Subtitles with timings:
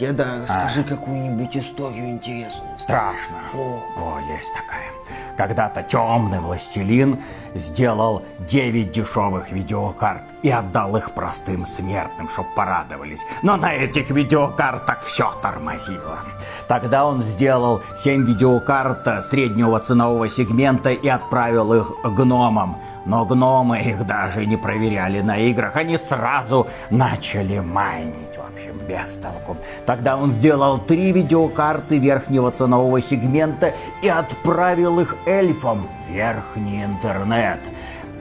[0.00, 2.78] Деда, расскажи какую-нибудь историю интересную.
[2.78, 3.36] Страшно.
[3.52, 3.82] О.
[3.98, 4.88] О, есть такая.
[5.36, 7.18] Когда-то темный властелин
[7.54, 13.26] сделал 9 дешевых видеокарт и отдал их простым смертным, чтоб порадовались.
[13.42, 16.20] Но на этих видеокартах все тормозило.
[16.66, 22.78] Тогда он сделал 7 видеокарт среднего ценового сегмента и отправил их гномам.
[23.06, 29.56] Но гномы их даже не проверяли на играх, они сразу начали майнить, общем, без толку.
[29.86, 37.60] Тогда он сделал три видеокарты верхнего ценового сегмента и отправил их эльфам в верхний интернет.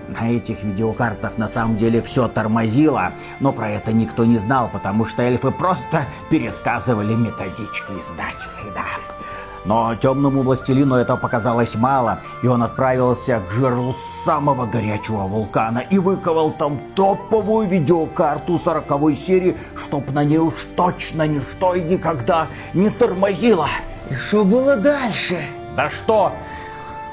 [0.07, 5.05] На этих видеокартах на самом деле все тормозило, но про это никто не знал, потому
[5.05, 9.18] что эльфы просто пересказывали методички издателей, да.
[9.65, 15.99] Но темному властелину это показалось мало, и он отправился к жерлу самого горячего вулкана и
[15.99, 22.89] выковал там топовую видеокарту сороковой серии, чтоб на ней уж точно ничто и никогда не
[22.89, 23.67] тормозило.
[24.09, 25.45] И что было дальше?
[25.75, 26.31] Да что?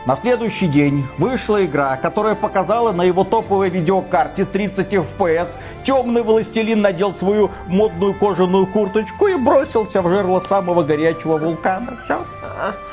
[0.06, 5.48] На следующий день вышла игра, которая показала на его топовой видеокарте 30 FPS.
[5.82, 11.98] Темный властелин надел свою модную кожаную курточку и бросился в жерло самого горячего вулкана.
[12.04, 12.20] Все.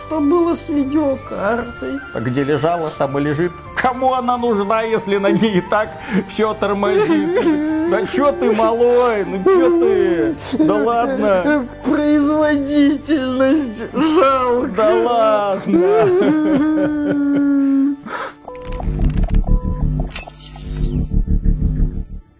[0.05, 1.99] Что было с видеокартой?
[2.13, 3.51] А где лежала, там и лежит.
[3.75, 5.89] Кому она нужна, если на ней и так
[6.29, 7.89] все тормозит?
[7.89, 9.25] Да что ты, малой?
[9.25, 10.35] Ну что ты?
[10.59, 11.65] Да ладно.
[11.83, 14.69] Производительность жалко.
[14.75, 16.07] Да ладно.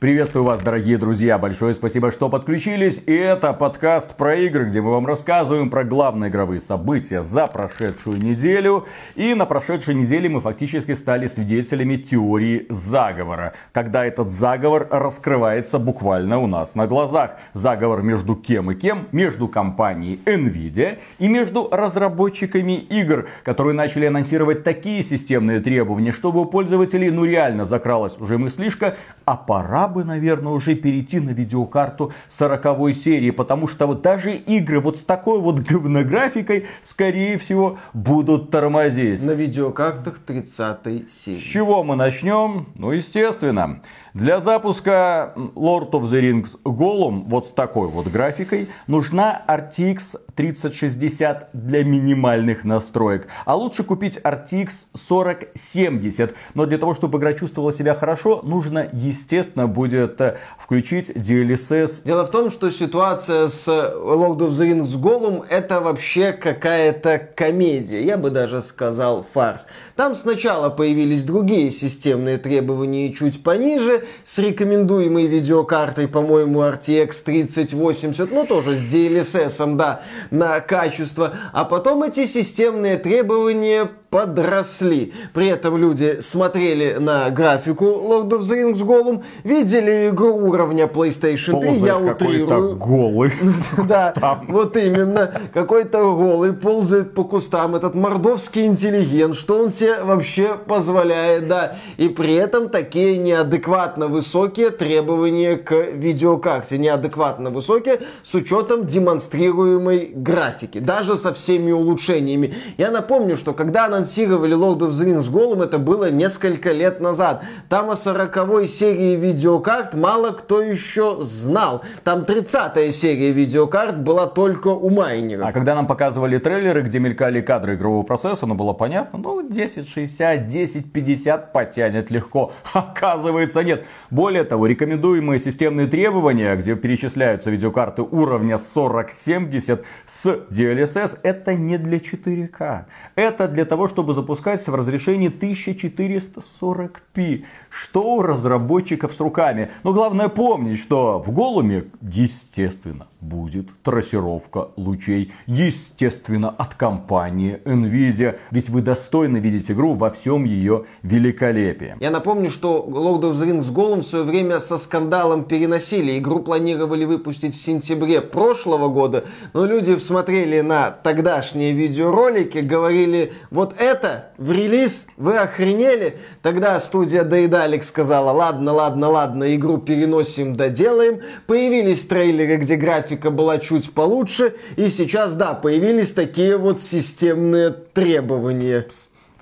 [0.04, 1.38] Приветствую вас, дорогие друзья.
[1.38, 3.02] Большое спасибо, что подключились.
[3.06, 8.18] И это подкаст про игры, где мы вам рассказываем про главные игровые события за прошедшую
[8.18, 8.86] неделю.
[9.16, 13.54] И на прошедшей неделе мы фактически стали свидетелями теории заговора.
[13.72, 17.38] Когда этот заговор раскрывается буквально у нас на глазах.
[17.54, 19.08] Заговор между кем и кем?
[19.14, 26.46] Между компанией Nvidia и между разработчиками игр, которые начали анонсировать такие системные требования, чтобы у
[26.46, 32.96] пользователей ну реально закралась уже мыслишка, а пора бы, наверное, уже перейти на видеокарту 40
[32.96, 39.24] серии, потому что вот даже игры вот с такой вот говнографикой, скорее всего, будут тормозить.
[39.24, 40.78] На видеокартах 30
[41.10, 41.38] серии.
[41.38, 42.68] С чего мы начнем?
[42.76, 43.82] Ну, естественно.
[44.14, 51.50] Для запуска Lord of the Rings Gollum вот с такой вот графикой нужна RTX 3060
[51.54, 53.28] для минимальных настроек.
[53.46, 54.70] А лучше купить RTX
[55.08, 56.36] 4070.
[56.54, 62.04] Но для того, чтобы игра чувствовала себя хорошо, нужно, естественно, будет э, включить DLSS.
[62.06, 68.04] Дело в том, что ситуация с Lord of the Rings Gollum это вообще какая-то комедия.
[68.04, 69.66] Я бы даже сказал фарс.
[69.96, 78.46] Там сначала появились другие системные требования чуть пониже, с рекомендуемой видеокартой, по-моему, RTX 3080, ну
[78.46, 81.36] тоже с DLSS, да, на качество.
[81.52, 85.12] А потом эти системные требования подросли.
[85.34, 91.60] При этом люди смотрели на графику Lord of the Rings Gollum, видели игру уровня PlayStation
[91.60, 92.76] 3, Ползает я утрирую.
[92.76, 93.32] голый.
[93.88, 94.14] Да,
[94.48, 95.42] вот именно.
[95.52, 97.76] Какой-то голый ползает по кустам.
[97.76, 99.36] Этот мордовский интеллигент.
[99.36, 101.76] Что он себе вообще позволяет, да.
[101.98, 106.78] И при этом такие неадекватно высокие требования к видеокарте.
[106.78, 110.78] Неадекватно высокие с учетом демонстрируемой графики.
[110.78, 112.54] Даже со всеми улучшениями.
[112.78, 117.44] Я напомню, что когда анонсировали Lord of the Rings Gollum, это было несколько лет назад.
[117.70, 121.84] Там о 40 серии видеокарт мало кто еще знал.
[122.04, 125.48] Там 30-я серия видеокарт была только у майнеров.
[125.48, 130.48] А когда нам показывали трейлеры, где мелькали кадры игрового процесса, ну было понятно, ну 1060,
[130.48, 132.52] 1050 потянет легко.
[132.74, 133.86] Оказывается нет.
[134.12, 141.98] Более того, рекомендуемые системные требования, где перечисляются видеокарты уровня 4070 с DLSS, это не для
[141.98, 142.86] 4К.
[143.16, 147.46] Это для того, чтобы запускать в разрешении 1440p.
[147.70, 149.70] Что у разработчиков с руками?
[149.84, 155.34] Но главное помнить, что в Голуме, естественно, будет трассировка лучей.
[155.48, 158.38] Естественно, от компании Nvidia.
[158.52, 161.96] Ведь вы достойно видите игру во всем ее великолепии.
[162.00, 166.18] Я напомню, что Lord of the Rings Gollum в свое время со скандалом переносили.
[166.20, 169.24] Игру планировали выпустить в сентябре прошлого года,
[169.54, 176.18] но люди смотрели на тогдашние видеоролики, говорили, вот это в релиз, вы охренели?
[176.42, 181.22] Тогда студия Daedalic сказала, ладно, ладно, ладно, игру переносим, доделаем.
[181.48, 182.76] Появились трейлеры, где
[183.14, 188.88] графика была чуть получше, и сейчас, да, появились такие вот системные требования.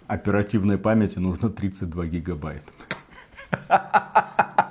[0.07, 2.71] Оперативной памяти нужно 32 гигабайта.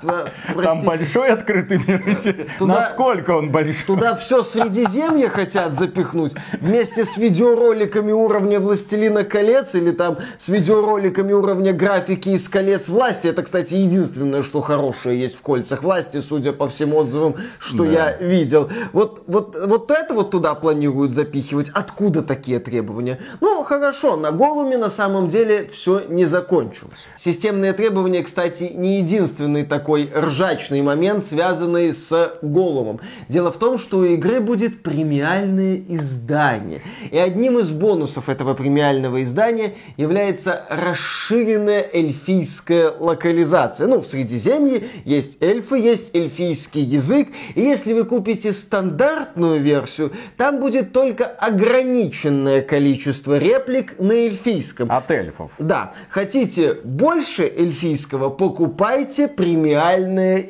[0.00, 2.20] Там большой открытый мир.
[2.58, 3.84] Туда, Насколько он большой?
[3.86, 6.32] Туда все Средиземье хотят запихнуть.
[6.60, 13.28] Вместе с видеороликами уровня Властелина колец или там с видеороликами уровня графики из колец власти.
[13.28, 17.90] Это, кстати, единственное, что хорошее есть в кольцах власти, судя по всем отзывам, что да.
[17.90, 18.70] я видел.
[18.92, 21.70] Вот, вот, вот это вот туда планируют запихивать.
[21.70, 23.18] Откуда такие требования?
[23.40, 27.06] Ну, хорошо, на Голуме на самом деле все не закончилось.
[27.16, 33.00] Системные требования, кстати, не единственный такой ржачный момент, связанный с Голумом.
[33.28, 36.82] Дело в том, что у игры будет премиальное издание.
[37.10, 43.86] И одним из бонусов этого премиального издания является расширенная эльфийская локализация.
[43.86, 47.28] Ну, в Средиземье есть эльфы, есть эльфийский язык.
[47.54, 54.90] И если вы купите стандартную версию, там будет только ограниченное количество реплик на эльфийском.
[54.90, 55.52] От эльфов.
[55.58, 55.92] Да.
[56.08, 59.79] Хотите больше эльфийского, покупайте премиальное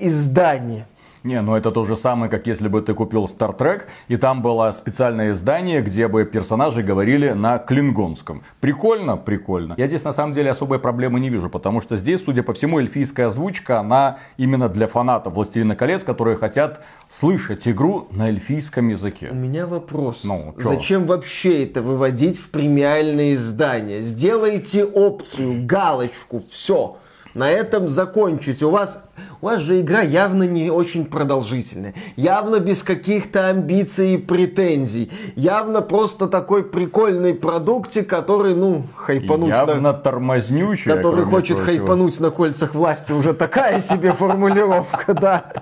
[0.00, 0.86] издание.
[1.22, 4.40] Не, ну это то же самое, как если бы ты купил Star Trek, и там
[4.40, 8.42] было специальное издание, где бы персонажи говорили на клингонском.
[8.60, 9.18] Прикольно?
[9.18, 9.74] Прикольно.
[9.76, 12.78] Я здесь на самом деле особой проблемы не вижу, потому что здесь, судя по всему,
[12.78, 19.28] эльфийская озвучка, она именно для фанатов Властелина колец, которые хотят слышать игру на эльфийском языке.
[19.30, 20.20] У меня вопрос.
[20.24, 20.68] Ну, чё?
[20.68, 24.00] Зачем вообще это выводить в премиальное издание?
[24.00, 26.96] Сделайте опцию, галочку, все.
[27.34, 28.64] На этом закончите.
[28.66, 29.04] У вас
[29.42, 35.80] у вас же игра явно не очень продолжительная, явно без каких-то амбиций и претензий, явно
[35.80, 39.48] просто такой прикольный продуктик, который, ну, хайпануть...
[39.48, 39.92] Явно на...
[39.94, 40.92] тормознючий.
[40.92, 41.78] Который хочет прочего.
[41.78, 45.52] хайпануть на кольцах власти, уже такая себе формулировка, да.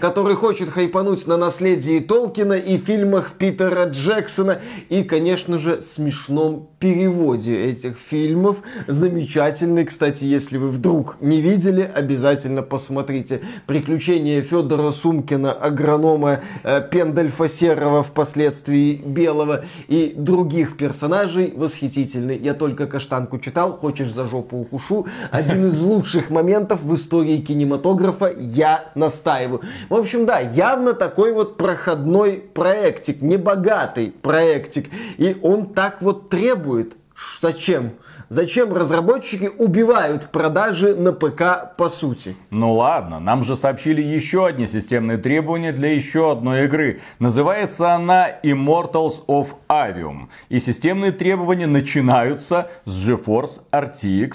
[0.00, 7.56] Который хочет хайпануть на наследии Толкина и фильмах Питера Джексона и, конечно же, смешном переводе
[7.56, 8.58] этих фильмов.
[8.86, 13.40] Замечательный, кстати, если вы вдруг не видели, обязательно посмотрите посмотрите.
[13.66, 22.36] Приключения Федора Сумкина, агронома э, Пендальфа Серого, впоследствии Белого и других персонажей восхитительный.
[22.36, 25.06] Я только каштанку читал, хочешь за жопу укушу.
[25.30, 29.60] Один из лучших моментов в истории кинематографа, я настаиваю.
[29.88, 34.90] В общем, да, явно такой вот проходной проектик, небогатый проектик.
[35.18, 36.94] И он так вот требует.
[37.40, 37.92] Зачем?
[38.30, 42.36] Зачем разработчики убивают продажи на ПК по сути?
[42.50, 47.00] Ну ладно, нам же сообщили еще одни системные требования для еще одной игры.
[47.20, 50.28] Называется она Immortals of Avium.
[50.50, 54.32] И системные требования начинаются с GeForce RTX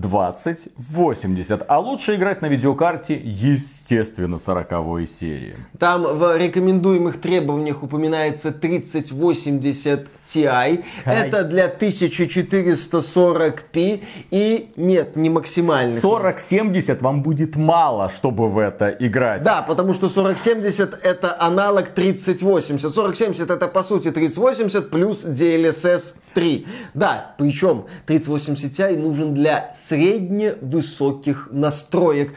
[0.00, 1.64] 2080.
[1.68, 5.56] А лучше играть на видеокарте, естественно, 40 серии.
[5.78, 10.84] Там в рекомендуемых требованиях упоминается 3080 Ti.
[11.04, 14.02] Это для 1440p.
[14.30, 16.00] И нет, не максимальный.
[16.00, 19.42] 4070 вам будет мало, чтобы в это играть.
[19.42, 22.94] Да, потому что 4070 это аналог 3080.
[22.94, 26.66] 4070 это по сути 3080 плюс DLSS 3.
[26.94, 32.34] Да, причем 3080 Ti нужен для средне-высоких настроек.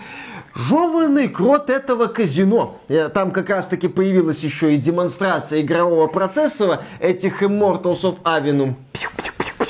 [0.56, 2.80] Жеванный крот этого казино.
[3.14, 8.74] Там как раз таки появилась еще и демонстрация игрового процессора этих Immortals of Avenum.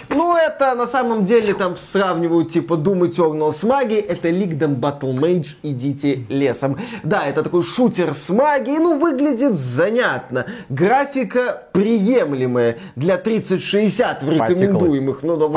[0.09, 4.01] Ну, это на самом деле там сравнивают типа Doom Eternal с магией.
[4.01, 6.77] Это Лигдом Battle Mage, идите лесом.
[7.03, 8.79] Да, это такой шутер с магией.
[8.79, 10.45] Ну, выглядит занятно.
[10.69, 15.23] Графика приемлемая для 3060 в рекомендуемых.
[15.23, 15.47] Ну, да,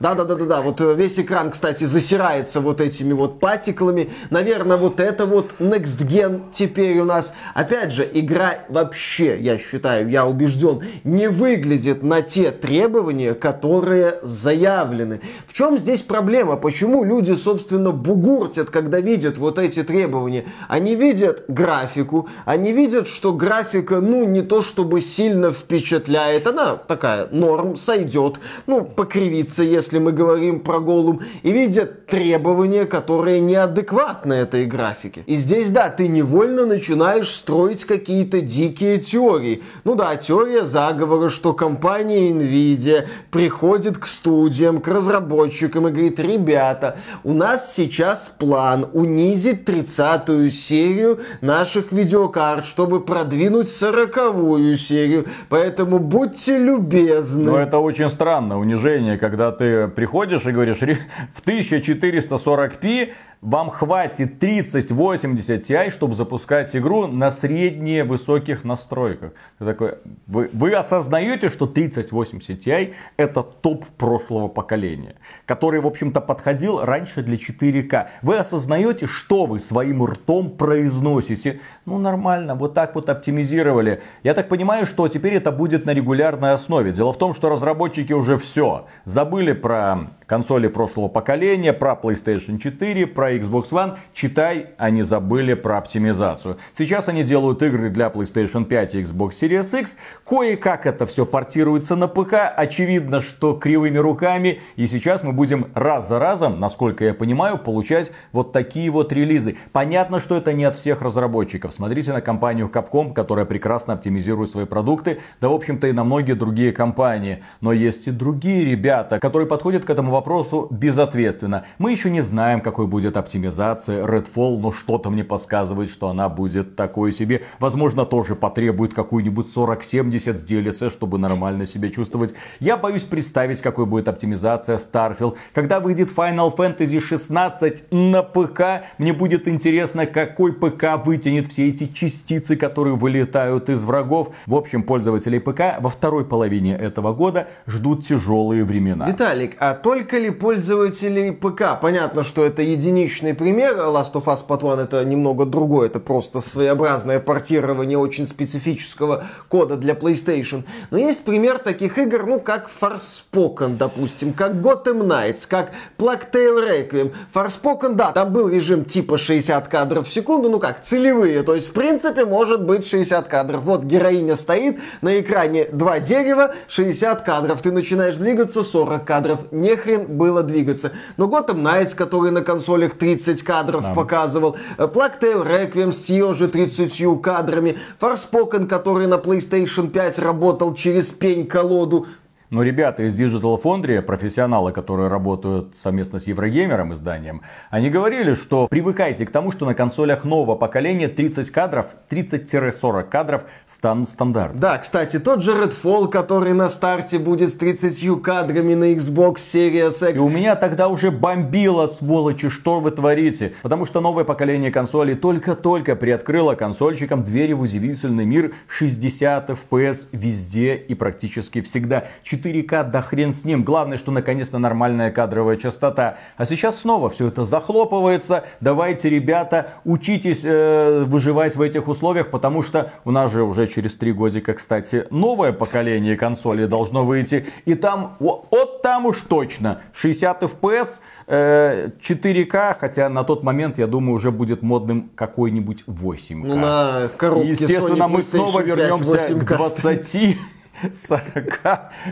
[0.00, 0.62] да, да, да, да, да.
[0.62, 4.10] Вот весь экран, кстати, засирается вот этими вот патиклами.
[4.30, 7.32] Наверное, вот это вот Next Gen теперь у нас.
[7.54, 15.20] Опять же, игра вообще, я считаю, я убежден, не выглядит на те требования, которые заявлены.
[15.46, 16.56] В чем здесь проблема?
[16.56, 20.46] Почему люди, собственно, бугуртят, когда видят вот эти требования?
[20.68, 27.28] Они видят графику, они видят, что графика, ну, не то чтобы сильно впечатляет, она такая,
[27.30, 34.66] норм, сойдет, ну, покривится, если мы говорим про голум, и видят требования, которые неадекватны этой
[34.66, 35.22] графике.
[35.26, 39.62] И здесь, да, ты невольно начинаешь строить какие-то дикие теории.
[39.84, 46.96] Ну да, теория заговора, что компания Nvidia приходит к студиям, к разработчикам и говорит, ребята,
[47.24, 55.26] у нас сейчас план унизить 30-ю серию наших видеокарт, чтобы продвинуть 40-ю серию.
[55.48, 57.50] Поэтому будьте любезны.
[57.52, 65.62] Но это очень странно, унижение, когда ты приходишь и говоришь, в 1440p вам хватит 3080
[65.62, 69.32] Ti, чтобы запускать игру на средне высоких настройках.
[69.58, 69.94] Ты такой,
[70.26, 75.14] вы, вы осознаете, что 3080 Ti это топ прошлого поколения,
[75.46, 78.08] который, в общем-то, подходил раньше для 4К.
[78.22, 81.60] Вы осознаете, что вы своим ртом произносите.
[81.86, 84.02] Ну, нормально, вот так вот оптимизировали.
[84.24, 86.92] Я так понимаю, что теперь это будет на регулярной основе.
[86.92, 93.06] Дело в том, что разработчики уже все забыли про консоли прошлого поколения, про PlayStation 4,
[93.06, 93.96] про Xbox One.
[94.12, 96.56] Читай, они забыли про оптимизацию.
[96.76, 99.96] Сейчас они делают игры для PlayStation 5 и Xbox Series X.
[100.24, 102.34] Кое-как это все портируется на ПК.
[102.56, 104.60] Очевидно, что кривыми руками.
[104.76, 109.56] И сейчас мы будем раз за разом, насколько я понимаю, получать вот такие вот релизы.
[109.72, 111.74] Понятно, что это не от всех разработчиков.
[111.74, 115.20] Смотрите на компанию Capcom, которая прекрасно оптимизирует свои продукты.
[115.40, 117.42] Да, в общем-то, и на многие другие компании.
[117.60, 121.64] Но есть и другие ребята, которые подходят к этому вопросу безответственно.
[121.78, 126.76] Мы еще не знаем, какой будет оптимизация Redfall, но что-то мне подсказывает, что она будет
[126.76, 127.42] такой себе.
[127.58, 132.34] Возможно, тоже потребует какую-нибудь 4070 с DLSS, чтобы нормально себя чувствовать.
[132.60, 135.36] Я боюсь представить, какой будет оптимизация Starfield.
[135.52, 141.86] Когда выйдет Final Fantasy 16 на ПК, мне будет интересно, какой ПК вытянет все эти
[141.86, 144.34] частицы, которые вылетают из врагов.
[144.46, 149.08] В общем, пользователи ПК во второй половине этого года ждут тяжелые времена.
[149.08, 151.80] Виталик, а только ли пользователей ПК?
[151.80, 152.62] Понятно, что это
[153.08, 153.76] единичный пример.
[153.78, 155.86] Last of Us Part 1 это немного другое.
[155.86, 160.64] Это просто своеобразное портирование очень специфического кода для PlayStation.
[160.90, 166.68] Но есть пример таких игр, ну, как Forspoken, допустим, как Gotham Knights, как Plague Tale
[166.68, 167.14] Requiem.
[167.32, 171.42] Forspoken, да, там был режим типа 60 кадров в секунду, ну как, целевые.
[171.42, 173.62] То есть, в принципе, может быть 60 кадров.
[173.62, 177.62] Вот героиня стоит, на экране два дерева, 60 кадров.
[177.62, 179.38] Ты начинаешь двигаться, 40 кадров.
[179.50, 180.92] Нехрен было двигаться.
[181.16, 183.94] Но Gotham Knights, который на консолях 30 кадров да.
[183.94, 190.74] показывал, Plague Tale Requiem с ее же 30 кадрами, Forspoken, который на PlayStation 5 работал
[190.74, 192.06] через пень-колоду,
[192.50, 198.66] но ребята из Digital Foundry, профессионалы, которые работают совместно с Еврогеймером изданием, они говорили, что
[198.68, 204.60] привыкайте к тому, что на консолях нового поколения 30 кадров, 30-40 кадров станут стандартом.
[204.60, 210.10] Да, кстати, тот же Redfall, который на старте будет с 30 кадрами на Xbox Series
[210.10, 210.18] X.
[210.18, 213.52] И у меня тогда уже бомбило, сволочи, что вы творите.
[213.62, 220.76] Потому что новое поколение консолей только-только приоткрыло консольщикам двери в удивительный мир 60 FPS везде
[220.76, 222.04] и практически всегда.
[222.38, 223.64] 4К, да хрен с ним.
[223.64, 226.18] Главное, что наконец-то нормальная кадровая частота.
[226.36, 228.44] А сейчас снова все это захлопывается.
[228.60, 233.94] Давайте, ребята, учитесь э, выживать в этих условиях, потому что у нас же уже через
[233.94, 237.46] три годика, кстати, новое поколение консолей должно выйти.
[237.64, 244.14] И там, вот там уж точно, 60 FPS, 4К, хотя на тот момент, я думаю,
[244.14, 246.46] уже будет модным какой-нибудь 8К.
[246.46, 250.38] Ну, на коробке Естественно, Sony мы снова вернемся к 20
[250.82, 251.60] 40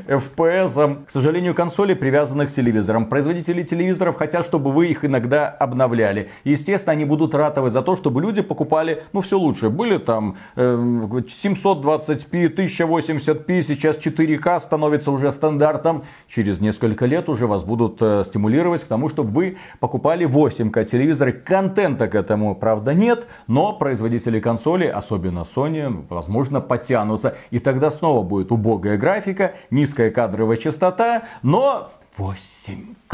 [0.06, 1.04] FPS.
[1.06, 3.06] К сожалению, консоли привязаны к телевизорам.
[3.06, 6.30] Производители телевизоров хотят, чтобы вы их иногда обновляли.
[6.44, 9.70] Естественно, они будут ратовать за то, чтобы люди покупали, ну, все лучше.
[9.70, 16.04] Были там э, 720p, 1080p, сейчас 4К становится уже стандартом.
[16.28, 21.32] Через несколько лет уже вас будут э, стимулировать к тому, чтобы вы покупали 8К телевизоры.
[21.32, 27.36] Контента к этому, правда, нет, но производители консоли, особенно Sony, возможно, потянутся.
[27.50, 33.05] И тогда снова будет убогая графика, низкая кадровая частота, но 8К.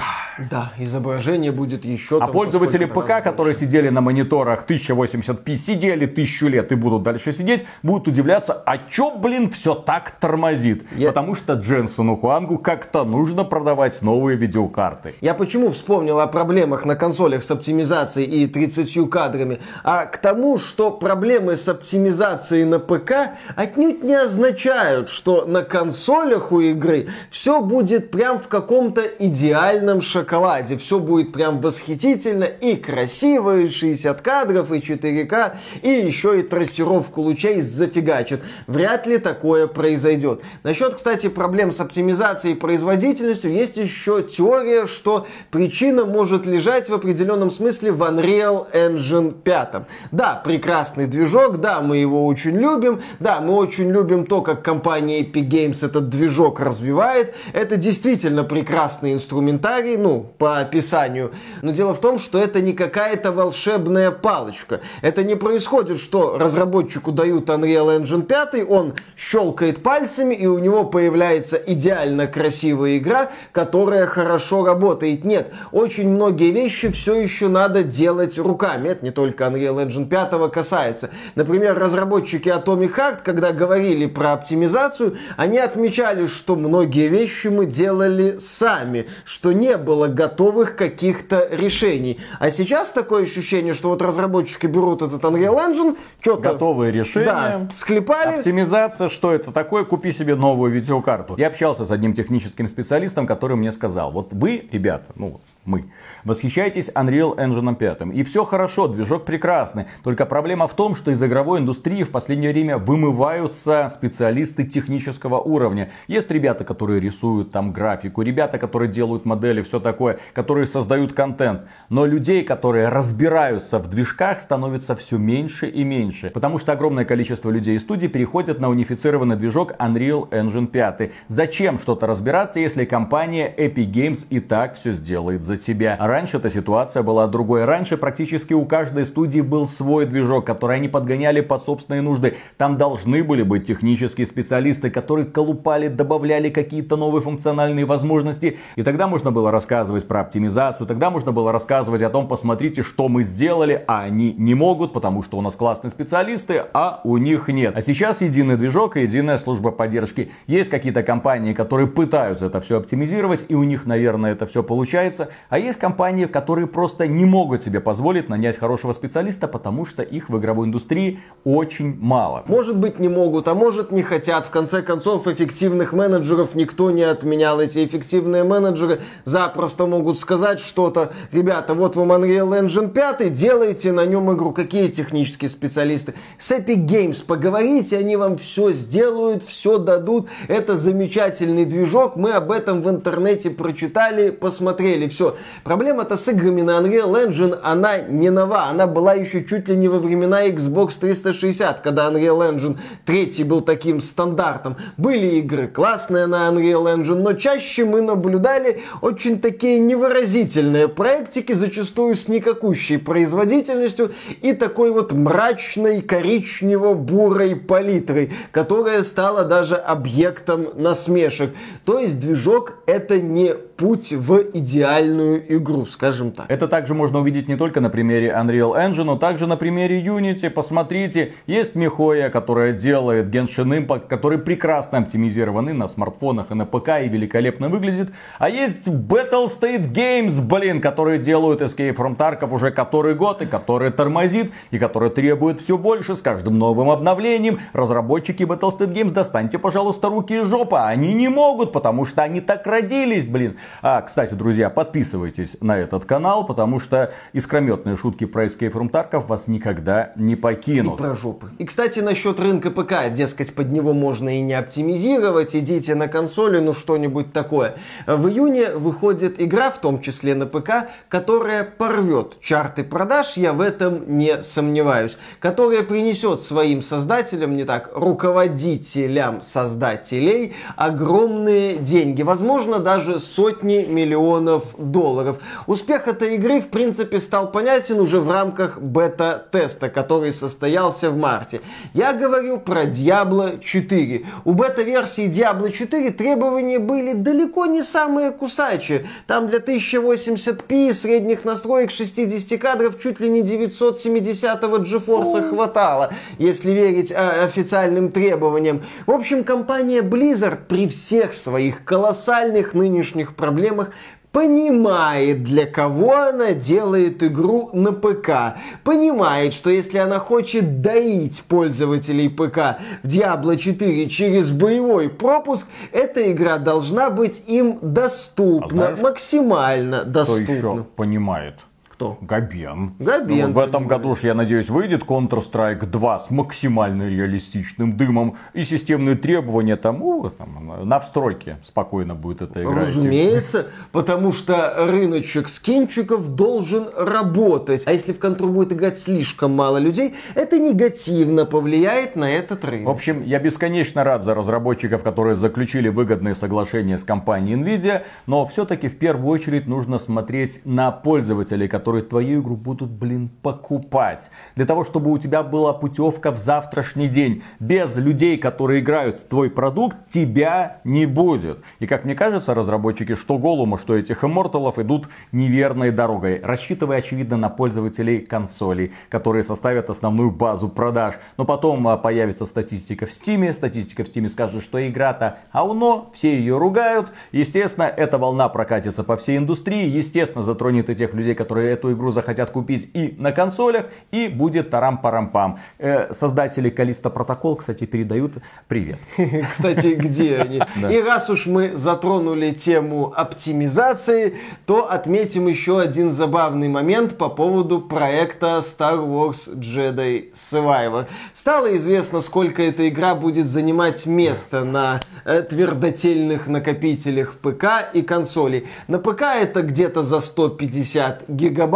[0.51, 2.19] Да, изображение будет еще...
[2.19, 7.65] А пользователи ПК, которые сидели на мониторах 1080p, сидели тысячу лет и будут дальше сидеть,
[7.83, 10.87] будут удивляться, а чё, блин, все так тормозит?
[10.97, 11.09] Я...
[11.09, 15.15] Потому что Дженсону Хуангу как-то нужно продавать новые видеокарты.
[15.21, 19.61] Я почему вспомнил о проблемах на консолях с оптимизацией и 30 кадрами?
[19.85, 26.53] А к тому, что проблемы с оптимизацией на ПК отнюдь не означают, что на консолях
[26.53, 30.77] у игры все будет прям в каком-то идеальном шаге шоколаде.
[30.77, 37.23] Все будет прям восхитительно и красиво, и 60 кадров, и 4К, и еще и трассировку
[37.23, 38.43] лучей зафигачит.
[38.67, 40.43] Вряд ли такое произойдет.
[40.63, 46.95] Насчет, кстати, проблем с оптимизацией и производительностью, есть еще теория, что причина может лежать в
[46.95, 49.69] определенном смысле в Unreal Engine 5.
[50.13, 55.23] Да, прекрасный движок, да, мы его очень любим, да, мы очень любим то, как компания
[55.23, 57.35] Epic Games этот движок развивает.
[57.53, 61.33] Это действительно прекрасный инструментарий, ну, по описанию.
[61.63, 64.81] Но дело в том, что это не какая-то волшебная палочка.
[65.01, 70.85] Это не происходит, что разработчику дают Unreal Engine 5, он щелкает пальцами, и у него
[70.85, 75.25] появляется идеально красивая игра, которая хорошо работает.
[75.25, 78.89] Нет, очень многие вещи все еще надо делать руками.
[78.89, 81.11] Это не только Unreal Engine 5 касается.
[81.35, 88.37] Например, разработчики Atomic Heart, когда говорили про оптимизацию, они отмечали, что многие вещи мы делали
[88.39, 92.19] сами, что не было готовых каких-то решений.
[92.41, 96.53] А сейчас такое ощущение, что вот разработчики берут этот Unreal Engine, что-то...
[96.53, 97.27] Готовые решения.
[97.27, 98.39] Да, склепали.
[98.39, 99.85] Оптимизация, что это такое?
[99.85, 101.37] Купи себе новую видеокарту.
[101.39, 105.85] Я общался с одним техническим специалистом, который мне сказал, вот вы, ребята, ну, мы.
[106.25, 108.15] Восхищаетесь Unreal Engine 5.
[108.15, 109.87] И все хорошо, движок прекрасный.
[110.03, 115.91] Только проблема в том, что из игровой индустрии в последнее время вымываются специалисты технического уровня.
[116.09, 121.63] Есть ребята, которые рисуют там графику, ребята, которые делают модели, все такое, которые создают контент.
[121.89, 126.31] Но людей, которые разбираются в движках, становится все меньше и меньше.
[126.31, 131.13] Потому что огромное количество людей из студии переходят на унифицированный движок Unreal Engine 5.
[131.29, 135.97] Зачем что-то разбираться, если компания Epic Games и так все сделает за тебя?
[135.99, 137.65] Раньше эта ситуация была другой.
[137.65, 142.37] Раньше практически у каждой студии был свой движок, который они подгоняли под собственные нужды.
[142.57, 148.59] Там должны были быть технические специалисты, которые колупали, добавляли какие-то новые функциональные возможности.
[148.77, 153.09] И тогда можно было рассказывать про оптимизацию, тогда можно было рассказывать о том, посмотрите, что
[153.09, 157.49] мы сделали, а они не могут, потому что у нас классные специалисты, а у них
[157.49, 157.77] нет.
[157.77, 160.31] А сейчас единый движок и единая служба поддержки.
[160.47, 165.29] Есть какие-то компании, которые пытаются это все оптимизировать, и у них, наверное, это все получается.
[165.49, 170.29] А есть компании, которые просто не могут себе позволить нанять хорошего специалиста, потому что их
[170.29, 172.43] в игровой индустрии очень мало.
[172.47, 174.47] Может быть не могут, а может не хотят.
[174.47, 177.61] В конце концов, эффективных менеджеров никто не отменял.
[177.61, 181.13] Эти эффективные менеджеры запросто могут сказать что-то.
[181.33, 184.53] Ребята, вот вам Unreal Engine 5, делайте на нем игру.
[184.53, 186.15] Какие технические специалисты?
[186.39, 190.29] С Epic Games поговорите, они вам все сделают, все дадут.
[190.49, 192.17] Это замечательный движок.
[192.17, 195.09] Мы об этом в интернете прочитали, посмотрели.
[195.09, 195.32] Все.
[195.65, 198.65] Проблема-то с играми на Unreal Engine, она не нова.
[198.65, 203.61] Она была еще чуть ли не во времена Xbox 360, когда Unreal Engine 3 был
[203.61, 204.77] таким стандартом.
[204.97, 212.15] Были игры классные на Unreal Engine, но чаще мы наблюдали очень такие невыразительные проектики, зачастую
[212.15, 221.55] с никакущей производительностью и такой вот мрачной коричнево-бурой палитрой, которая стала даже объектом насмешек.
[221.85, 226.47] То есть движок это не путь в идеальную игру, скажем так.
[226.49, 230.51] Это также можно увидеть не только на примере Unreal Engine, но также на примере Unity.
[230.51, 237.01] Посмотрите, есть Михоя, которая делает Genshin Impact, который прекрасно оптимизированы на смартфонах и на ПК
[237.03, 238.11] и великолепно выглядит.
[238.39, 243.47] А есть Battle State Games, блин, которые делают Escape from Tarkov уже который год и
[243.47, 247.61] который тормозит и который требует все больше с каждым новым обновлением.
[247.73, 250.77] Разработчики Battle State Games, достаньте, пожалуйста, руки из жопы.
[250.77, 253.57] Они не могут, потому что они так родились, блин.
[253.81, 259.27] А, кстати, друзья, подписывайтесь на этот канал, потому что искрометные шутки про Escape from Tarkov
[259.27, 260.95] вас никогда не покинут.
[260.95, 261.51] И про жопы.
[261.59, 266.59] И, кстати, насчет рынка ПК, дескать, под него можно и не оптимизировать, идите на консоли,
[266.59, 267.77] ну что-нибудь такое.
[268.07, 273.61] В июне выходит игра, в том числе на ПК, которая порвет чарты продаж, я в
[273.61, 283.19] этом не сомневаюсь, которая принесет своим создателям, не так, руководителям создателей огромные деньги, возможно, даже
[283.19, 285.39] сотни миллионов долларов.
[285.67, 291.61] Успех этой игры, в принципе, стал понятен уже в рамках бета-теста, который состоялся в марте.
[291.95, 294.27] Я говорю про Diablo 4.
[294.45, 299.07] У бета-версии Diablo 4 требования были далеко не самые кусачие.
[299.27, 307.11] Там для 1080p средних настроек 60 кадров чуть ли не 970-го GeForce хватало, если верить
[307.11, 308.83] э, официальным требованиям.
[309.07, 313.91] В общем, компания Blizzard при всех своих колоссальных нынешних проблемах
[314.31, 318.57] понимает, для кого она делает игру на ПК.
[318.85, 326.31] Понимает, что если она хочет доить пользователей ПК в Diablo 4 через боевой пропуск, эта
[326.31, 330.45] игра должна быть им доступна, а знаешь, максимально доступна.
[330.45, 331.55] Кто еще понимает?
[332.03, 332.19] Кто?
[332.21, 332.95] Габен.
[332.99, 338.37] Габен, Ну, в этом году уж, я надеюсь, выйдет Counter-Strike 2 с максимально реалистичным дымом
[338.55, 342.73] и системные требования тому, там, на встройке спокойно будет эта игра.
[342.73, 342.81] идти.
[342.81, 347.85] Разумеется, потому что рыночек скинчиков должен работать.
[347.87, 352.69] А если в контру будет играть слишком мало людей, это негативно повлияет на этот В
[352.69, 352.89] рынок.
[352.89, 358.89] общем, я бесконечно рад за разработчиков, которые заключили выгодные соглашения с компанией Nvidia, но все-таки
[358.89, 364.31] в первую очередь нужно смотреть на пользователей, которые твою игру будут, блин, покупать.
[364.57, 367.43] Для того, чтобы у тебя была путевка в завтрашний день.
[367.61, 371.63] Без людей, которые играют в твой продукт, тебя не будет.
[371.81, 377.37] И как мне кажется, разработчики что Голума, что этих Immortalов идут неверной дорогой, рассчитывая, очевидно,
[377.37, 381.17] на пользователей консолей, которые составят основную базу продаж.
[381.37, 386.39] Но потом а, появится статистика в Steam, статистика в Steam скажет, что игра-то ауно, все
[386.39, 387.13] ее ругают.
[387.33, 392.13] Естественно, эта волна прокатится по всей индустрии, естественно, затронет и тех людей, которые эту игру
[392.13, 395.59] захотят купить и на консолях, и будет тарам-парам-пам.
[395.79, 398.35] Э, создатели Калиста Протокол, кстати, передают
[398.69, 398.99] привет.
[399.53, 400.61] Кстати, где они?
[400.93, 407.81] И раз уж мы затронули тему оптимизации, то отметим еще один забавный момент по поводу
[407.81, 411.07] проекта Star Wars Jedi Survivor.
[411.35, 418.67] Стало известно, сколько эта игра будет занимать места на э, твердотельных накопителях ПК и консолей.
[418.89, 421.72] На ПК это где-то за 150 гигабайт,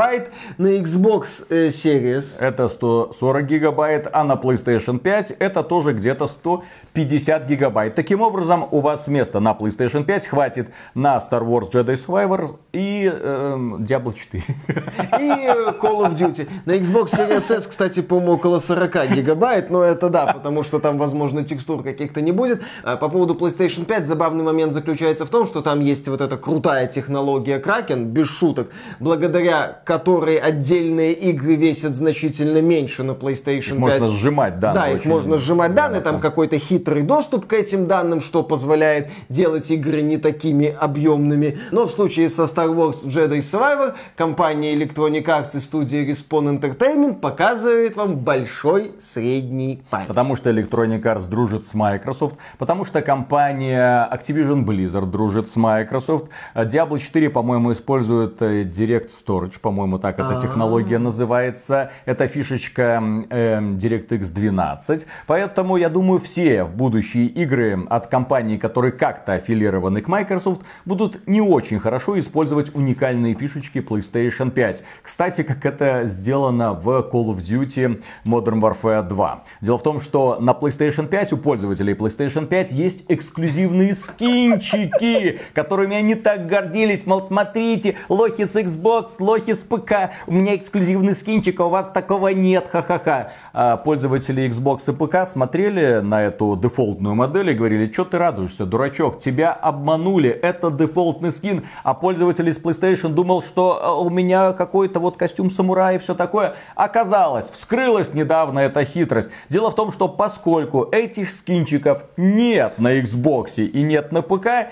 [0.58, 7.46] на Xbox э, Series Это 140 гигабайт, а на PlayStation 5 это тоже где-то 150
[7.46, 7.94] гигабайт.
[7.94, 13.06] Таким образом, у вас места на PlayStation 5 хватит на Star Wars Jedi Survivor и
[13.06, 14.44] эм, Diablo 4.
[14.48, 16.46] и э, Call of Duty.
[16.66, 20.98] На Xbox Series S, кстати, по-моему, около 40 гигабайт, но это да, потому что там,
[20.98, 22.62] возможно, текстур каких-то не будет.
[22.82, 26.36] А По поводу PlayStation 5 забавный момент заключается в том, что там есть вот эта
[26.36, 28.68] крутая технология Kraken, без шуток,
[29.00, 33.78] благодаря которой отдельные игры весят значительно меньше на PlayStation 5.
[33.78, 34.82] Можно сжимать данные.
[34.82, 39.70] Да, их можно сжимать данные, там какой-то хитрый доступ к этим данным, что позволяет делать
[39.70, 41.58] игры не такими объемными.
[41.70, 47.20] Но в случае со Star Wars Jedi Survivor компания Electronic Arts и студия Respawn Entertainment
[47.20, 50.08] показывает вам большой средний палец.
[50.08, 56.26] Потому что Electronic Arts дружит с Microsoft, потому что компания Activision Blizzard дружит с Microsoft.
[56.54, 61.90] А Diablo 4, по-моему, использует э, Direct Storage, по-моему, так эта технология называется.
[62.04, 65.06] Это фишечка э, DirectX 12.
[65.26, 71.26] Поэтому, я думаю, все в будущие игры от компаний, которые как-то аффилированы к Microsoft, будут
[71.26, 74.82] не очень хорошо использовать уникальные фишечки PlayStation 5.
[75.02, 79.44] Кстати, как это сделано в Call of Duty Modern Warfare 2.
[79.60, 85.96] Дело в том, что на PlayStation 5 у пользователей PlayStation 5 есть эксклюзивные скинчики, которыми
[85.96, 87.06] они так гордились.
[87.06, 90.10] Мол, смотрите, лохи с Xbox, лохи с ПК.
[90.26, 93.32] У меня эксклюзивный скинчик, а у вас такого нет, ха-ха-ха.
[93.52, 98.66] А пользователи Xbox и ПК смотрели на эту дефолтную модель и говорили, что ты радуешься,
[98.66, 101.66] дурачок, тебя обманули, это дефолтный скин.
[101.82, 106.14] А пользователь из PlayStation думал, что э, у меня какой-то вот костюм самурая и все
[106.14, 106.54] такое.
[106.74, 109.30] Оказалось, вскрылась недавно эта хитрость.
[109.48, 114.70] Дело в том, что поскольку этих скинчиков нет на Xbox и нет на ПК,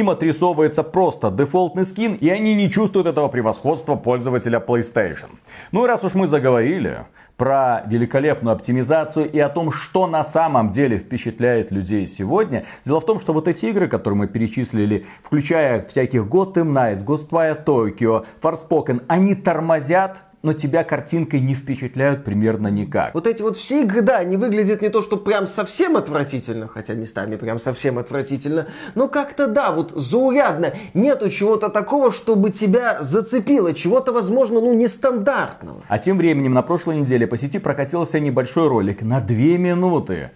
[0.00, 5.30] им отрисовывается просто дефолтный скин, и они не чувствуют этого превосходства пользователя PlayStation.
[5.72, 7.06] Ну и раз уж мы заговорили
[7.36, 12.64] про великолепную оптимизацию и о том, что на самом деле впечатляет людей сегодня.
[12.84, 17.62] Дело в том, что вот эти игры, которые мы перечислили, включая всяких Gotham Knights, Ghostwire
[17.64, 23.12] Tokyo, Forspoken, они тормозят но тебя картинкой не впечатляют примерно никак.
[23.14, 26.94] Вот эти вот все игры, да, они выглядят не то, что прям совсем отвратительно, хотя
[26.94, 30.72] местами прям совсем отвратительно, но как-то, да, вот заурядно.
[30.94, 35.82] Нету чего-то такого, чтобы тебя зацепило, чего-то, возможно, ну, нестандартного.
[35.88, 40.30] А тем временем на прошлой неделе по сети прокатился небольшой ролик на 2 минуты.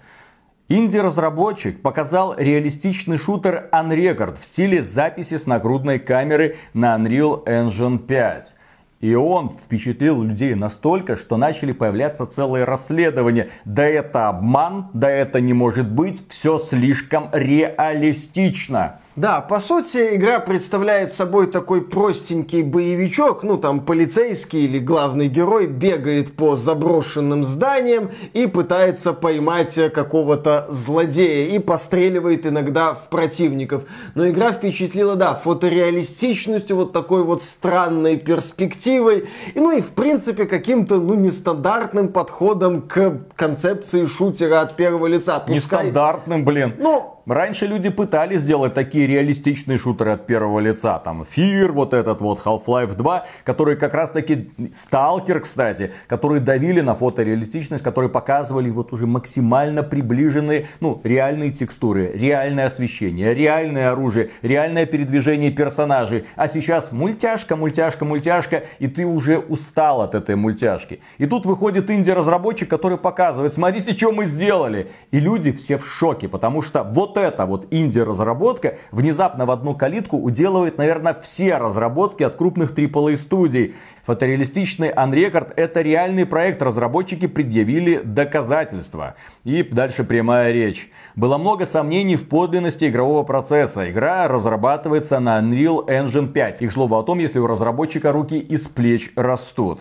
[0.68, 8.54] Инди-разработчик показал реалистичный шутер Unrecord в стиле записи с нагрудной камеры на Unreal Engine 5.
[9.00, 13.48] И он впечатлил людей настолько, что начали появляться целые расследования.
[13.64, 19.00] Да это обман, да это не может быть, все слишком реалистично.
[19.20, 25.66] Да, по сути, игра представляет собой такой простенький боевичок, ну там полицейский или главный герой
[25.66, 33.82] бегает по заброшенным зданиям и пытается поймать какого-то злодея и постреливает иногда в противников.
[34.14, 40.46] Но игра впечатлила, да, фотореалистичностью, вот такой вот странной перспективой, и, ну и в принципе
[40.46, 45.40] каким-то, ну, нестандартным подходом к концепции шутера от первого лица.
[45.40, 46.74] Пускай- Нестандартным, блин.
[46.78, 50.98] ну, раньше люди пытались сделать такие реалистичные шутеры от первого лица.
[50.98, 56.80] Там Fear, вот этот вот Half-Life 2, которые как раз таки, Stalker, кстати, которые давили
[56.80, 64.30] на фотореалистичность, которые показывали вот уже максимально приближенные, ну, реальные текстуры, реальное освещение, реальное оружие,
[64.42, 66.24] реальное передвижение персонажей.
[66.36, 71.00] А сейчас мультяшка, мультяшка, мультяшка, и ты уже устал от этой мультяшки.
[71.18, 74.90] И тут выходит инди-разработчик, который показывает, смотрите, что мы сделали.
[75.10, 80.16] И люди все в шоке, потому что вот эта вот инди-разработка внезапно в одну калитку
[80.16, 83.74] уделывает, наверное, все разработки от крупных AAA студий.
[84.04, 89.14] Фотореалистичный Unrecord это реальный проект, разработчики предъявили доказательства.
[89.44, 90.90] И дальше прямая речь.
[91.14, 93.90] Было много сомнений в подлинности игрового процесса.
[93.90, 96.62] Игра разрабатывается на Unreal Engine 5.
[96.62, 99.80] Их слово о том, если у разработчика руки из плеч растут.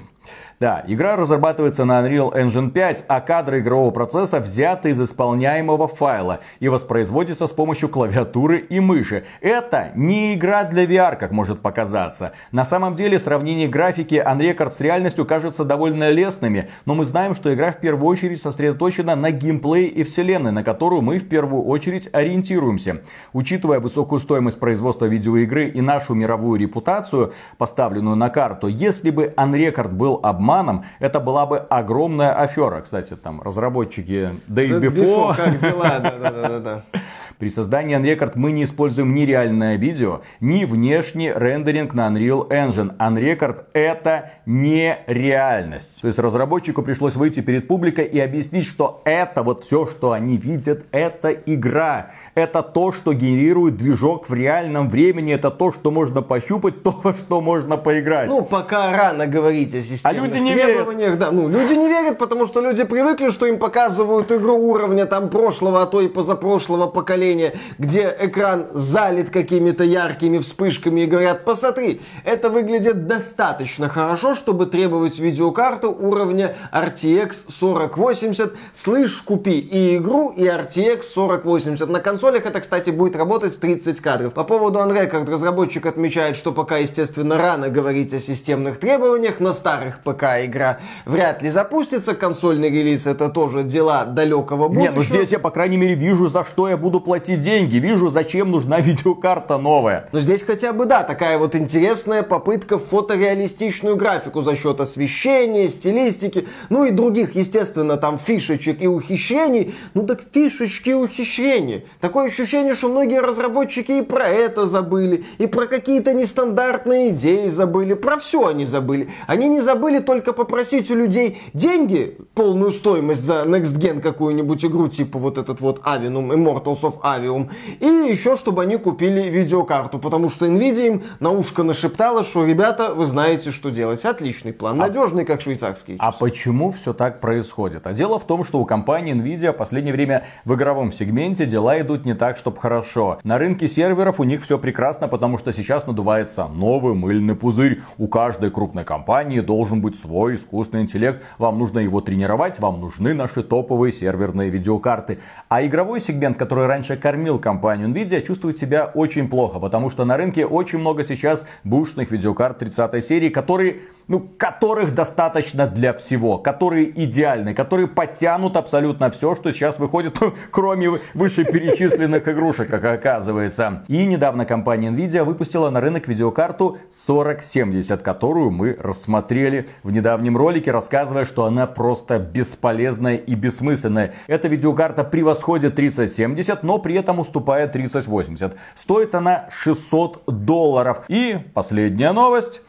[0.60, 6.42] Да, игра разрабатывается на Unreal Engine 5, а кадры игрового процесса взяты из исполняемого файла
[6.60, 9.24] и воспроизводятся с помощью клавиатуры и мыши.
[9.40, 12.34] Это не игра для VR, как может показаться.
[12.52, 17.54] На самом деле сравнение графики Unrecord с реальностью кажется довольно лестными, но мы знаем, что
[17.54, 22.10] игра в первую очередь сосредоточена на геймплее и вселенной, на которую мы в первую очередь
[22.12, 23.02] ориентируемся.
[23.32, 29.94] Учитывая высокую стоимость производства видеоигры и нашу мировую репутацию, поставленную на карту, если бы Unrecord
[29.94, 32.82] был обман, обманом, это была бы огромная афера.
[32.82, 35.36] Кстати, там разработчики Day Before.
[35.36, 36.84] Before как дела, да-да-да.
[37.40, 42.98] При создании Unrecord мы не используем ни реальное видео, ни внешний рендеринг на Unreal Engine.
[42.98, 46.02] Unrecord это не реальность.
[46.02, 50.36] То есть разработчику пришлось выйти перед публикой и объяснить, что это вот все, что они
[50.36, 56.22] видят, это игра это то, что генерирует движок в реальном времени, это то, что можно
[56.22, 58.30] пощупать, то, во что можно поиграть.
[58.30, 60.00] Ну, пока рано говорить о системе.
[60.04, 61.20] А люди не верят.
[61.20, 65.30] Да, ну, люди не верят, потому что люди привыкли, что им показывают игру уровня там
[65.30, 72.02] прошлого, а то и позапрошлого поколения, где экран залит какими-то яркими вспышками и говорят, посмотри,
[72.24, 78.54] это выглядит достаточно хорошо, чтобы требовать видеокарту уровня RTX 4080.
[78.74, 83.60] Слышь, купи и игру, и RTX 4080 на консоли консолях это, кстати, будет работать в
[83.60, 84.34] 30 кадров.
[84.34, 89.40] По поводу Unrecord разработчик отмечает, что пока, естественно, рано говорить о системных требованиях.
[89.40, 92.16] На старых ПК игра вряд ли запустится.
[92.16, 94.92] Консольный релиз это тоже дела далекого будущего.
[94.92, 97.78] Не, ну здесь я, по крайней мере, вижу, за что я буду платить деньги.
[97.78, 100.10] Вижу, зачем нужна видеокарта новая.
[100.12, 106.50] Но здесь хотя бы, да, такая вот интересная попытка фотореалистичную графику за счет освещения, стилистики,
[106.68, 109.74] ну и других, естественно, там фишечек и ухищрений.
[109.94, 111.84] Ну так фишечки и ухищрения.
[112.10, 117.94] Такое ощущение, что многие разработчики и про это забыли, и про какие-то нестандартные идеи забыли,
[117.94, 119.10] про все они забыли.
[119.28, 124.88] Они не забыли только попросить у людей деньги, полную стоимость за Next Gen какую-нибудь игру,
[124.88, 130.30] типа вот этот вот Avinum, Immortals of Avium, и еще, чтобы они купили видеокарту, потому
[130.30, 134.04] что Nvidia им на ушко нашептала, что, ребята, вы знаете, что делать.
[134.04, 135.98] Отличный план, а надежный, как швейцарский.
[136.00, 137.86] А почему все так происходит?
[137.86, 141.80] А дело в том, что у компании Nvidia в последнее время в игровом сегменте дела
[141.80, 143.20] идут не так, чтобы хорошо.
[143.24, 147.82] На рынке серверов у них все прекрасно, потому что сейчас надувается новый мыльный пузырь.
[147.98, 151.24] У каждой крупной компании должен быть свой искусственный интеллект.
[151.38, 155.20] Вам нужно его тренировать, вам нужны наши топовые серверные видеокарты.
[155.48, 160.18] А игровой сегмент, который раньше кормил компанию Nvidia, чувствует себя очень плохо, потому что на
[160.18, 166.90] рынке очень много сейчас бушных видеокарт 30 серии, которые ну, которых достаточно для всего, которые
[167.04, 170.18] идеальны, которые потянут абсолютно все, что сейчас выходит,
[170.52, 173.84] кроме вышеперечисленных игрушек, как оказывается.
[173.88, 180.72] И недавно компания Nvidia выпустила на рынок видеокарту 4070, которую мы рассмотрели в недавнем ролике,
[180.72, 184.14] рассказывая, что она просто бесполезная и бессмысленная.
[184.28, 188.56] Эта видеокарта превосходит 3070, но при этом уступает 3080.
[188.76, 191.06] Стоит она 600 долларов.
[191.08, 192.62] И последняя новость.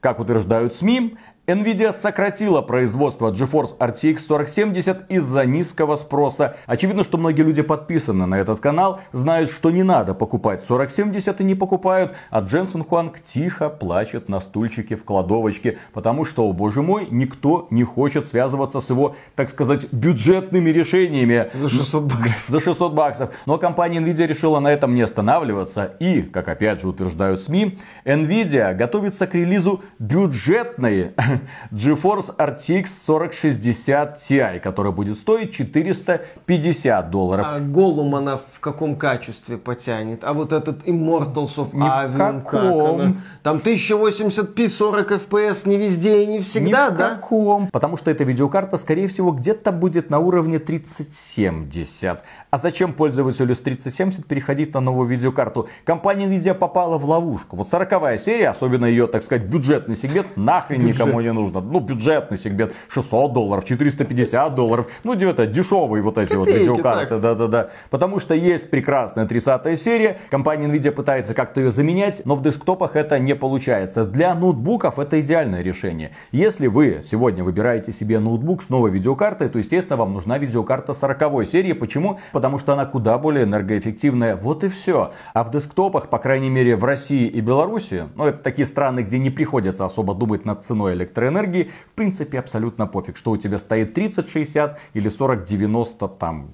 [0.00, 1.16] Как утверждают СМИ,
[1.48, 6.56] Nvidia сократила производство GeForce RTX 4070 из-за низкого спроса.
[6.66, 11.44] Очевидно, что многие люди подписаны на этот канал, знают, что не надо покупать 4070 и
[11.44, 16.82] не покупают, а Дженсен Хуанг тихо плачет на стульчике в кладовочке, потому что, о боже
[16.82, 21.50] мой, никто не хочет связываться с его, так сказать, бюджетными решениями.
[21.54, 22.44] За 600 баксов.
[22.48, 23.30] За 600 баксов.
[23.46, 28.74] Но компания Nvidia решила на этом не останавливаться и, как опять же утверждают СМИ, Nvidia
[28.74, 31.12] готовится к релизу бюджетной
[31.72, 37.46] GeForce RTX 4060 Ti, который будет стоить 450 долларов.
[37.48, 40.24] А Голум она в каком качестве потянет?
[40.24, 43.16] А вот этот Immortals of Ни Avium, как она?
[43.42, 47.08] Там 1080p 40 FPS не везде и не всегда, Ни в да?
[47.10, 47.68] каком.
[47.68, 52.22] Потому что эта видеокарта, скорее всего, где-то будет на уровне 3070.
[52.50, 55.68] А зачем пользователю с 3070 переходить на новую видеокарту?
[55.84, 57.56] Компания Nvidia попала в ловушку.
[57.56, 61.60] Вот 40 серия, особенно ее, так сказать, бюджетный сегмент, нахрен никому не нужно.
[61.60, 64.86] Ну, бюджетный сегмент 600 долларов, 450 долларов.
[65.04, 67.06] Ну, где-то дешевые вот эти вот Копейки, видеокарты.
[67.06, 67.20] так.
[67.20, 67.70] Да-да-да.
[67.90, 70.18] Потому что есть прекрасная 30 серия.
[70.30, 74.04] Компания Nvidia пытается как-то ее заменять, но в десктопах это не получается.
[74.04, 76.12] Для ноутбуков это идеальное решение.
[76.32, 81.46] Если вы сегодня выбираете себе ноутбук с новой видеокартой, то, естественно, вам нужна видеокарта 40
[81.46, 81.72] серии.
[81.72, 82.20] Почему?
[82.32, 84.36] Потому что она куда более энергоэффективная.
[84.36, 85.12] Вот и все.
[85.34, 89.18] А в десктопах, по крайней мере, в России и Беларуси, ну, это такие страны, где
[89.18, 93.94] не приходится особо думать над ценой электроэнергии, в принципе, абсолютно пофиг, что у тебя стоит
[93.94, 96.50] 3060 или 4090 там.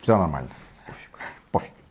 [0.00, 0.48] Все нормально.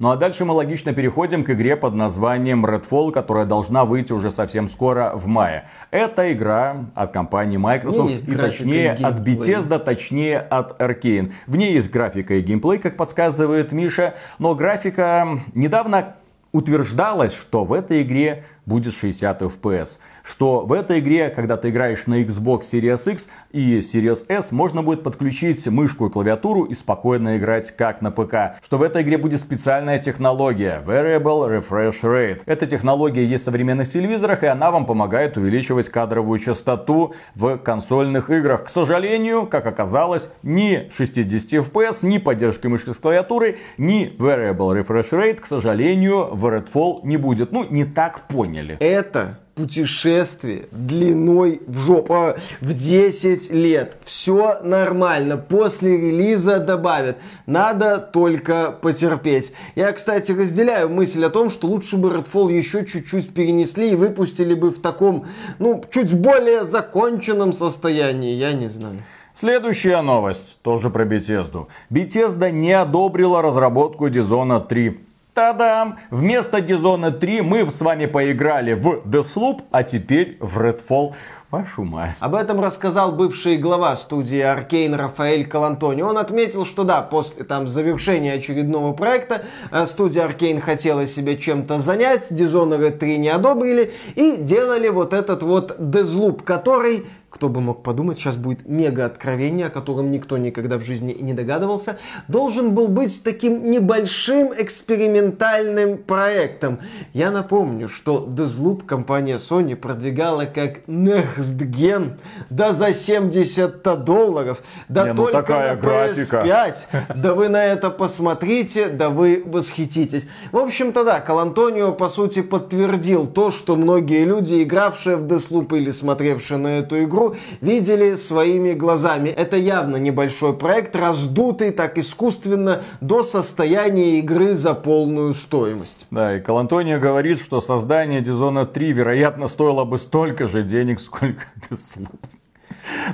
[0.01, 4.31] Ну а дальше мы логично переходим к игре под названием Redfall, которая должна выйти уже
[4.31, 5.69] совсем скоро в мае.
[5.91, 9.19] Это игра от компании Microsoft, и графика точнее и от.
[9.19, 11.33] Bethesda, точнее от Arkane.
[11.45, 16.15] В ней есть графика и геймплей, как подсказывает Миша, но графика недавно
[16.51, 19.99] утверждалось, что в этой игре будет 60 FPS.
[20.23, 24.83] Что в этой игре, когда ты играешь на Xbox Series X и Series S, можно
[24.83, 28.61] будет подключить мышку и клавиатуру и спокойно играть как на ПК.
[28.63, 32.41] Что в этой игре будет специальная технология Variable Refresh Rate.
[32.45, 38.29] Эта технология есть в современных телевизорах, и она вам помогает увеличивать кадровую частоту в консольных
[38.29, 38.65] играх.
[38.65, 45.11] К сожалению, как оказалось, ни 60 FPS, ни поддержки мышки с клавиатурой, ни Variable Refresh
[45.11, 47.51] Rate, к сожалению, в Redfall не будет.
[47.51, 48.77] Ну, не так поняли.
[48.79, 53.97] Это путешествие длиной в жопу, а, в 10 лет.
[54.03, 55.37] Все нормально.
[55.37, 57.17] После релиза добавят.
[57.45, 59.53] Надо только потерпеть.
[59.75, 64.55] Я, кстати, разделяю мысль о том, что лучше бы Redfall еще чуть-чуть перенесли и выпустили
[64.55, 65.27] бы в таком,
[65.59, 68.33] ну, чуть более законченном состоянии.
[68.33, 69.03] Я не знаю.
[69.35, 71.67] Следующая новость, тоже про Bethesda.
[71.91, 75.10] Bethesda не одобрила разработку Dishonored 3.
[75.33, 75.97] Та-дам!
[76.09, 81.13] Вместо Dishonored 3 мы с вами поиграли в Deathloop, а теперь в Redfall.
[81.49, 82.15] Вашу мать.
[82.21, 86.01] Об этом рассказал бывший глава студии Аркейн Рафаэль Калантони.
[86.01, 91.79] Он отметил, что да, после там завершения очередного проекта э, студия Аркейн хотела себя чем-то
[91.79, 97.81] занять, Dishonored 3 не одобрили и делали вот этот вот Deathloop, который кто бы мог
[97.81, 102.89] подумать, сейчас будет мега откровение, о котором никто никогда в жизни не догадывался, должен был
[102.89, 106.79] быть таким небольшим экспериментальным проектом.
[107.13, 115.05] Я напомню, что Deathloop компания Sony продвигала как Next Gen, да за 70 долларов, да
[115.05, 116.43] Не, ну только такая на графика.
[116.45, 116.75] PS5,
[117.15, 120.27] да вы на это посмотрите, да вы восхититесь.
[120.51, 125.91] В общем-то да, Калантонио по сути подтвердил то, что многие люди, игравшие в Deathloop или
[125.91, 127.20] смотревшие на эту игру,
[127.61, 129.29] видели своими глазами.
[129.29, 136.05] Это явно небольшой проект, раздутый так искусственно до состояния игры за полную стоимость.
[136.11, 141.43] Да, и Калантония говорит, что создание Dishonored 3, вероятно, стоило бы столько же денег, сколько
[141.69, 142.19] Deathloop.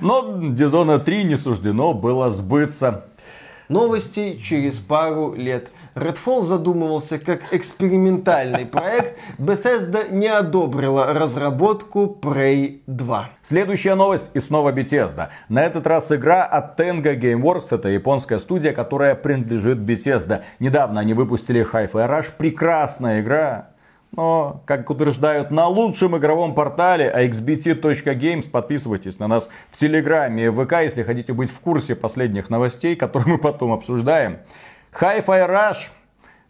[0.01, 3.05] Но Dishonored 3 не суждено было сбыться.
[3.69, 5.71] Новости через пару лет.
[5.97, 9.17] Redfall задумывался как экспериментальный проект.
[9.37, 13.29] Bethesda не одобрила разработку Prey 2.
[13.41, 15.29] Следующая новость и снова Bethesda.
[15.49, 17.67] На этот раз игра от Tenga Gameworks.
[17.71, 20.43] Это японская студия, которая принадлежит Bethesda.
[20.59, 22.27] Недавно они выпустили Hi-Fi Rush.
[22.37, 23.69] Прекрасная игра.
[24.11, 30.73] Но, как утверждают на лучшем игровом портале xbt.games, подписывайтесь на нас в Телеграме и ВК,
[30.81, 34.37] если хотите быть в курсе последних новостей, которые мы потом обсуждаем.
[34.99, 35.89] Hi-Fi Rush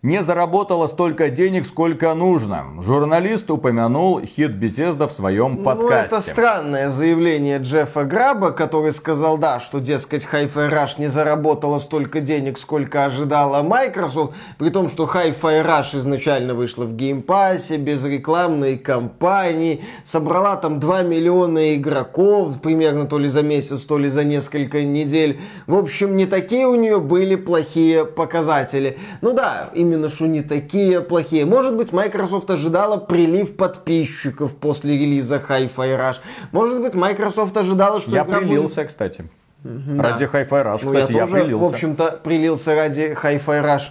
[0.04, 2.66] не заработала столько денег, сколько нужно.
[2.84, 6.16] Журналист упомянул хит Bethesda в своем подкасте.
[6.16, 11.80] Ну, это странное заявление Джеффа Граба, который сказал, да, что, дескать, Hi-Fi Rush не заработала
[11.80, 17.62] столько денег, сколько ожидала Microsoft, при том, что Hi-Fi Rush изначально вышла в Game Pass
[17.62, 23.98] е, без рекламной кампании, собрала там 2 миллиона игроков, примерно то ли за месяц, то
[23.98, 25.40] ли за несколько недель.
[25.66, 29.00] В общем, не такие у нее были плохие показатели.
[29.22, 31.46] Ну да, именно что не такие плохие.
[31.46, 36.18] Может быть, Microsoft ожидала прилив подписчиков после релиза Hi-Fi Rush.
[36.52, 39.26] Может быть, Microsoft ожидала, что Я игра будет- прилился, кстати.
[39.64, 41.64] Ради Hi-Fi Rush, Ну, кстати, я я, тоже, прилился.
[41.66, 43.84] в общем-то, прилился ради Hi-Fi Rush.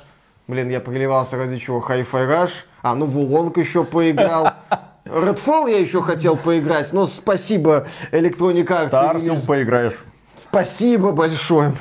[0.48, 1.80] Блин, я приливался ради чего?
[1.86, 2.50] Hi-Fi Rush.
[2.82, 4.50] А, ну, в Улонг еще поиграл.
[5.04, 8.90] Redfall я еще хотел поиграть, но спасибо Electronic Arts.
[8.90, 10.04] Starfield поиграешь.
[10.50, 11.72] Спасибо большое.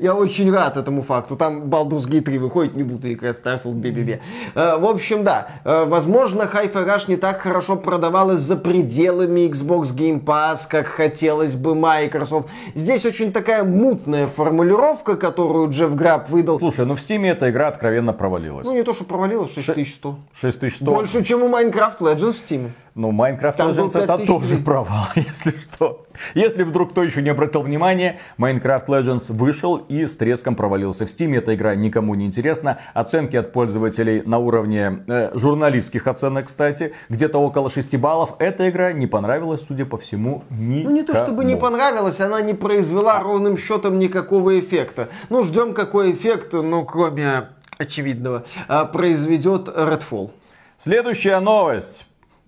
[0.00, 1.36] Я очень рад этому факту.
[1.36, 4.20] Там Baldur's Gate 3 выходит, не буду играть Starfield, бе-бе-бе.
[4.54, 5.48] Э, в общем, да.
[5.64, 11.54] Э, возможно, Hi-Fi Rush не так хорошо продавалась за пределами Xbox Game Pass, как хотелось
[11.54, 12.48] бы Microsoft.
[12.74, 16.58] Здесь очень такая мутная формулировка, которую Джефф Граб выдал.
[16.58, 18.64] Слушай, ну в Steam эта игра откровенно провалилась.
[18.64, 20.18] Ну не то, что провалилась, 6100.
[20.40, 20.84] 6100.
[20.84, 22.70] Больше, чем у Minecraft Legends в Steam.
[22.94, 26.04] Ну, был Legends это 5000 тоже провал, если что.
[26.34, 31.08] Если вдруг кто еще не обратил внимания, Minecraft Legends вышел и с треском провалился в
[31.08, 31.36] Steam.
[31.36, 32.78] Эта игра никому не интересна.
[32.94, 38.34] Оценки от пользователей на уровне э, журналистских оценок, кстати, где-то около 6 баллов.
[38.38, 40.84] Эта игра не понравилась, судя по всему, никому.
[40.84, 45.08] Ну не то чтобы не понравилась, она не произвела ровным счетом никакого эффекта.
[45.30, 50.30] Ну ждем какой эффект, ну кроме очевидного, а, произведет Redfall.
[50.78, 52.06] Следующая новость.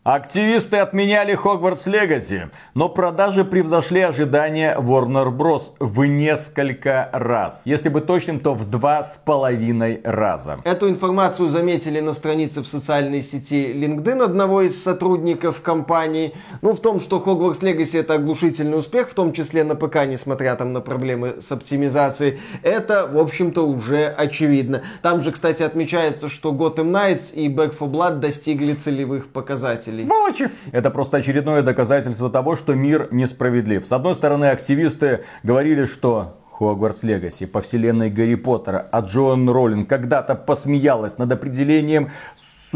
[0.09, 5.73] Активисты отменяли Хогвартс Легаси, но продажи превзошли ожидания Warner Bros.
[5.81, 7.63] в несколько раз.
[7.65, 10.61] Если быть точным, то в два с половиной раза.
[10.63, 16.35] Эту информацию заметили на странице в социальной сети LinkedIn одного из сотрудников компании.
[16.63, 20.55] Ну, в том, что Hogwarts Legacy это оглушительный успех, в том числе на ПК, несмотря
[20.55, 24.83] там на проблемы с оптимизацией, это, в общем-то, уже очевидно.
[25.03, 29.96] Там же, кстати, отмечается, что Gotham Knights и Back 4 Blood достигли целевых показателей.
[30.05, 30.51] Сволочи!
[30.73, 33.87] Это просто очередное доказательство того, что мир несправедлив.
[33.87, 39.89] С одной стороны, активисты говорили, что Хогвартс Легаси по вселенной Гарри Поттера, а Джоан Роллинг
[39.89, 42.11] когда-то посмеялась над определением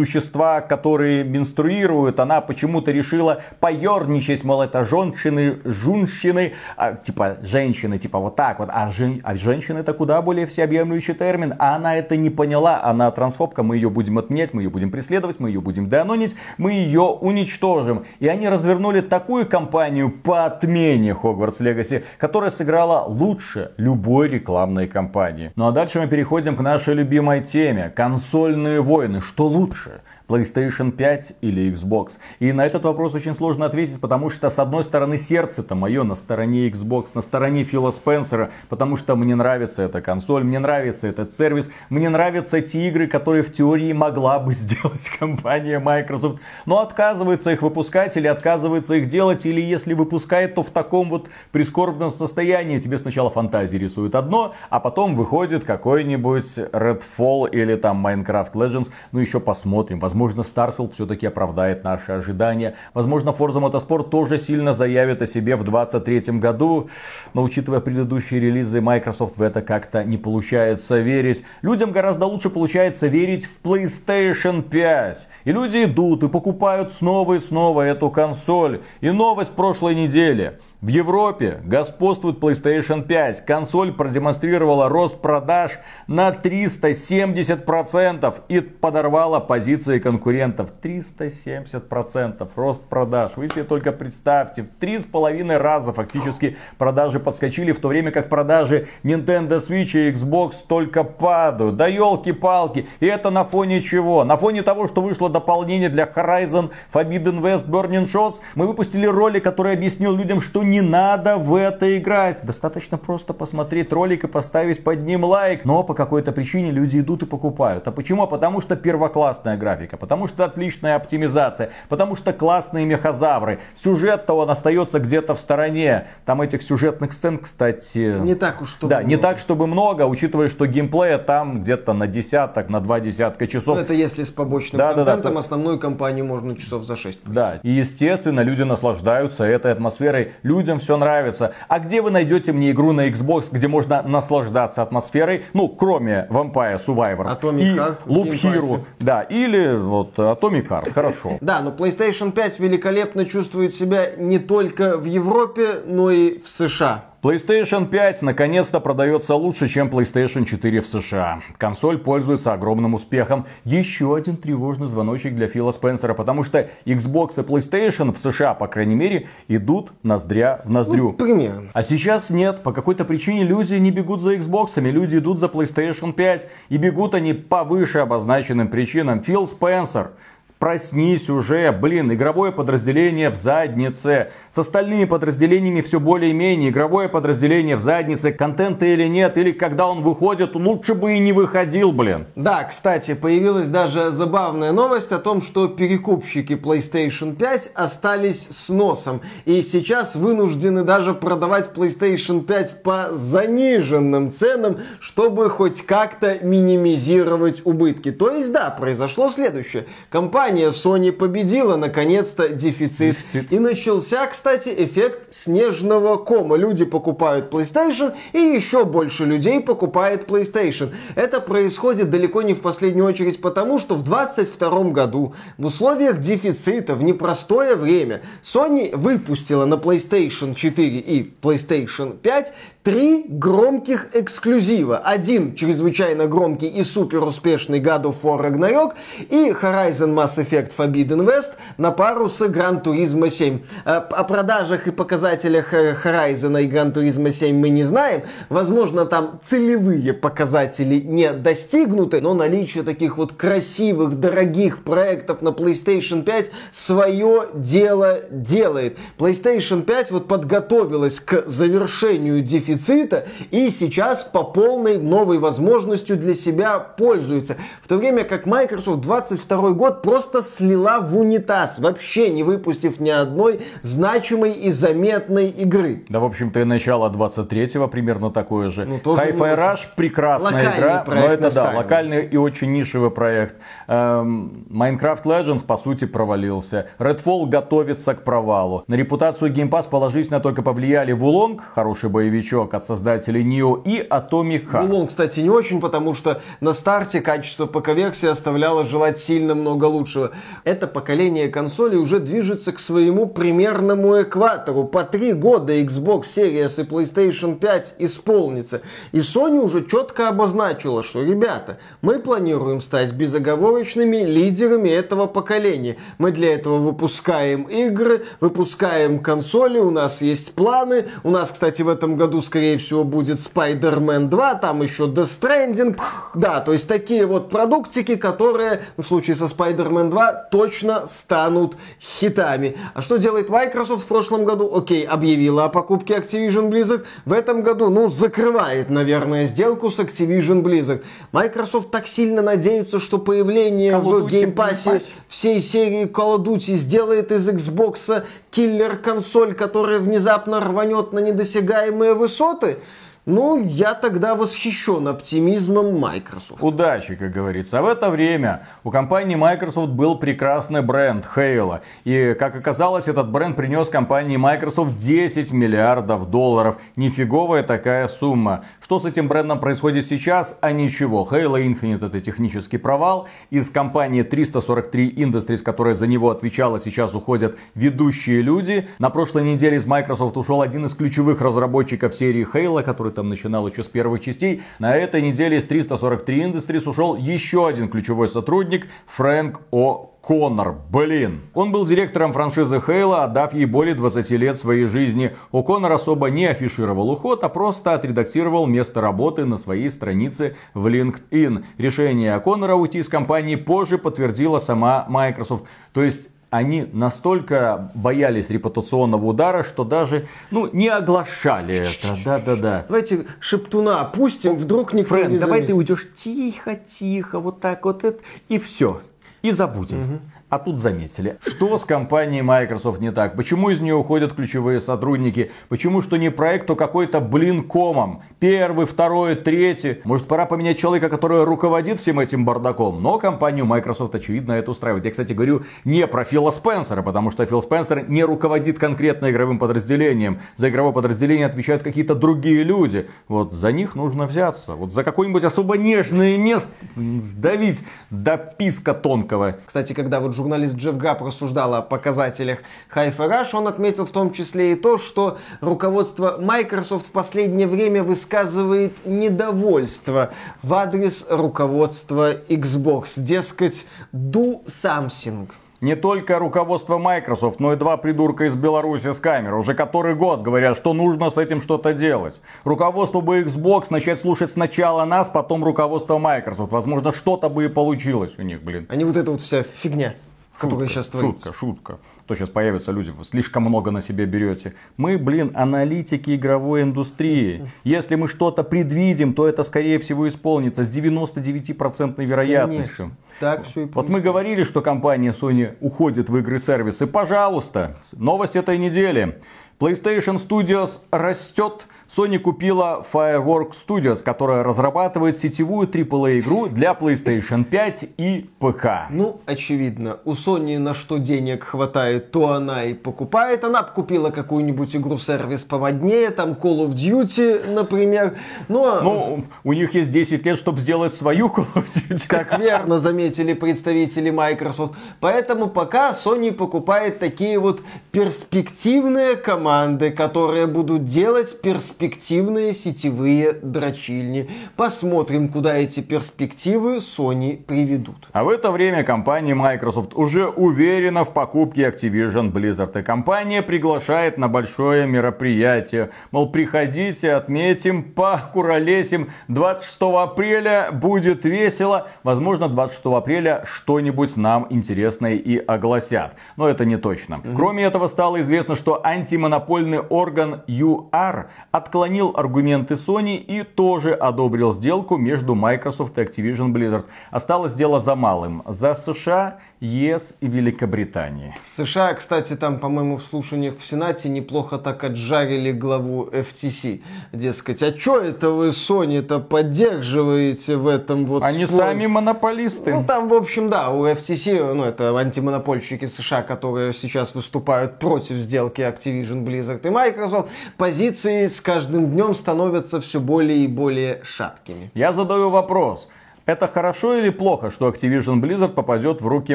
[0.04, 8.18] существа, которые менструируют, она почему-то решила поерничать, мол, это женщины, жунщины, а, типа женщины, типа
[8.18, 12.16] вот так вот, а, жен, а женщины это куда более всеобъемлющий термин, а она это
[12.16, 15.90] не поняла, она трансфобка, мы ее будем отменять, мы ее будем преследовать, мы ее будем
[15.90, 18.04] деанонить, мы ее уничтожим.
[18.20, 25.52] И они развернули такую кампанию по отмене Хогвартс Легаси, которая сыграла лучше любой рекламной кампании.
[25.56, 29.89] Ну а дальше мы переходим к нашей любимой теме, консольные войны, что лучше?
[29.90, 30.02] culture.
[30.30, 32.18] PlayStation 5 или Xbox?
[32.38, 36.14] И на этот вопрос очень сложно ответить, потому что, с одной стороны, сердце-то мое на
[36.14, 41.32] стороне Xbox, на стороне Фила Спенсера, потому что мне нравится эта консоль, мне нравится этот
[41.32, 47.50] сервис, мне нравятся те игры, которые в теории могла бы сделать компания Microsoft, но отказывается
[47.50, 52.78] их выпускать или отказывается их делать, или если выпускает, то в таком вот прискорбном состоянии.
[52.78, 59.18] Тебе сначала фантазии рисуют одно, а потом выходит какой-нибудь Redfall или там Minecraft Legends, ну
[59.18, 62.74] еще посмотрим, возможно Возможно, Starfield все-таки оправдает наши ожидания.
[62.92, 66.90] Возможно, Forza Motorsport тоже сильно заявит о себе в 2023 году.
[67.32, 71.42] Но учитывая предыдущие релизы Microsoft, в это как-то не получается верить.
[71.62, 75.28] Людям гораздо лучше получается верить в PlayStation 5.
[75.44, 78.82] И люди идут и покупают снова и снова эту консоль.
[79.00, 80.58] И новость прошлой недели.
[80.82, 83.44] В Европе господствует PlayStation 5.
[83.44, 85.72] Консоль продемонстрировала рост продаж
[86.06, 90.72] на 370% и подорвала позиции конкурентов.
[90.82, 93.32] 370% рост продаж.
[93.36, 98.88] Вы себе только представьте, в 3,5 раза фактически продажи подскочили, в то время как продажи
[99.02, 101.76] Nintendo Switch и Xbox только падают.
[101.76, 102.88] Да елки-палки.
[103.00, 104.24] И это на фоне чего?
[104.24, 109.44] На фоне того, что вышло дополнение для Horizon Forbidden West Burning Shots, мы выпустили ролик,
[109.44, 112.40] который объяснил людям, что не надо в это играть.
[112.44, 115.64] Достаточно просто посмотреть ролик и поставить под ним лайк.
[115.64, 117.88] Но по какой-то причине люди идут и покупают.
[117.88, 118.26] А почему?
[118.26, 123.58] Потому что первоклассная графика, потому что отличная оптимизация, потому что классные мехозавры.
[123.74, 126.06] Сюжет-то он остается где-то в стороне.
[126.24, 128.16] Там этих сюжетных сцен, кстати...
[128.20, 132.06] Не так уж, чтобы Да, не так, чтобы много, учитывая, что геймплея там где-то на
[132.06, 133.76] десяток, на два десятка часов.
[133.76, 136.96] Ну, это если с побочным Да, да, да, контентом, то- основную кампанию можно часов за
[136.96, 137.20] 6.
[137.24, 141.54] Да, и естественно люди наслаждаются этой атмосферой, людям все нравится.
[141.68, 146.78] А где вы найдете мне игру на Xbox, где можно наслаждаться атмосферой, ну, кроме Vampire
[146.78, 151.30] Survivors Atomic и Heart Loop Hero, да, или вот Atomic Heart, хорошо.
[151.40, 157.09] Да, но PlayStation 5 великолепно чувствует себя не только в Европе, но и в США.
[157.22, 161.42] PlayStation 5 наконец-то продается лучше, чем PlayStation 4 в США.
[161.58, 163.44] Консоль пользуется огромным успехом.
[163.66, 168.68] Еще один тревожный звоночек для Фила Спенсера, потому что Xbox и PlayStation в США, по
[168.68, 171.10] крайней мере, идут ноздря в ноздрю.
[171.10, 171.68] Ну, примерно.
[171.74, 172.62] А сейчас нет.
[172.62, 176.46] По какой-то причине люди не бегут за Xbox, люди идут за PlayStation 5.
[176.70, 179.22] И бегут они по выше обозначенным причинам.
[179.22, 180.12] Фил Спенсер
[180.60, 184.30] Проснись уже, блин, игровое подразделение в заднице.
[184.50, 186.68] С остальными подразделениями все более-менее.
[186.68, 191.32] Игровое подразделение в заднице, контента или нет, или когда он выходит, лучше бы и не
[191.32, 192.26] выходил, блин.
[192.36, 199.22] Да, кстати, появилась даже забавная новость о том, что перекупщики PlayStation 5 остались с носом.
[199.46, 208.12] И сейчас вынуждены даже продавать PlayStation 5 по заниженным ценам, чтобы хоть как-то минимизировать убытки.
[208.12, 209.86] То есть, да, произошло следующее.
[210.10, 213.16] Компания компания Sony победила наконец-то дефицит.
[213.16, 213.52] дефицит.
[213.52, 216.56] И начался, кстати, эффект снежного кома.
[216.56, 220.92] Люди покупают PlayStation, и еще больше людей покупает PlayStation.
[221.14, 226.94] Это происходит далеко не в последнюю очередь потому, что в 2022 году в условиях дефицита,
[226.94, 234.98] в непростое время, Sony выпустила на PlayStation 4 и PlayStation 5 три громких эксклюзива.
[234.98, 238.94] Один чрезвычайно громкий и супер успешный God of War Ragnarok
[239.28, 243.60] и Horizon Mass Effect Forbidden West на пару с Gran Turismo 7.
[243.84, 248.22] Э, о продажах и показателях э, Horizon и Gran Turismo 7 мы не знаем.
[248.48, 256.22] Возможно, там целевые показатели не достигнуты, но наличие таких вот красивых, дорогих проектов на PlayStation
[256.22, 258.98] 5 свое дело делает.
[259.18, 266.78] PlayStation 5 вот подготовилась к завершению дефицита и сейчас по полной новой возможностью для себя
[266.78, 267.56] пользуется.
[267.82, 273.00] В то время как Microsoft 22 год просто просто слила в унитаз, вообще не выпустив
[273.00, 276.04] ни одной значимой и заметной игры.
[276.08, 278.84] Да, в общем-то, и начало 23-го примерно такое же.
[278.84, 283.56] Ну, Hi-Fi Rush прекрасная игра, но это да, локальный и очень нишевый проект.
[283.88, 286.88] Эм, Minecraft Legends, по сути, провалился.
[286.98, 288.84] Redfall готовится к провалу.
[288.86, 294.70] На репутацию Game Pass положительно только повлияли Wulong, хороший боевичок от создателей Neo, и Atomic
[294.70, 294.88] Heart.
[294.88, 300.19] Wulong, кстати, не очень, потому что на старте качество ПК-версии оставляло желать сильно много лучше
[300.20, 300.32] лучшего.
[300.64, 304.84] Это поколение консолей уже движется к своему примерному экватору.
[304.84, 308.82] По три года Xbox Series и PlayStation 5 исполнится.
[309.12, 315.96] И Sony уже четко обозначила, что, ребята, мы планируем стать безоговорочными лидерами этого поколения.
[316.18, 321.06] Мы для этого выпускаем игры, выпускаем консоли, у нас есть планы.
[321.24, 325.98] У нас, кстати, в этом году, скорее всего, будет Spider-Man 2, там еще Death Stranding.
[326.34, 331.76] Да, то есть такие вот продуктики, которые в случае со Spider-Man Spider-Man 2 точно станут
[332.00, 332.76] хитами.
[332.94, 334.70] А что делает Microsoft в прошлом году?
[334.74, 337.04] Окей, объявила о покупке Activision Blizzard.
[337.24, 341.02] В этом году, ну, закрывает, наверное, сделку с Activision Blizzard.
[341.32, 346.74] Microsoft так сильно надеется, что появление Call в Game Pass всей серии Call of Duty
[346.76, 352.78] сделает из Xbox киллер-консоль, которая внезапно рванет на недосягаемые высоты.
[353.26, 356.62] Ну, я тогда восхищен оптимизмом Microsoft.
[356.62, 357.78] Удачи, как говорится.
[357.78, 361.80] А в это время у компании Microsoft был прекрасный бренд Halo.
[362.04, 366.78] И, как оказалось, этот бренд принес компании Microsoft 10 миллиардов долларов.
[366.96, 368.64] Нифиговая такая сумма.
[368.82, 370.56] Что с этим брендом происходит сейчас?
[370.62, 371.28] А ничего.
[371.30, 373.28] Halo Infinite это технический провал.
[373.50, 378.88] Из компании 343 Industries, которая за него отвечала, сейчас уходят ведущие люди.
[378.98, 383.28] На прошлой неделе из Microsoft ушел один из ключевых разработчиков серии Halo, который который там
[383.28, 384.62] начинал еще с первых частей.
[384.78, 388.86] На этой неделе с 343 Industries ушел еще один ключевой сотрудник
[389.16, 390.06] Фрэнк О.
[390.20, 391.40] Коннор, блин.
[391.54, 395.34] Он был директором франшизы Хейла, отдав ей более 20 лет своей жизни.
[395.50, 401.64] О'Коннор особо не афишировал уход, а просто отредактировал место работы на своей странице в LinkedIn.
[401.78, 405.64] Решение О'Коннора уйти из компании позже подтвердила сама Microsoft.
[405.94, 412.22] То есть они настолько боялись репутационного удара, что даже ну, не оглашали это.
[412.24, 412.84] Да-да-да.
[412.88, 418.20] Давайте шептуна опустим, вдруг никто Фрэн, не давай ты уйдешь тихо-тихо, вот так вот это,
[418.48, 419.00] и все.
[419.42, 420.02] И забудем.
[420.02, 420.20] Угу.
[420.50, 425.52] А тут заметили, что с компанией Microsoft не так, почему из нее уходят ключевые сотрудники,
[425.68, 428.22] почему что не проект, то какой-то блин комом.
[428.40, 430.00] Первый, второй, третий.
[430.02, 433.00] Может пора поменять человека, который руководит всем этим бардаком.
[433.00, 435.04] Но компанию Microsoft очевидно это устраивает.
[435.04, 439.60] Я, кстати, говорю не про Фила Спенсера, потому что Фил Спенсер не руководит конкретно игровым
[439.60, 440.40] подразделением.
[440.56, 443.08] За игровое подразделение отвечают какие-то другие люди.
[443.28, 444.74] Вот за них нужно взяться.
[444.74, 449.58] Вот за какое-нибудь особо нежное место сдавить до писка тонкого.
[449.64, 452.60] Кстати, когда вот журналист Джефф Габ рассуждал о показателях
[452.94, 458.02] Hi-Fi Rush, он отметил в том числе и то, что руководство Microsoft в последнее время
[458.02, 460.30] высказывает недовольство
[460.62, 463.12] в адрес руководства Xbox.
[463.16, 465.48] Дескать, do something.
[465.80, 469.56] Не только руководство Microsoft, но и два придурка из Беларуси с камеры.
[469.56, 472.34] Уже который год говорят, что нужно с этим что-то делать.
[472.64, 476.70] Руководство бы Xbox начать слушать сначала нас, потом руководство Microsoft.
[476.70, 478.86] Возможно, что-то бы и получилось у них, блин.
[478.90, 480.16] А не вот эта вот вся фигня.
[480.60, 481.52] Которая сейчас творится.
[481.52, 481.98] Шутка, шутка.
[482.26, 484.74] То сейчас появятся люди, вы слишком много на себе берете.
[484.96, 487.70] Мы, блин, аналитики игровой индустрии.
[487.82, 492.96] Если мы что-то предвидим, то это, скорее всего, исполнится с 99% вероятностью.
[492.96, 493.16] Конечно.
[493.40, 497.06] Так все и Вот мы говорили, что компания Sony уходит в игры-сервисы.
[497.06, 499.40] Пожалуйста, новость этой недели.
[499.80, 501.86] PlayStation Studios растет
[502.16, 509.06] Sony купила Fireworks Studios, которая разрабатывает сетевую AAA-игру для PlayStation 5 и ПК.
[509.10, 513.62] Ну, очевидно, у Sony на что денег хватает, то она и покупает.
[513.62, 518.36] Она купила какую-нибудь игру-сервис помоднее, там Call of Duty, например.
[518.66, 518.80] Но...
[518.80, 522.26] Ну, а ну, у них есть 10 лет, чтобы сделать свою Call of Duty.
[522.26, 524.94] Как верно заметили представители Microsoft.
[525.20, 534.48] Поэтому пока Sony покупает такие вот перспективные команды, которые будут делать перспективные перспективные сетевые дрочильни.
[534.74, 538.28] Посмотрим, куда эти перспективы Sony приведут.
[538.32, 542.98] А в это время компания Microsoft уже уверена в покупке Activision Blizzard.
[542.98, 546.10] И компания приглашает на большое мероприятие.
[546.30, 549.28] Мол, приходите, отметим, покуролесим.
[549.48, 552.08] 26 апреля будет весело.
[552.22, 556.32] Возможно, 26 апреля что-нибудь нам интересное и огласят.
[556.56, 557.42] Но это не точно.
[557.54, 564.72] Кроме этого, стало известно, что антимонопольный орган UR от отклонил аргументы Sony и тоже одобрил
[564.72, 567.04] сделку между Microsoft и Activision Blizzard.
[567.32, 568.62] Осталось дело за малым.
[568.68, 571.54] За США ЕС и Великобритании.
[571.64, 577.00] В США, кстати, там, по-моему, в слушаниях в Сенате неплохо так отжарили главу FTC.
[577.32, 581.78] Дескать, а что это вы Sony-то поддерживаете в этом вот Они споре?
[581.78, 582.92] сами монополисты.
[582.92, 588.36] Ну, там, в общем, да, у FTC, ну, это антимонопольщики США, которые сейчас выступают против
[588.36, 594.90] сделки Activision, Blizzard и Microsoft, позиции с каждым днем становятся все более и более шаткими.
[594.92, 596.10] Я задаю вопрос.
[596.44, 599.54] Это хорошо или плохо, что Activision Blizzard попадет в руки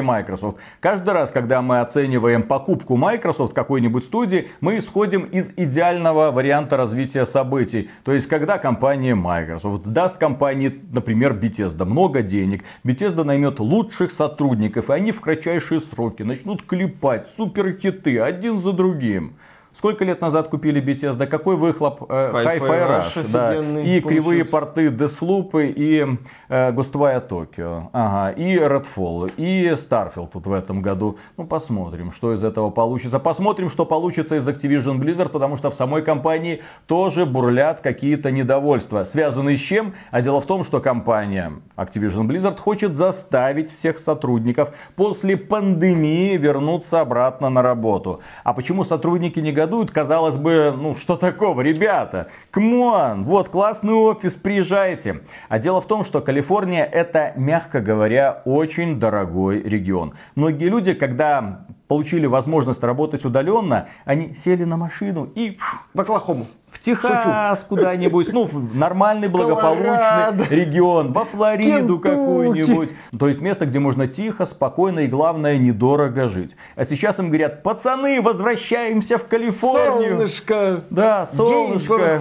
[0.00, 0.56] Microsoft?
[0.80, 7.26] Каждый раз, когда мы оцениваем покупку Microsoft какой-нибудь студии, мы исходим из идеального варианта развития
[7.26, 7.90] событий.
[8.02, 14.90] То есть, когда компания Microsoft даст компании, например, Bethesda много денег, Bethesda наймет лучших сотрудников,
[14.90, 19.36] и они в кратчайшие сроки начнут клепать суперхиты один за другим.
[19.76, 21.26] Сколько лет назад купили Bethesda?
[21.26, 22.04] какой выхлоп?
[22.08, 23.54] Э, Hi-Fi Rush, Rush да.
[23.82, 26.16] И кривые порты Deathloop, и
[26.48, 31.18] э, Ghostwire Tokyo, ага, и Redfall, и Starfield вот в этом году.
[31.36, 33.18] Ну, посмотрим, что из этого получится.
[33.18, 39.04] Посмотрим, что получится из Activision Blizzard, потому что в самой компании тоже бурлят какие-то недовольства.
[39.04, 39.92] Связанные с чем?
[40.10, 47.02] А дело в том, что компания Activision Blizzard хочет заставить всех сотрудников после пандемии вернуться
[47.02, 48.20] обратно на работу.
[48.42, 53.48] А почему сотрудники не готовы негодуют, казалось бы, ну что такого, ребята, come on, вот
[53.48, 55.22] классный офис, приезжайте.
[55.48, 60.14] А дело в том, что Калифорния это, мягко говоря, очень дорогой регион.
[60.36, 65.58] Многие люди, когда получили возможность работать удаленно, они сели на машину и
[65.94, 66.46] в Оклахому
[66.76, 72.90] в Техас куда-нибудь, ну, в нормальный благополучный регион, во Флориду какую-нибудь.
[73.18, 76.54] То есть место, где можно тихо, спокойно и, главное, недорого жить.
[76.74, 80.16] А сейчас им говорят, пацаны, возвращаемся в Калифорнию.
[80.16, 80.82] Солнышко.
[80.90, 82.20] Да, солнышко.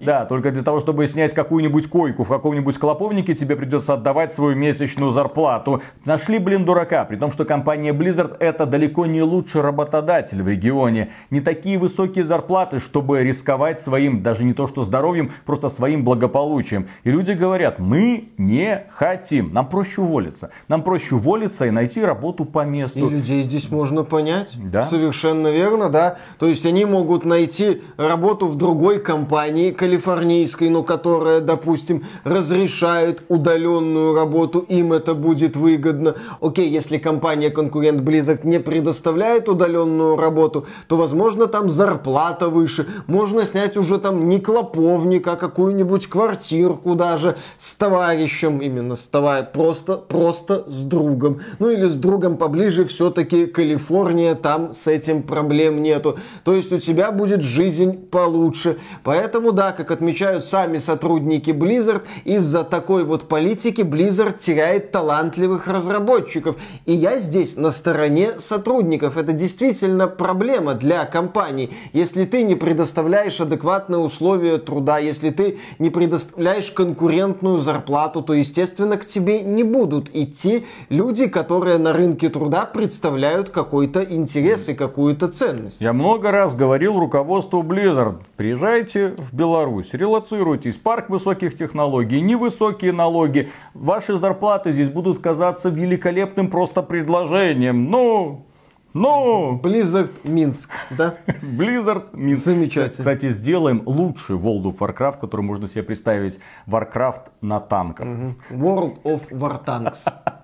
[0.00, 4.56] Да, только для того, чтобы снять какую-нибудь койку в каком-нибудь клоповнике, тебе придется отдавать свою
[4.56, 5.82] месячную зарплату.
[6.04, 7.04] Нашли, блин, дурака.
[7.04, 11.10] При том, что компания Blizzard это далеко не лучший работодатель в регионе.
[11.30, 16.88] Не такие высокие зарплаты, чтобы рисковать своим, даже не то что здоровьем, просто своим благополучием.
[17.04, 20.50] И люди говорят, мы не хотим, нам проще уволиться.
[20.68, 22.98] Нам проще уволиться и найти работу по месту.
[22.98, 24.52] И людей здесь можно понять.
[24.56, 24.86] Да.
[24.86, 26.18] Совершенно верно, да.
[26.38, 34.14] То есть они могут найти работу в другой компании калифорнийской, но которая, допустим, разрешает удаленную
[34.14, 36.14] работу, им это будет выгодно.
[36.40, 43.71] Окей, если компания-конкурент Blizzard не предоставляет удаленную работу, то, возможно, там зарплата выше, можно снять
[43.72, 49.96] снять уже там не клоповник, а какую-нибудь квартирку даже с товарищем, именно с товарищем, просто,
[49.96, 51.40] просто с другом.
[51.58, 56.18] Ну или с другом поближе, все-таки Калифорния, там с этим проблем нету.
[56.44, 58.78] То есть у тебя будет жизнь получше.
[59.04, 66.56] Поэтому, да, как отмечают сами сотрудники Blizzard, из-за такой вот политики Blizzard теряет талантливых разработчиков.
[66.86, 69.16] И я здесь на стороне сотрудников.
[69.16, 71.70] Это действительно проблема для компаний.
[71.92, 78.96] Если ты не предоставляешь адекватные условия труда, если ты не предоставляешь конкурентную зарплату, то, естественно,
[78.96, 85.28] к тебе не будут идти люди, которые на рынке труда представляют какой-то интерес и какую-то
[85.28, 85.80] ценность.
[85.80, 89.90] Я много раз говорил руководству Blizzard, приезжайте в Беларусь.
[89.92, 90.76] Релацируйтесь.
[90.76, 93.50] Парк высоких технологий, невысокие налоги.
[93.74, 97.90] Ваши зарплаты здесь будут казаться великолепным просто предложением.
[97.90, 98.46] Ну,
[98.94, 101.18] ну, Blizzard Минск, да?
[101.42, 102.44] Blizzard Минск.
[102.44, 102.90] Замечательно.
[102.90, 106.38] Кстати, сделаем лучший World of Warcraft, который можно себе представить.
[106.66, 108.06] Warcraft на танках.
[108.50, 110.12] World of War Tanks.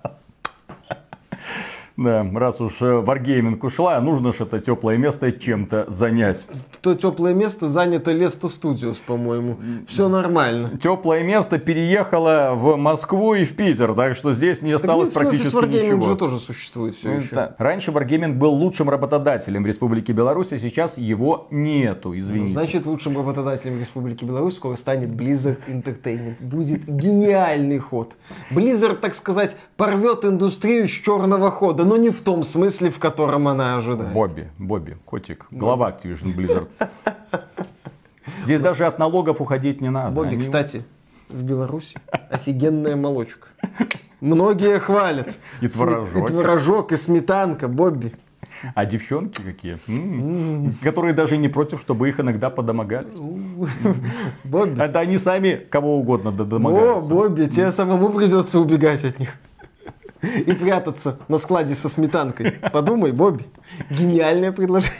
[1.99, 6.45] Да, раз уж э, Wargaming ушла, нужно же это теплое место чем-то занять.
[6.79, 9.57] То теплое место занято Лесто Студиос, по-моему.
[9.85, 10.77] Все нормально.
[10.81, 15.57] Теплое место переехало в Москву и в Питер, так что здесь не осталось Так, практически
[15.57, 16.07] офис Wargaming ничего.
[16.07, 17.35] же тоже существует все еще.
[17.35, 17.55] Да.
[17.57, 22.53] Раньше Wargaming был лучшим работодателем в Республике Беларусь, а сейчас его нету, извините.
[22.53, 26.35] Значит, лучшим работодателем Республики Беларусь скоро станет Blizzard Entertainment.
[26.39, 28.13] Будет гениальный ход.
[28.51, 33.47] Blizzard, так сказать, порвет индустрию с черного хода, но не в том смысле, в котором
[33.47, 34.13] она ожидает.
[34.13, 36.67] Бобби, Бобби, котик, глава Activision Blizzard.
[38.45, 40.11] Здесь даже от налогов уходить не надо.
[40.11, 40.83] Бобби, Они- кстати,
[41.29, 41.97] в Беларуси
[42.29, 43.47] офигенная молочка.
[44.21, 45.33] Многие хвалят.
[45.61, 46.29] И творожок.
[46.29, 48.13] И творожок, и сметанка, Бобби.
[48.75, 49.79] А девчонки какие?
[50.83, 53.15] Которые даже не против, чтобы их иногда подомогались.
[54.43, 54.79] Бобби.
[54.79, 57.09] Это они сами кого угодно О, домогаются.
[57.09, 59.29] Бобби, тебе самому придется убегать от них.
[60.21, 62.51] И прятаться на складе со сметанкой.
[62.73, 63.45] Подумай, Бобби.
[63.89, 64.99] Гениальное предложение.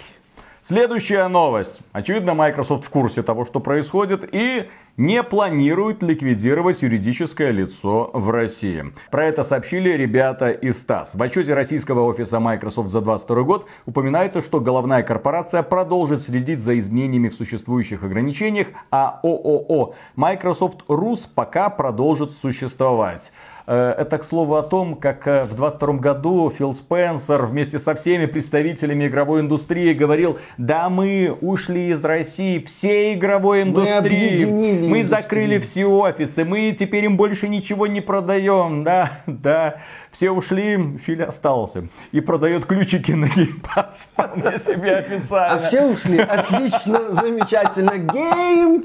[0.62, 1.80] Следующая новость.
[1.94, 8.84] Очевидно, Microsoft в курсе того, что происходит, и не планирует ликвидировать юридическое лицо в России.
[9.12, 11.16] Про это сообщили ребята из ТАСС.
[11.16, 16.78] В отчете российского офиса Microsoft за 2022 год упоминается, что головная корпорация продолжит следить за
[16.78, 23.32] изменениями в существующих ограничениях, а ООО Microsoft Rus пока продолжит существовать.
[23.70, 27.94] Э, Это, к слову, о том, как э, в 22 году Фил Спенсер вместе со
[27.94, 35.08] всеми представителями игровой индустрии говорил, да мы ушли из России всей игровой индустрии, мы индустрию».
[35.08, 39.76] закрыли все офисы, мы теперь им больше ничего не продаем, да, да.
[40.12, 45.56] Все ушли, Фил остался и продает ключики на геймпас вполне себе официально.
[45.56, 46.20] А все ушли?
[46.20, 47.92] Отлично, замечательно.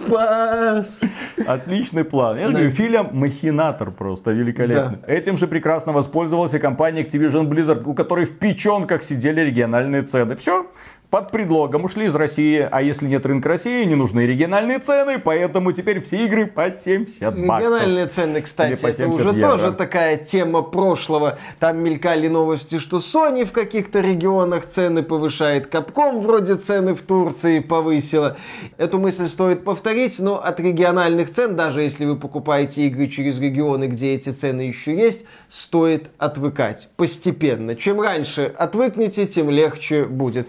[0.09, 1.07] Pass.
[1.47, 2.39] Отличный план.
[2.39, 4.99] Я говорю, Филя махинатор просто великолепный.
[5.07, 10.37] Этим же прекрасно воспользовалась и компания Activision Blizzard, у которой в печенках сидели региональные цены.
[10.37, 10.67] Все,
[11.11, 15.73] под предлогом ушли из России, а если нет рынка России, не нужны региональные цены, поэтому
[15.73, 17.71] теперь все игры по 70 баксов.
[17.71, 19.41] Региональные цены, кстати, это 70 уже евро.
[19.41, 21.39] тоже такая тема прошлого.
[21.61, 27.61] Там мелькали новости, что Sony в каких-то регионах цены повышает, Capcom вроде цены в Турции
[27.61, 28.37] повысила.
[28.77, 33.87] Эту мысль стоит повторить, но от региональных цен, даже если вы покупаете игры через регионы,
[33.87, 37.77] где эти цены еще есть, стоит отвыкать постепенно.
[37.77, 40.49] Чем раньше отвыкнете, тем легче будет.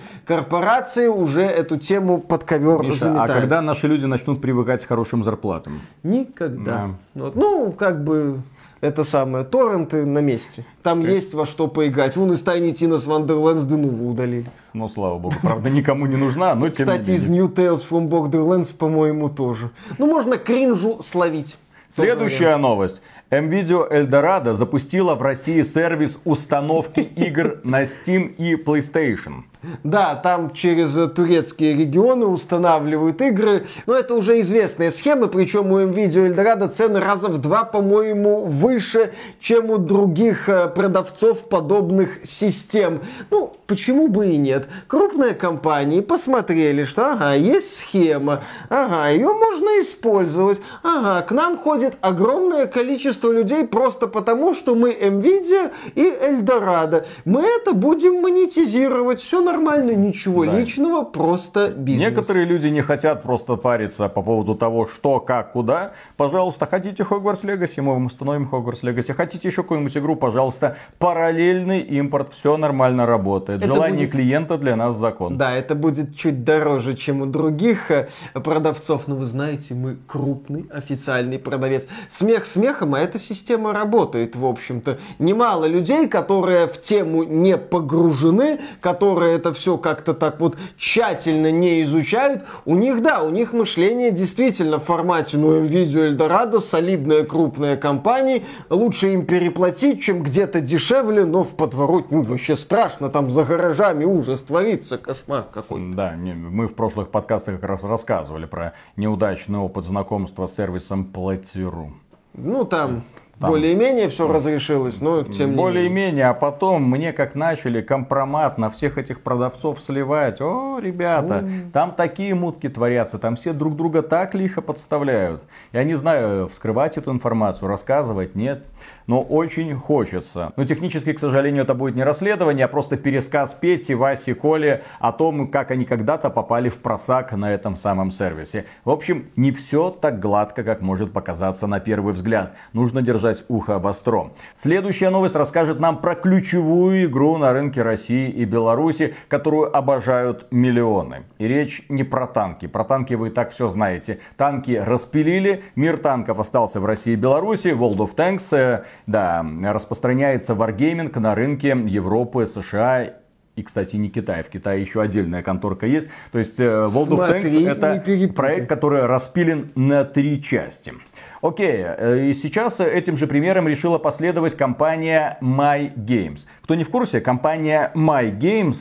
[0.55, 3.41] Корпорации уже эту тему под ковер Миша, а заметают.
[3.41, 5.81] когда наши люди начнут привыкать к хорошим зарплатам?
[6.03, 6.91] Никогда.
[7.13, 7.35] Вот.
[7.35, 8.41] Ну, как бы
[8.79, 10.65] это самое, торренты на месте.
[10.81, 12.15] Там есть во что поиграть.
[12.15, 14.49] Вон из Tiny Tina's Wonderlands Denuvo удалили.
[14.73, 17.27] Ну, слава богу, правда, никому не нужна, но тем Кстати, из.
[17.27, 19.71] New Tales from Borderlands, по-моему, тоже.
[19.97, 21.57] Ну, можно кринжу словить.
[21.93, 23.01] Следующая новость.
[23.39, 29.43] NVIDIA Eldorado запустила в России сервис установки игр на Steam и PlayStation.
[29.83, 33.65] Да, там через э, турецкие регионы устанавливают игры.
[33.85, 39.13] Но это уже известные схемы, причем у NVIDIA Eldorado цены раза в два, по-моему, выше,
[39.39, 43.01] чем у других э, продавцов подобных систем.
[43.31, 44.67] Ну, почему бы и нет?
[44.87, 51.97] Крупные компании посмотрели, что ага, есть схема, ага, ее можно использовать, ага, к нам ходит
[52.01, 57.05] огромное количество людей просто потому, что мы NVIDIA и Eldorado.
[57.25, 60.59] Мы это будем монетизировать, все нормально, ничего Да.
[60.59, 62.09] личного, просто бизнес.
[62.09, 65.93] Некоторые люди не хотят просто париться по поводу того, что, как, куда.
[66.17, 69.13] Пожалуйста, хотите Hogwarts Legacy, мы вам установим Hogwarts Legacy.
[69.13, 70.77] Хотите еще какую-нибудь игру, пожалуйста.
[70.99, 73.59] Параллельный импорт, все нормально работает.
[73.63, 75.37] Это Желание будет- клиента для нас закон.
[75.37, 80.65] Да, это будет чуть дороже, чем у других э, продавцов, но вы знаете, мы крупный
[80.73, 81.87] официальный продавец.
[82.09, 84.97] Смех смехом, а эта система работает, в общем-то.
[85.19, 91.83] Немало людей, которые в тему не погружены, которые это все как-то так вот тщательно не
[91.83, 97.77] изучают, у них, да, у них мышление действительно в формате, ну, NVIDIA Eldorado, солидная крупная
[97.77, 103.43] компания, лучше им переплатить, чем где-то дешевле, но в подворот, ну, вообще страшно, там за
[103.43, 105.93] гаражами ужас творится, кошмар какой.
[105.93, 111.05] Да, не- мы в прошлых подкастах как раз рассказывали про неудачный опыт знакомства с сервисом
[111.05, 111.93] Платиру.
[112.37, 113.03] Ну, там
[113.39, 113.49] Там.
[113.49, 118.97] Более-менее все разрешилось, но тем не Более-менее, а потом мне как начали компромат на всех
[118.97, 120.39] этих продавцов сливать.
[120.39, 121.71] О, ребята, mm.
[121.71, 125.41] там такие мутки творятся, там все друг друга так лихо подставляют.
[125.73, 128.63] Я не знаю, вскрывать эту информацию, рассказывать, нет
[129.07, 130.53] но очень хочется.
[130.55, 135.11] Но технически, к сожалению, это будет не расследование, а просто пересказ Пети, Васи, Коли о
[135.11, 138.65] том, как они когда-то попали в просак на этом самом сервисе.
[138.83, 142.55] В общем, не все так гладко, как может показаться на первый взгляд.
[142.73, 144.31] Нужно держать ухо востро.
[144.55, 151.23] Следующая новость расскажет нам про ключевую игру на рынке России и Беларуси, которую обожают миллионы.
[151.37, 152.67] И речь не про танки.
[152.67, 154.19] Про танки вы и так все знаете.
[154.37, 160.53] Танки распилили, мир танков остался в России и Беларуси, World of Tanks э, да, распространяется
[160.53, 163.13] Wargaming на рынке Европы, США
[163.55, 164.43] и, кстати, не Китай.
[164.43, 166.09] В Китае еще отдельная конторка есть.
[166.31, 170.93] То есть э, World Смотри, of Tanks это проект, который распилен на три части.
[171.41, 176.41] Окей, э, и сейчас этим же примером решила последовать компания My Games.
[176.63, 178.77] Кто не в курсе, компания My Games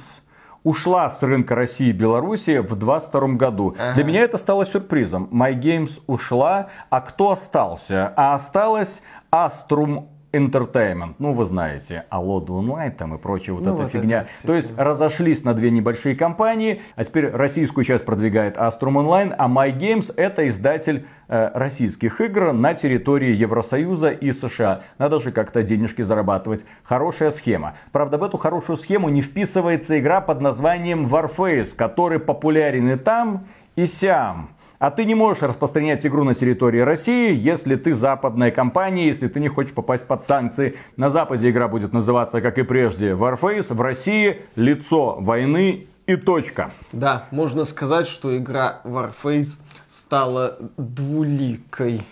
[0.64, 3.76] ушла с рынка России и Беларуси в 2022 году.
[3.78, 3.94] Ага.
[3.94, 5.28] Для меня это стало сюрпризом.
[5.30, 8.12] My Games ушла, а кто остался?
[8.16, 13.82] А осталась Astrum Entertainment, ну вы знаете, Алода онлайн там и прочая вот ну, эта
[13.84, 14.26] вот фигня.
[14.38, 19.34] Это То есть разошлись на две небольшие компании, а теперь российскую часть продвигает Astrum Online,
[19.38, 24.82] а My Games это издатель э, российских игр на территории Евросоюза и США.
[24.98, 26.64] Надо же как-то денежки зарабатывать.
[26.82, 27.74] Хорошая схема.
[27.92, 33.46] Правда, в эту хорошую схему не вписывается игра под названием Warface, который популярен и там,
[33.76, 34.53] и сям.
[34.84, 39.40] А ты не можешь распространять игру на территории России, если ты западная компания, если ты
[39.40, 40.76] не хочешь попасть под санкции.
[40.98, 43.72] На Западе игра будет называться, как и прежде, Warface.
[43.72, 46.72] В России лицо войны и точка.
[46.92, 49.56] Да, можно сказать, что игра Warface
[49.88, 52.02] стала двуликой.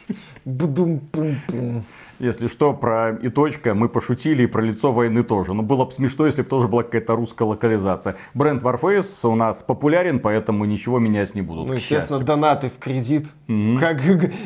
[0.46, 1.84] Бдум-пум-пум.
[2.22, 5.54] Если что, про и точка мы пошутили, и про лицо войны тоже.
[5.54, 8.14] Но было бы смешно, если бы тоже была какая-то русская локализация.
[8.32, 11.66] Бренд Warface у нас популярен, поэтому ничего менять не будут.
[11.66, 13.26] Ну, естественно, донаты в кредит.
[13.48, 13.78] Mm-hmm.
[13.80, 14.00] Как,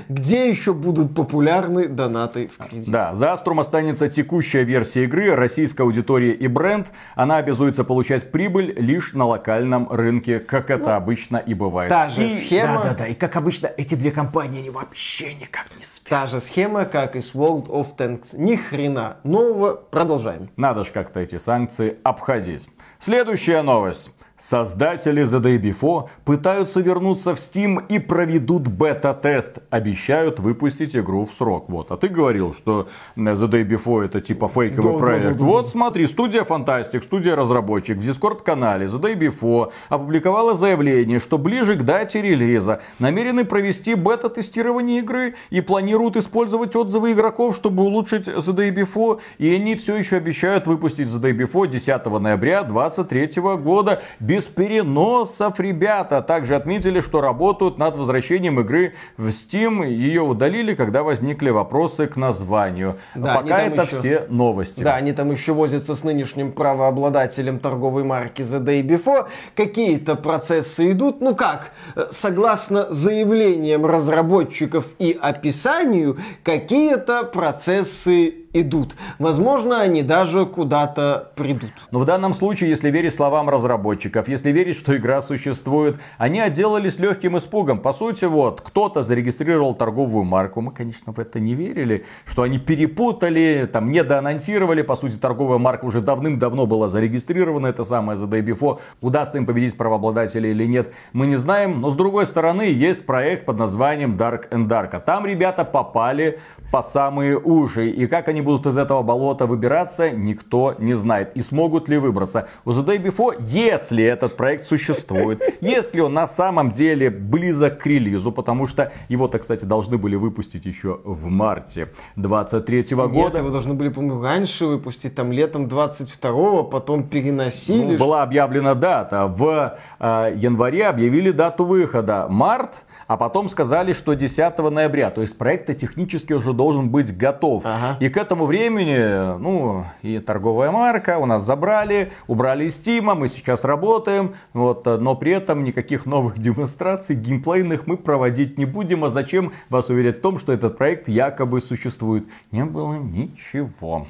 [0.09, 2.91] где еще будут популярны донаты в кредит?
[2.91, 6.87] Да, за Аструм останется текущая версия игры, российская аудитория и бренд.
[7.15, 11.91] Она обязуется получать прибыль лишь на локальном рынке, как это ну, обычно и бывает.
[11.91, 12.79] Та же и, схема.
[12.79, 13.07] Да, да, да.
[13.09, 16.09] И как обычно, эти две компании, они вообще никак не связаны.
[16.09, 18.37] Та же схема, как и с World World of Tanks.
[18.37, 19.75] Ни хрена нового.
[19.75, 20.51] Продолжаем.
[20.57, 22.69] Надо же как-то эти санкции обходить.
[23.01, 24.11] Следующая новость.
[24.39, 29.61] Создатели The Day Before пытаются вернуться в Steam и проведут бета-тест.
[29.71, 31.69] Обещают выпустить игру в срок.
[31.69, 31.91] Вот.
[31.91, 35.25] А ты говорил, что The Day Before это типа фейковый да, проект.
[35.25, 40.55] Да, да, да, вот смотри, студия Фантастик, студия разработчик в Discord-канале The Day Before опубликовала
[40.55, 47.57] заявление, что ближе к дате релиза намерены провести бета-тестирование игры и планируют использовать отзывы игроков,
[47.57, 49.21] чтобы улучшить The Day Before.
[49.39, 55.61] И они все еще обещают выпустить The Day Before 10 ноября 2023 года без переносов,
[55.61, 56.21] ребята.
[56.21, 59.87] Также отметили, что работают над возвращением игры в Steam.
[59.87, 62.97] Ее удалили, когда возникли вопросы к названию.
[63.15, 63.99] Да, Пока это еще...
[63.99, 64.83] все новости.
[64.83, 69.29] Да, они там еще возятся с нынешним правообладателем торговой марки The Day Before.
[69.55, 71.21] Какие-то процессы идут.
[71.21, 71.73] Ну как,
[72.11, 78.97] согласно заявлениям разработчиков и описанию, какие-то процессы идут.
[79.19, 81.73] Возможно, они даже куда-то придут.
[81.91, 86.99] Но в данном случае, если верить словам разработчиков, если верить, что игра существует, они отделались
[86.99, 87.81] легким испугом.
[87.81, 90.61] По сути, вот, кто-то зарегистрировал торговую марку.
[90.61, 94.83] Мы, конечно, в это не верили, что они перепутали, там, не доанонсировали.
[94.83, 98.79] По сути, торговая марка уже давным-давно была зарегистрирована, это самое The Day Before.
[99.01, 101.81] Удастся им победить правообладателей или нет, мы не знаем.
[101.81, 105.01] Но, с другой стороны, есть проект под названием Dark and Dark.
[105.05, 106.41] Там ребята попали
[106.71, 107.89] по самые уши.
[107.89, 111.33] И как они будут из этого болота выбираться, никто не знает.
[111.37, 112.49] И смогут ли выбраться.
[112.65, 117.87] У The Day Before, если этот проект существует, если он на самом деле близок к
[117.87, 123.17] релизу, потому что его-то, кстати, должны были выпустить еще в марте 23 -го года.
[123.17, 127.93] Нет, его должны были, по-моему, раньше выпустить, там летом 22-го, потом переносили.
[127.93, 129.27] Ну, была объявлена дата.
[129.27, 132.27] В э, январе объявили дату выхода.
[132.29, 132.71] Март
[133.07, 135.11] а потом сказали, что 10 ноября.
[135.11, 137.63] То есть проект технически уже должен быть готов.
[137.65, 137.97] Ага.
[138.01, 143.29] И к этому времени, ну, и торговая марка у нас забрали, убрали из Steam, мы
[143.29, 149.05] сейчас работаем, вот, но при этом никаких новых демонстраций геймплейных мы проводить не будем.
[149.05, 152.27] А зачем вас уверять в том, что этот проект якобы существует?
[152.51, 154.07] Не было ничего.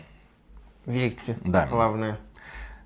[0.87, 1.37] Верьте.
[1.45, 1.67] Да.
[1.67, 2.19] Главное.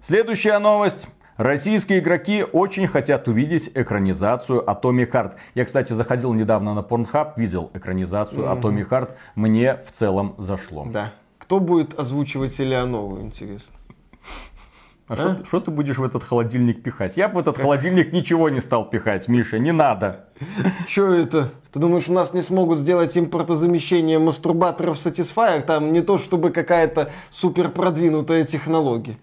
[0.02, 1.08] Следующая новость.
[1.40, 5.32] Российские игроки очень хотят увидеть экранизацию Atomic Heart.
[5.54, 8.60] Я, кстати, заходил недавно на Pornhub, видел экранизацию mm-hmm.
[8.60, 9.10] Atomic Heart.
[9.36, 10.86] Мне в целом зашло.
[10.92, 11.14] Да.
[11.38, 13.74] Кто будет озвучивать Элеонову, интересно?
[15.08, 15.46] А, а?
[15.46, 17.16] что ты будешь в этот холодильник пихать?
[17.16, 20.26] Я бы в этот холодильник ничего не стал пихать, Миша, не надо.
[20.88, 21.52] Что это?
[21.72, 25.62] Ты думаешь, у нас не смогут сделать импортозамещение мастурбаторов Satisfyer?
[25.62, 29.16] Там не то, чтобы какая-то супер продвинутая технология.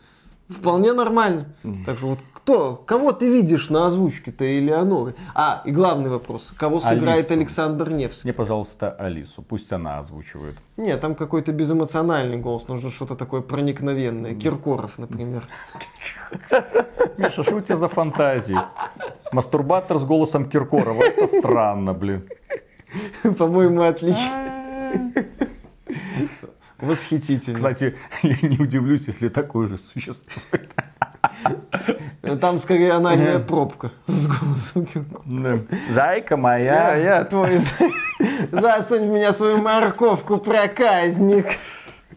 [0.49, 1.47] Вполне нормально.
[1.85, 5.15] Так что вот кто, кого ты видишь на озвучке-то Элеоноры?
[5.35, 7.33] А, и главный вопрос, кого сыграет Алису.
[7.33, 8.27] Александр Невский?
[8.27, 10.55] Мне, пожалуйста, Алису, пусть она озвучивает.
[10.77, 14.33] Нет, там какой-то безэмоциональный голос, нужно что-то такое проникновенное.
[14.35, 15.43] Киркоров, например.
[17.17, 18.57] Миша, что у тебя за фантазии?
[19.33, 22.29] Мастурбатор с голосом Киркорова, это странно, блин.
[23.37, 24.53] По-моему, отлично.
[26.79, 27.55] Восхитительно.
[27.55, 30.73] Кстати, я не удивлюсь, если такое же существует.
[32.41, 34.87] Там скорее анальная пробка с голосом
[35.25, 35.59] да.
[35.89, 36.95] Зайка моя.
[36.95, 37.59] Я, я твой
[38.51, 41.45] Засунь в меня свою морковку, проказник.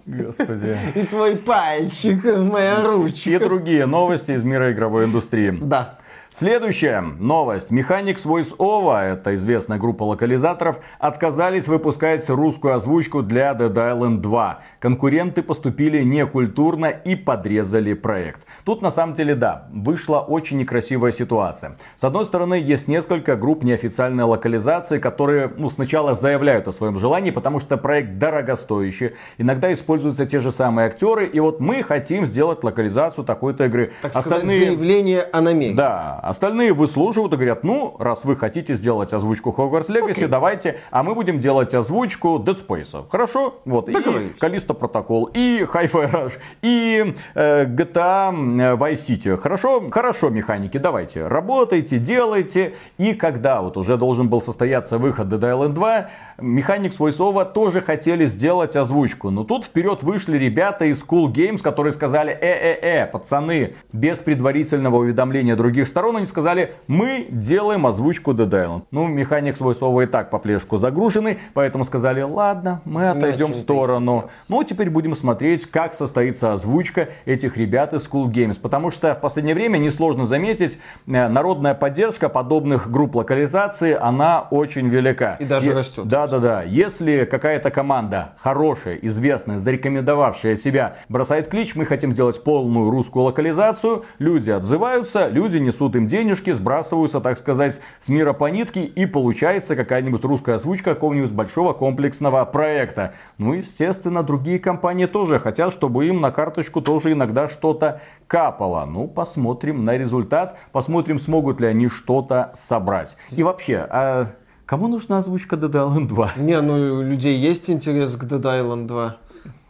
[0.07, 0.77] Господи.
[0.95, 3.31] И свой пальчик в мою ручку.
[3.31, 5.57] И другие новости из мира игровой индустрии.
[5.61, 6.00] Да.
[6.41, 7.71] Следующая новость.
[7.71, 14.63] Mechanics Voice Over, это известная группа локализаторов, отказались выпускать русскую озвучку для Dead Island 2.
[14.79, 18.41] Конкуренты поступили некультурно и подрезали проект.
[18.65, 21.77] Тут на самом деле да, вышла очень некрасивая ситуация.
[21.97, 27.31] С одной стороны, есть несколько групп неофициальной локализации, которые ну, сначала заявляют о своем желании,
[27.31, 29.13] потому что проект дорогостоящий.
[29.39, 33.93] Иногда используются те же самые актеры, и вот мы хотим сделать локализацию такой-то игры.
[34.03, 34.57] Так Остальные...
[34.57, 35.75] сказать, заявление о намеке.
[35.75, 40.29] Да, остальные выслуживают и говорят, ну, раз вы хотите сделать озвучку Hogwarts Legacy, okay.
[40.29, 43.07] давайте, а мы будем делать озвучку Dead Space.
[43.11, 43.61] Хорошо?
[43.65, 43.89] Вот.
[43.89, 43.95] И
[44.39, 46.33] Калиста Протокол, и Hi-Fi Rush,
[46.63, 49.37] и э, GTA Vice City.
[49.37, 52.75] Хорошо, хорошо, механики, давайте, работайте, делайте.
[52.99, 56.11] И когда вот уже должен был состояться выход Dead Island 2,
[56.41, 59.31] Mechanics Voiceover тоже хотели сделать озвучку.
[59.31, 65.57] Но тут вперед вышли ребята из Cool Games, которые сказали, э-э-э, пацаны, без предварительного уведомления
[65.57, 68.83] других сторон, они сказали, мы делаем озвучку Dead Island.
[68.91, 74.31] Ну, Mechanics Voiceover и так по плешку загружены, поэтому сказали, ладно, мы отойдем в сторону.
[74.49, 78.59] Ну, теперь будем смотреть, как состоится озвучка этих ребят из Cool Games.
[78.61, 84.89] Потому что в последнее время, несложно заметить, э, народная поддержка подобных групп локализации, она очень
[84.89, 85.37] велика.
[85.41, 86.09] И даже и, растет.
[86.09, 86.63] Да, да-да-да.
[86.63, 94.05] Если какая-то команда хорошая, известная, зарекомендовавшая себя, бросает клич, мы хотим сделать полную русскую локализацию,
[94.19, 99.77] люди отзываются, люди несут им денежки, сбрасываются, так сказать, с мира по нитке, и получается
[99.77, 103.15] какая-нибудь русская озвучка какого-нибудь большого комплексного проекта.
[103.39, 108.85] Ну, естественно, другие компании тоже хотят, чтобы им на карточку тоже иногда что-то капало.
[108.87, 113.17] Ну, посмотрим на результат, посмотрим, смогут ли они что-то собрать.
[113.31, 114.29] И вообще, а
[114.71, 116.35] Кому нужна озвучка Dead Island 2?
[116.37, 119.17] Не, ну у людей есть интерес к Dead Island 2,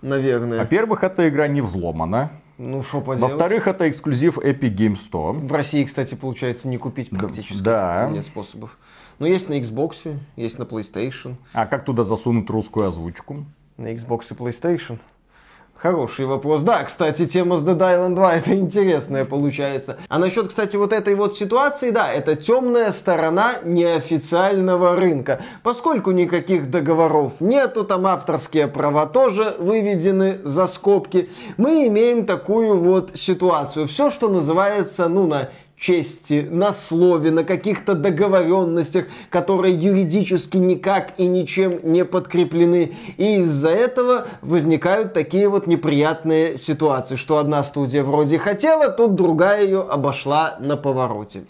[0.02, 0.58] наверное.
[0.58, 2.32] Во-первых, эта игра не взломана.
[2.58, 3.32] Ну, что поделать.
[3.32, 5.32] Во-вторых, это эксклюзив Epic Games 100.
[5.32, 7.62] В России, кстати, получается не купить практически.
[7.62, 8.10] Да.
[8.12, 8.76] Нет способов.
[9.18, 11.36] Но есть на Xbox, есть на PlayStation.
[11.54, 13.46] А как туда засунуть русскую озвучку?
[13.78, 14.98] На Xbox и PlayStation.
[15.82, 16.60] Хороший вопрос.
[16.60, 19.96] Да, кстати, тема с Dead Island 2 это интересная получается.
[20.10, 25.40] А насчет, кстати, вот этой вот ситуации, да, это темная сторона неофициального рынка.
[25.62, 33.12] Поскольку никаких договоров нету, там авторские права тоже выведены за скобки, мы имеем такую вот
[33.14, 33.88] ситуацию.
[33.88, 35.48] Все, что называется, ну, на
[35.80, 42.92] чести, на слове, на каких-то договоренностях, которые юридически никак и ничем не подкреплены.
[43.16, 49.64] И из-за этого возникают такие вот неприятные ситуации, что одна студия вроде хотела, тут другая
[49.64, 51.44] ее обошла на повороте.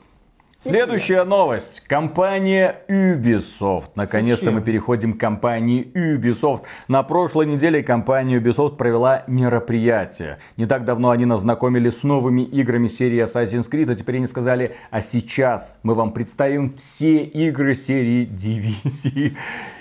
[0.63, 1.81] Следующая новость.
[1.87, 3.93] Компания Ubisoft.
[3.95, 6.65] Наконец-то мы переходим к компании Ubisoft.
[6.87, 10.39] На прошлой неделе компания Ubisoft провела мероприятие.
[10.59, 14.27] Не так давно они нас знакомили с новыми играми серии Assassin's Creed, а теперь они
[14.27, 19.39] сказали, а сейчас мы вам представим все игры серии Division.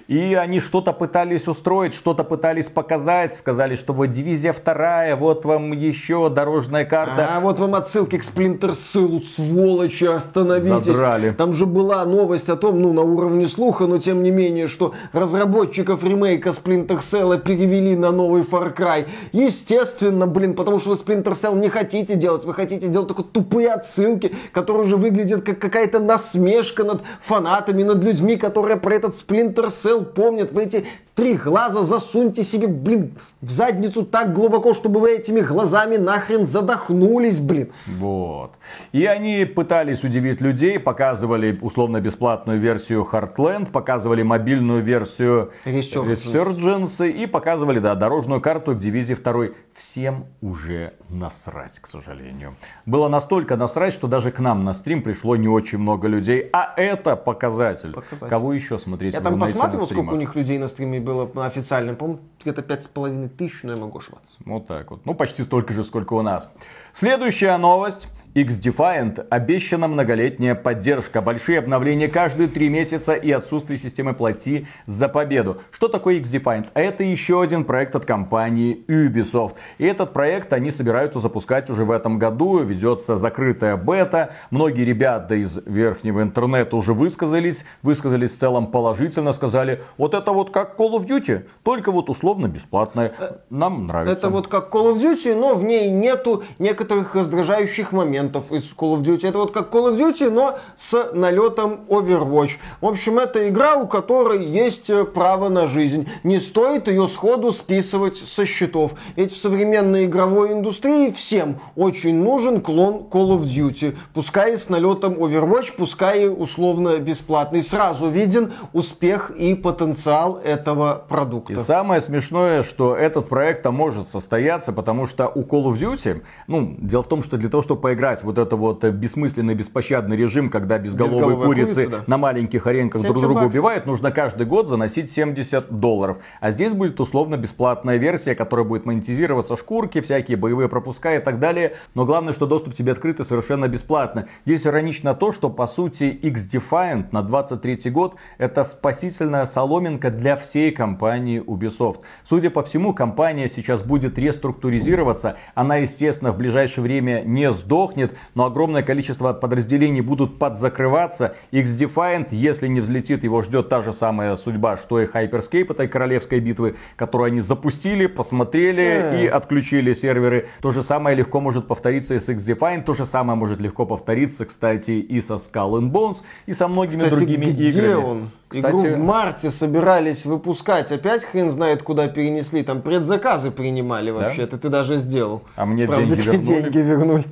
[0.10, 3.36] И они что-то пытались устроить, что-то пытались показать.
[3.36, 7.30] Сказали, что вот дивизия вторая, вот вам еще дорожная карта.
[7.32, 10.86] А вот вам отсылки к Splinter Cell, сволочи, остановитесь.
[10.86, 11.30] Задрали.
[11.30, 14.95] Там же была новость о том, ну на уровне слуха, но тем не менее, что
[15.14, 19.05] разработчиков ремейка Splinter Cell перевели на новый Far Cry.
[19.32, 23.74] Естественно, блин, потому что вы Splinter Cell не хотите делать, вы хотите делать только тупые
[23.74, 29.68] отсылки, которые уже выглядят как какая-то насмешка над фанатами, над людьми, которые про этот Splinter
[29.68, 30.86] Cell помнят, вы эти
[31.16, 37.39] три глаза засуньте себе, блин, в задницу так глубоко, чтобы вы этими глазами нахрен задохнулись,
[37.39, 37.72] блин.
[37.88, 38.52] Вот.
[38.91, 47.09] И они пытались удивить людей, показывали условно-бесплатную версию Heartland, показывали мобильную версию Resurgence.
[47.09, 49.55] И показывали, да, дорожную карту к дивизии второй.
[49.78, 52.55] Всем уже насрать, к сожалению.
[52.86, 56.49] Было настолько насрать, что даже к нам на стрим пришло не очень много людей.
[56.51, 57.93] А это показатель.
[57.93, 58.28] Показатель.
[58.28, 61.95] Кого еще смотреть Я там посматривал, сколько у них людей на стриме было на официальном.
[61.95, 64.38] По-моему, где-то пять с половиной тысяч, но я могу ошибаться.
[64.45, 65.05] Вот так вот.
[65.05, 66.51] Ну, почти столько же, сколько у нас.
[66.93, 68.09] Следующая новость.
[68.36, 75.63] X-Defiant обещана многолетняя поддержка, большие обновления каждые три месяца и отсутствие системы плати за победу.
[75.71, 76.67] Что такое X-Defiant?
[76.75, 79.53] Это еще один проект от компании Ubisoft.
[79.80, 82.59] И этот проект они собираются запускать уже в этом году.
[82.59, 84.36] Ведется закрытая бета.
[84.51, 87.65] Многие ребята из верхнего интернета уже высказались.
[87.82, 89.34] Высказались в целом положительно.
[89.34, 93.11] Сказали, вот это вот как Call of Duty, только вот условно бесплатное.
[93.49, 94.13] Нам нравится.
[94.13, 98.97] Это вот как Call of Duty, но в ней нету некоторых раздражающих моментов из Call
[98.97, 99.28] of Duty.
[99.28, 102.51] Это вот как Call of Duty, но с налетом Overwatch.
[102.82, 106.09] В общем, это игра, у которой есть э, право на жизнь.
[106.24, 108.93] Не стоит ее сходу списывать со счетов.
[109.15, 113.95] Ведь в современной игровой индустрии всем очень нужен клон Call of Duty.
[114.13, 117.63] Пускай с налетом Overwatch, пускай условно бесплатный.
[117.63, 121.53] Сразу виден успех и потенциал этого продукта.
[121.53, 126.76] И самое смешное, что этот проект может состояться, потому что у Call of Duty, ну,
[126.80, 130.49] дело в том, что для того, чтобы поиграть вот это вот э, бессмысленный, беспощадный режим,
[130.49, 132.03] когда безголовые Безголовая курицы курица, да.
[132.07, 133.53] на маленьких аренках друг 70 друга баксов.
[133.53, 136.18] убивают, нужно каждый год заносить 70 долларов.
[136.39, 141.39] А здесь будет условно бесплатная версия, которая будет монетизироваться шкурки, всякие боевые пропуска и так
[141.39, 141.76] далее.
[141.93, 144.28] Но главное, что доступ тебе открыт и совершенно бесплатно.
[144.45, 150.72] Здесь иронично то, что по сути X-Defiant на 23 год это спасительная соломинка для всей
[150.72, 151.99] компании Ubisoft.
[152.28, 155.38] Судя по всему, компания сейчас будет реструктуризироваться.
[155.55, 157.99] Она, естественно, в ближайшее время не сдохнет,
[158.36, 161.36] но огромное количество подразделений будут подзакрываться.
[161.52, 166.39] X-Defiant, если не взлетит, его ждет та же самая судьба, что и Hyperscape этой королевской
[166.39, 169.24] битвы, которую они запустили, посмотрели Э.
[169.24, 170.47] и отключили серверы.
[170.62, 174.45] То же самое легко может повториться и с X-Defiant, то же самое может легко повториться,
[174.45, 177.93] кстати, и со Skull and Bones, и со многими Кстати, другими где играми.
[177.95, 178.30] он?
[178.50, 180.91] Кстати, Игру в марте собирались выпускать.
[180.91, 182.64] Опять хрен знает, куда перенесли.
[182.64, 184.41] Там предзаказы принимали вообще.
[184.41, 185.43] Это ты даже сделал.
[185.56, 186.62] А мне Правда, деньги вернули.
[186.62, 187.24] деньги вернули.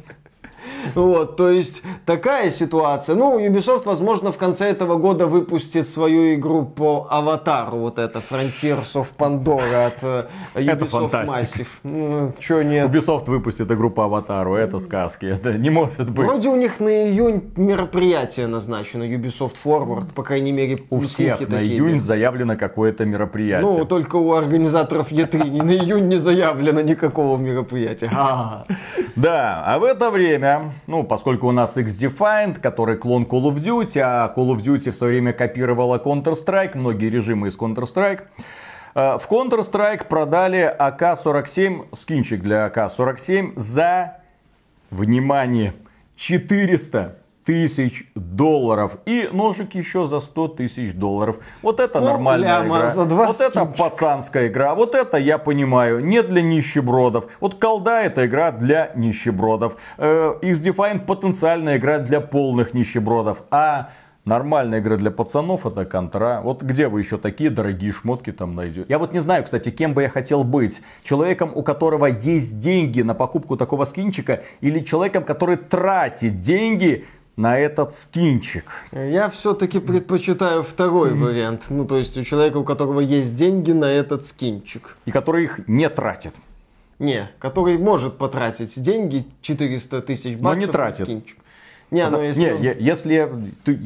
[0.95, 3.15] Вот, то есть такая ситуация.
[3.15, 8.93] Ну, Ubisoft, возможно, в конце этого года выпустит свою игру по Аватару, вот это Frontiers
[8.93, 11.63] of Pandora от э, Это Ubisoft фантастика.
[11.63, 11.67] Massive.
[11.83, 12.89] Ну, чё нет?
[12.89, 16.25] Ubisoft выпустит игру по Аватару, это сказки, это не может быть.
[16.25, 21.45] Вроде у них на июнь мероприятие назначено, Ubisoft Forward, по крайней мере, У всех на
[21.45, 23.61] такие июнь заявлено какое-то мероприятие.
[23.61, 28.09] Ну, только у организаторов Е3 ни на июнь не заявлено никакого мероприятия.
[29.15, 33.99] Да, а в это время, ну, поскольку у нас X-Defiant, который клон Call of Duty,
[33.99, 38.21] а Call of Duty в свое время копировала Counter-Strike, многие режимы из Counter-Strike,
[38.95, 44.17] э, в Counter-Strike продали АК-47, скинчик для АК-47 за,
[44.89, 45.73] внимание,
[46.15, 47.16] 400
[47.47, 48.97] тысяч долларов.
[49.05, 51.37] И ножик еще за 100 тысяч долларов.
[51.61, 52.89] Вот это Пол нормальная ляма игра.
[52.89, 53.83] за два вот это скинчика.
[53.83, 54.75] пацанская игра.
[54.75, 56.03] Вот это я понимаю.
[56.03, 57.27] Не для нищебродов.
[57.39, 59.77] Вот колда это игра для нищебродов.
[59.97, 63.37] Э, X-Defiant потенциальная игра для полных нищебродов.
[63.49, 63.91] А
[64.27, 66.41] Нормальная игра для пацанов это контра.
[66.43, 68.85] Вот где вы еще такие дорогие шмотки там найдете?
[68.89, 70.81] Я вот не знаю, кстати, кем бы я хотел быть.
[71.05, 77.05] Человеком, у которого есть деньги на покупку такого скинчика, или человеком, который тратит деньги
[77.37, 78.65] на этот скинчик.
[78.91, 81.65] я все-таки предпочитаю второй вариант.
[81.69, 84.97] Ну, то есть у человека, у которого есть деньги на этот скинчик.
[85.05, 86.33] И который их не тратит.
[86.97, 91.05] Не, который может потратить деньги, 400 тысяч баксов Но не тратит.
[91.05, 91.37] скинчик.
[91.91, 92.41] Не, ну если...
[92.41, 93.31] Не, он- если,
[93.63, 93.79] ты,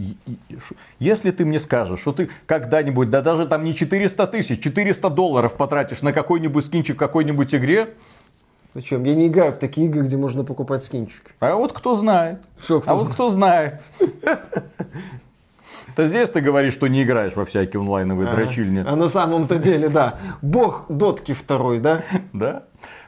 [0.98, 5.54] если ты мне скажешь, что ты когда-нибудь, да даже там не 400 тысяч, 400 долларов
[5.54, 7.90] потратишь на какой-нибудь скинчик в какой-нибудь игре,
[8.74, 9.04] Зачем?
[9.04, 11.36] Я не играю в такие игры, где можно покупать скинчик.
[11.40, 12.40] а вот кто знает.
[12.64, 13.82] Что, кто а вот кто знает.
[15.96, 18.84] То здесь ты говоришь, что не играешь во всякие онлайновые дрочильни.
[18.88, 20.16] А на самом-то деле, да.
[20.42, 22.04] Бог дотки второй, да?
[22.32, 22.64] Да?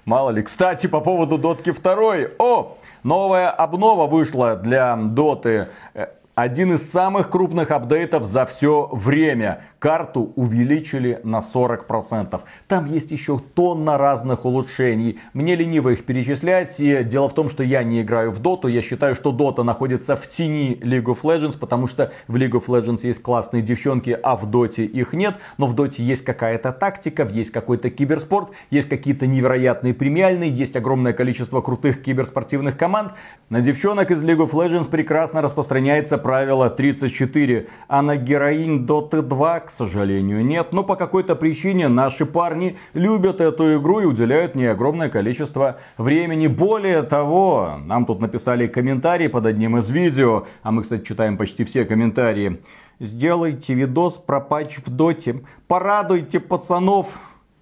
[0.06, 0.44] Мало ли.
[0.44, 2.16] Кстати, по поводу Дотки 2.
[2.38, 5.70] О, новая обнова вышла для Доты.
[5.94, 9.62] Э, один из самых крупных апдейтов за все время.
[9.84, 12.40] Карту увеличили на 40%.
[12.70, 15.20] Там есть еще тонна разных улучшений.
[15.34, 16.80] Мне лениво их перечислять.
[16.80, 18.70] И дело в том, что я не играю в доту.
[18.70, 22.68] Я считаю, что дота находится в тени League of Legends, потому что в League of
[22.68, 25.36] Legends есть классные девчонки, а в доте их нет.
[25.58, 31.12] Но в доте есть какая-то тактика, есть какой-то киберспорт, есть какие-то невероятные премиальные, есть огромное
[31.12, 33.12] количество крутых киберспортивных команд.
[33.50, 39.60] На девчонок из League of Legends прекрасно распространяется правило 34, а на героинь Dota 2,
[39.60, 40.72] к сожалению, нет.
[40.72, 46.48] Но по какой-то причине наши парни любят эту игру и уделяют мне огромное количество времени.
[46.48, 51.64] Более того, нам тут написали комментарий под одним из видео, а мы, кстати, читаем почти
[51.66, 52.62] все комментарии.
[53.00, 57.08] Сделайте видос про патч в доте, порадуйте пацанов.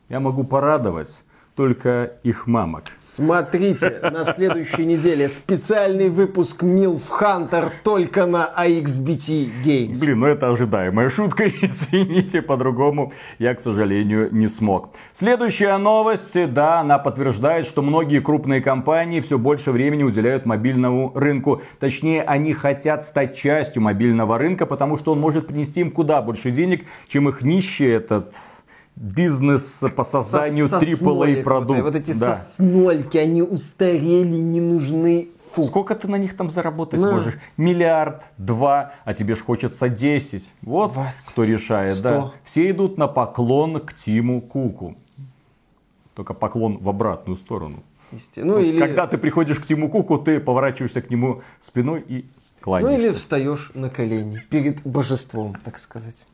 [0.09, 1.17] Я могу порадовать
[1.55, 2.85] только их мамок.
[2.97, 9.99] Смотрите, на следующей неделе специальный выпуск Milf Hunter только на AXBT Games.
[9.99, 14.89] Блин, ну это ожидаемая шутка, извините, по-другому я, к сожалению, не смог.
[15.13, 21.61] Следующая новость, да, она подтверждает, что многие крупные компании все больше времени уделяют мобильному рынку.
[21.79, 26.51] Точнее, они хотят стать частью мобильного рынка, потому что он может принести им куда больше
[26.51, 28.33] денег, чем их нищий этот
[28.95, 31.85] бизнес по созданию AAA продуктов.
[31.85, 32.37] Вот, вот эти да.
[32.37, 35.29] соснольки, они устарели, не нужны.
[35.51, 35.65] Фу.
[35.65, 37.09] Сколько ты на них там заработать ну.
[37.09, 37.37] сможешь?
[37.57, 40.49] Миллиард, два, а тебе ж хочется десять.
[40.61, 42.03] Вот 20, кто решает, 100.
[42.03, 42.31] да.
[42.45, 44.95] Все идут на поклон к Тиму Куку.
[46.15, 47.83] Только поклон в обратную сторону.
[48.35, 48.79] Ну, вот, или...
[48.79, 52.25] Когда ты приходишь к Тиму Куку, ты поворачиваешься к нему спиной и
[52.59, 52.97] кланяешься.
[52.97, 56.25] Ну или встаешь на колени перед божеством, так сказать.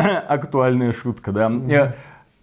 [0.28, 1.46] Актуальная шутка, да.
[1.46, 1.92] Mm-hmm.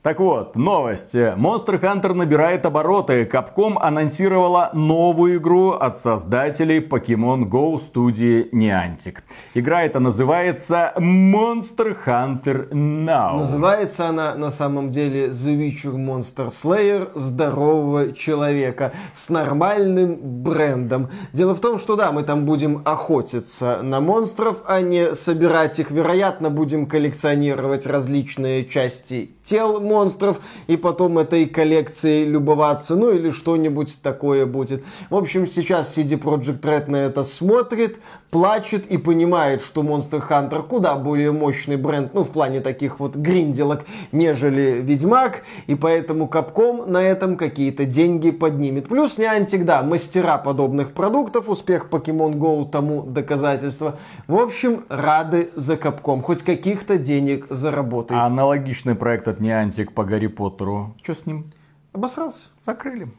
[0.07, 1.15] Так вот, новость.
[1.15, 3.29] Monster Hunter набирает обороты.
[3.29, 9.17] Capcom анонсировала новую игру от создателей Pokemon Go студии Niantic.
[9.53, 13.39] Игра эта называется Monster Hunter Now.
[13.39, 21.09] Называется она на самом деле The Witcher Monster Slayer здорового человека с нормальным брендом.
[21.33, 25.91] Дело в том, что да, мы там будем охотиться на монстров, а не собирать их.
[25.91, 33.31] Вероятно, будем коллекционировать различные части тел монстров монстров и потом этой коллекцией любоваться, ну или
[33.31, 34.83] что-нибудь такое будет.
[35.09, 37.97] В общем, сейчас CD Projekt Red на это смотрит,
[38.31, 43.15] плачет и понимает, что Monster Hunter куда более мощный бренд, ну в плане таких вот
[43.15, 48.87] гринделок, нежели Ведьмак, и поэтому Capcom на этом какие-то деньги поднимет.
[48.87, 53.99] Плюс Niantic, да, мастера подобных продуктов, успех Pokemon Go тому доказательство.
[54.27, 58.17] В общем, рады за Capcom, хоть каких-то денег заработать.
[58.17, 60.95] А аналогичный проект от Niantic по Гарри Поттеру.
[61.03, 61.51] Что с ним?
[61.93, 62.41] Обосрался.
[62.65, 63.09] Закрыли.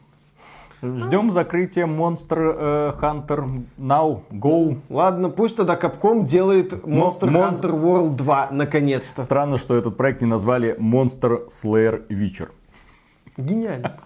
[0.81, 4.79] Ждем закрытия Monster э, Hunter Now Go.
[4.89, 9.23] Ладно, пусть тогда Capcom делает Monster Mon- Hunter World 2 наконец-то.
[9.23, 12.49] Странно, что этот проект не назвали Monster Slayer Witcher.
[13.37, 13.97] Гениально.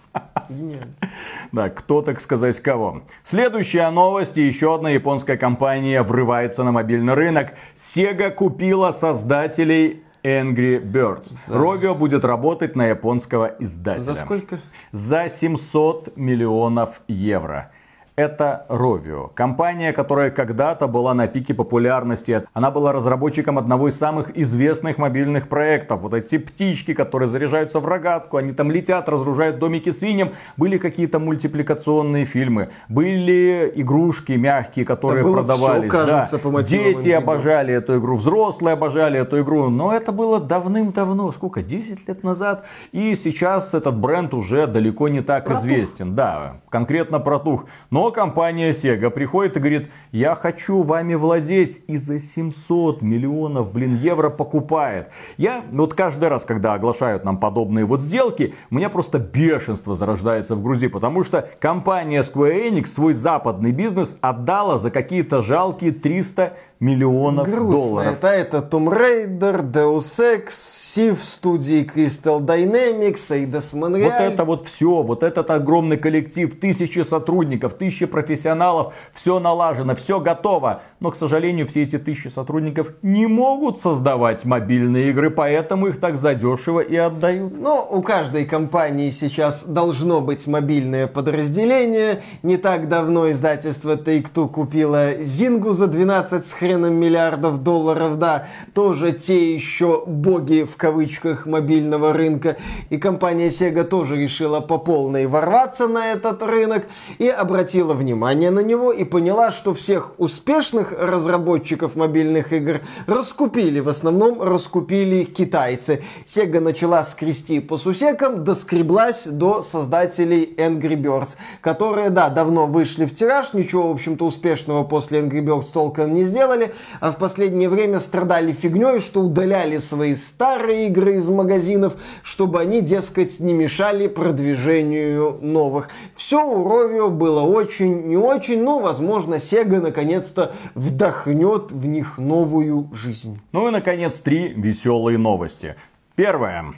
[0.48, 0.94] Гениально.
[1.52, 3.02] Да, кто, так сказать, кого.
[3.22, 4.36] Следующая новость.
[4.36, 7.50] Еще одна японская компания врывается на мобильный рынок.
[7.76, 11.28] Sega купила создателей Angry Birds.
[11.46, 11.54] За...
[11.54, 14.02] Rovio будет работать на японского издателя.
[14.02, 14.60] За сколько?
[14.90, 17.70] За 700 миллионов евро
[18.16, 19.30] это Rovio.
[19.34, 22.44] Компания, которая когда-то была на пике популярности.
[22.52, 26.00] Она была разработчиком одного из самых известных мобильных проектов.
[26.00, 30.32] Вот эти птички, которые заряжаются в рогатку, они там летят, разгружают домики свиньям.
[30.56, 32.70] Были какие-то мультипликационные фильмы.
[32.88, 35.82] Были игрушки мягкие, которые да продавались.
[35.82, 36.50] Все, кажется, да.
[36.50, 39.70] по Дети обожали эту игру, взрослые обожали эту игру.
[39.70, 42.64] Но это было давным-давно, сколько, 10 лет назад.
[42.92, 45.64] И сейчас этот бренд уже далеко не так протух.
[45.64, 46.14] известен.
[46.14, 47.66] Да, конкретно протух.
[47.90, 53.72] Но но компания Sega приходит и говорит, я хочу вами владеть и за 700 миллионов,
[53.72, 55.08] блин, евро покупает.
[55.38, 60.54] Я вот каждый раз, когда оглашают нам подобные вот сделки, у меня просто бешенство зарождается
[60.54, 66.58] в груди, потому что компания Square Enix свой западный бизнес отдала за какие-то жалкие 300
[66.84, 67.70] миллионов Грустно.
[67.70, 68.12] долларов.
[68.12, 74.02] Это, это Tomb Raider, Deus Ex, Civ студии Crystal Dynamics, Eidos Montreal.
[74.02, 80.20] Вот это вот все, вот этот огромный коллектив, тысячи сотрудников, тысячи профессионалов, все налажено, все
[80.20, 80.82] готово.
[81.00, 86.18] Но, к сожалению, все эти тысячи сотрудников не могут создавать мобильные игры, поэтому их так
[86.18, 87.58] задешево и отдают.
[87.58, 92.22] Но у каждой компании сейчас должно быть мобильное подразделение.
[92.42, 98.46] Не так давно издательство Take-Two купило Зингу за 12 с хрен хреном миллиардов долларов, да,
[98.74, 102.56] тоже те еще боги в кавычках мобильного рынка.
[102.90, 106.86] И компания Sega тоже решила по полной ворваться на этот рынок
[107.18, 113.80] и обратила внимание на него и поняла, что всех успешных разработчиков мобильных игр раскупили.
[113.80, 116.02] В основном раскупили китайцы.
[116.26, 123.14] Sega начала скрести по сусекам, доскреблась до создателей Angry Birds, которые, да, давно вышли в
[123.14, 126.63] тираж, ничего, в общем-то, успешного после Angry Birds толком не сделали,
[127.00, 132.80] а в последнее время страдали фигней, что удаляли свои старые игры из магазинов, чтобы они,
[132.80, 135.90] дескать, не мешали продвижению новых.
[136.14, 142.90] Все у Ровио было очень, не очень, но, возможно, Sega наконец-то вдохнет в них новую
[142.92, 143.40] жизнь.
[143.52, 145.76] Ну и, наконец, три веселые новости.
[146.16, 146.74] Первое.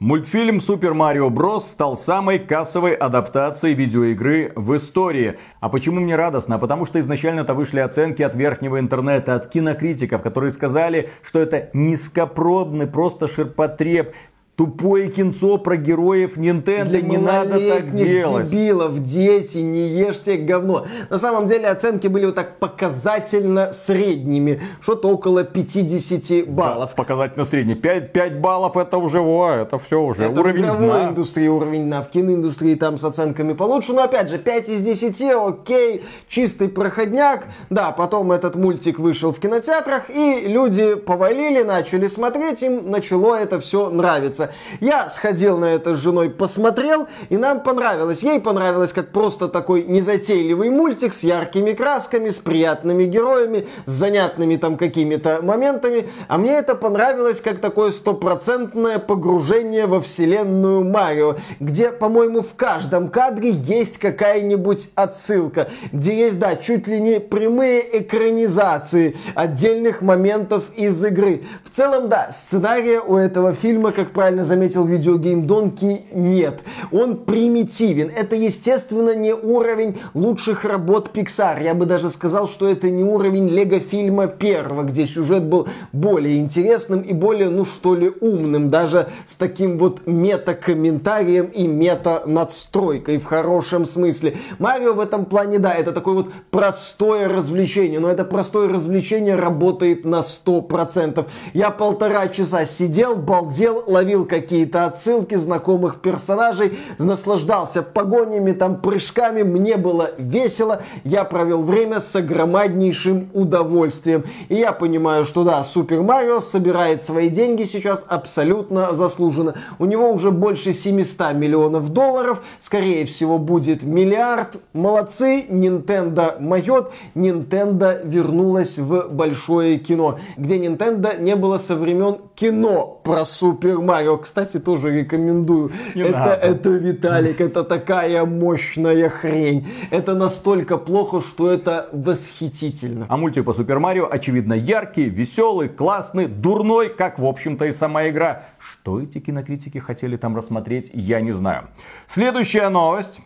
[0.00, 1.62] Мультфильм Super Mario Bros.
[1.62, 5.40] стал самой кассовой адаптацией видеоигры в истории.
[5.58, 6.54] А почему мне радостно?
[6.54, 11.70] А потому что изначально-то вышли оценки от верхнего интернета, от кинокритиков, которые сказали, что это
[11.72, 14.14] низкопробный просто ширпотреб.
[14.58, 18.50] Тупое кинцо про героев Nintendo, не надо так делать.
[18.50, 20.84] дебилов, дети, не ешьте говно.
[21.10, 24.60] На самом деле оценки были вот так показательно средними.
[24.80, 26.96] Что-то около 50 баллов.
[26.96, 27.76] Показательно средний.
[27.76, 31.08] 5, 5 баллов это уже, о, это все уже это уровень в игровой дна.
[31.10, 32.02] индустрии уровень дна.
[32.02, 33.92] В киноиндустрии там с оценками получше.
[33.92, 37.46] Но опять же, 5 из 10, окей, чистый проходняк.
[37.70, 43.60] Да, потом этот мультик вышел в кинотеатрах, и люди повалили, начали смотреть, им начало это
[43.60, 44.47] все нравиться.
[44.80, 48.22] Я сходил на это с женой, посмотрел, и нам понравилось.
[48.22, 54.56] Ей понравилось как просто такой незатейливый мультик с яркими красками, с приятными героями, с занятными
[54.56, 56.08] там какими-то моментами.
[56.28, 63.08] А мне это понравилось как такое стопроцентное погружение во вселенную Марио, где, по-моему, в каждом
[63.08, 71.04] кадре есть какая-нибудь отсылка, где есть, да, чуть ли не прямые экранизации отдельных моментов из
[71.04, 71.44] игры.
[71.64, 76.60] В целом, да, сценария у этого фильма, как правильно правильно заметил видеогейм Донки, нет.
[76.92, 78.10] Он примитивен.
[78.14, 81.62] Это, естественно, не уровень лучших работ Pixar.
[81.62, 86.38] Я бы даже сказал, что это не уровень Лего фильма первого, где сюжет был более
[86.38, 88.70] интересным и более, ну что ли, умным.
[88.70, 94.36] Даже с таким вот мета-комментарием и мета-надстройкой в хорошем смысле.
[94.58, 98.00] Марио в этом плане, да, это такое вот простое развлечение.
[98.00, 101.26] Но это простое развлечение работает на 100%.
[101.54, 109.76] Я полтора часа сидел, балдел, ловил какие-то отсылки знакомых персонажей, наслаждался погонями, там прыжками, мне
[109.76, 114.24] было весело, я провел время с огромнейшим удовольствием.
[114.48, 119.54] И я понимаю, что да, Супер Марио собирает свои деньги сейчас абсолютно заслуженно.
[119.78, 124.58] У него уже больше 700 миллионов долларов, скорее всего будет миллиард.
[124.72, 133.00] Молодцы, Nintendo моет, Nintendo вернулась в большое кино, где Nintendo не было со времен кино
[133.02, 135.70] про Супер Марио кстати, тоже рекомендую.
[135.94, 136.32] Не это, надо.
[136.32, 139.66] это, Виталик, это такая мощная хрень.
[139.90, 143.06] Это настолько плохо, что это восхитительно.
[143.08, 148.08] А мультик по Супер Марио, очевидно, яркий, веселый, классный, дурной, как, в общем-то, и сама
[148.08, 148.46] игра.
[148.58, 151.68] Что эти кинокритики хотели там рассмотреть, я не знаю.
[152.06, 153.20] Следующая новость.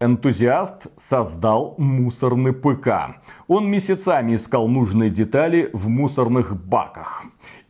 [0.00, 3.16] Энтузиаст создал мусорный ПК.
[3.46, 7.24] Он месяцами искал нужные детали в мусорных баках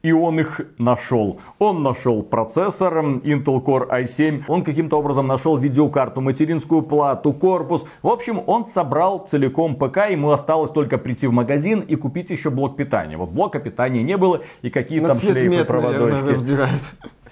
[0.04, 1.40] и он их нашел.
[1.58, 7.86] Он нашел процессор Intel Core i7, он каким-то образом нашел видеокарту, материнскую плату, корпус.
[8.02, 12.50] В общем, он собрал целиком ПК, ему осталось только прийти в магазин и купить еще
[12.50, 13.16] блок питания.
[13.16, 16.68] Вот блока питания не было и какие там шлейфы, проводочки.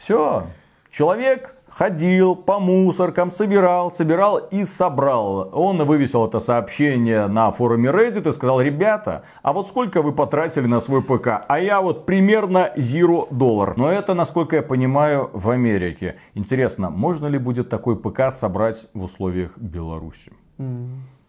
[0.01, 0.47] Все,
[0.91, 5.51] человек ходил по мусоркам, собирал, собирал и собрал.
[5.53, 10.67] Он вывесил это сообщение на форуме Reddit и сказал, ребята, а вот сколько вы потратили
[10.67, 11.45] на свой ПК?
[11.49, 13.77] А я вот примерно zero доллар.
[13.77, 16.17] Но это, насколько я понимаю, в Америке.
[16.35, 20.33] Интересно, можно ли будет такой ПК собрать в условиях Беларуси?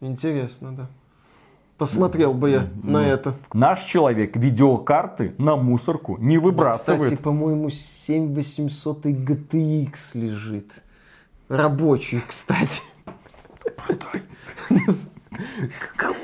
[0.02, 0.90] Интересно, да.
[1.78, 3.36] Посмотрел бы я на это.
[3.54, 7.04] Наш человек видеокарты на мусорку не выбрасывает.
[7.04, 10.84] Кстати, по-моему, 7800 GTX лежит.
[11.50, 12.82] Рабочий, кстати.
[13.76, 14.24] Продай.
[15.98, 16.16] Кому?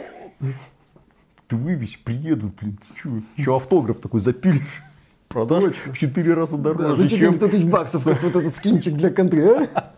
[1.47, 3.09] Ты вывесь, приедут, блин, ты чё?
[3.35, 4.83] Еще автограф такой запилишь.
[5.29, 5.93] Точно.
[5.93, 7.49] в 4 раза дороже, да, за 400 чем...
[7.49, 9.93] тысяч баксов, как вот этот скинчик для контры, а?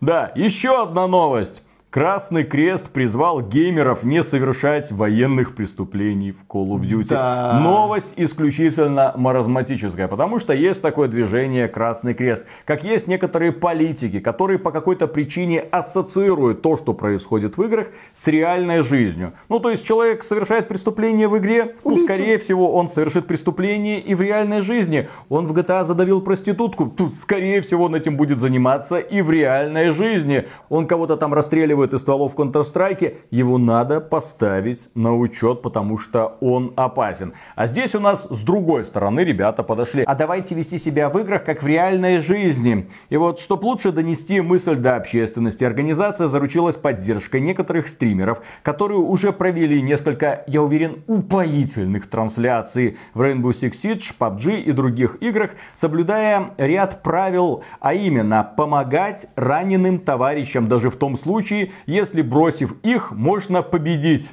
[0.00, 1.62] Да, еще одна новость.
[1.96, 7.08] Красный Крест призвал геймеров не совершать военных преступлений в Call of Duty.
[7.08, 7.58] Да.
[7.62, 12.44] Новость исключительно маразматическая, потому что есть такое движение Красный Крест.
[12.66, 18.26] Как есть некоторые политики, которые по какой-то причине ассоциируют то, что происходит в играх, с
[18.26, 19.32] реальной жизнью.
[19.48, 24.14] Ну, то есть человек совершает преступление в игре, ну, скорее всего, он совершит преступление и
[24.14, 25.08] в реальной жизни.
[25.30, 29.92] Он в GTA задавил проститутку, тут, скорее всего, он этим будет заниматься и в реальной
[29.92, 30.46] жизни.
[30.68, 36.36] Он кого-то там расстреливает из стволов в Counter-Strike, его надо поставить на учет, потому что
[36.40, 37.32] он опасен.
[37.54, 40.04] А здесь у нас с другой стороны ребята подошли.
[40.06, 42.88] А давайте вести себя в играх, как в реальной жизни.
[43.08, 49.32] И вот, чтобы лучше донести мысль до общественности, организация заручилась поддержкой некоторых стримеров, которые уже
[49.32, 56.50] провели несколько, я уверен, упоительных трансляций в Rainbow Six Siege, PUBG и других играх, соблюдая
[56.58, 63.62] ряд правил, а именно помогать раненым товарищам, даже в том случае, если бросив их, можно
[63.62, 64.30] победить.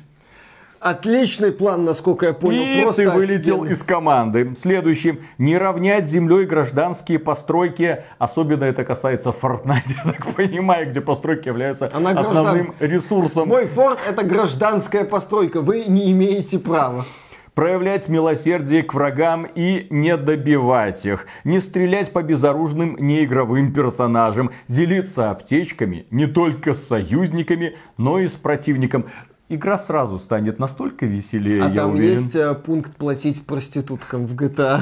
[0.84, 2.62] Отличный план, насколько я понял.
[2.62, 3.72] И Просто ты вылетел офигенный.
[3.72, 4.54] из команды.
[4.58, 5.18] Следующий.
[5.38, 8.04] Не равнять землей гражданские постройки.
[8.18, 13.48] Особенно это касается Fortnite, я так понимаю, где постройки являются Она основным ресурсом.
[13.48, 15.62] Мой форт это гражданская постройка.
[15.62, 17.06] Вы не имеете права.
[17.56, 25.32] Проявлять милосердие к врагам и не добивать их, не стрелять по безоружным неигровым персонажам, делиться
[25.32, 29.06] аптечками не только с союзниками, но и с противником.
[29.50, 32.14] Игра сразу станет настолько веселее, А я там уверен.
[32.14, 34.82] есть э, пункт платить проституткам в GTA.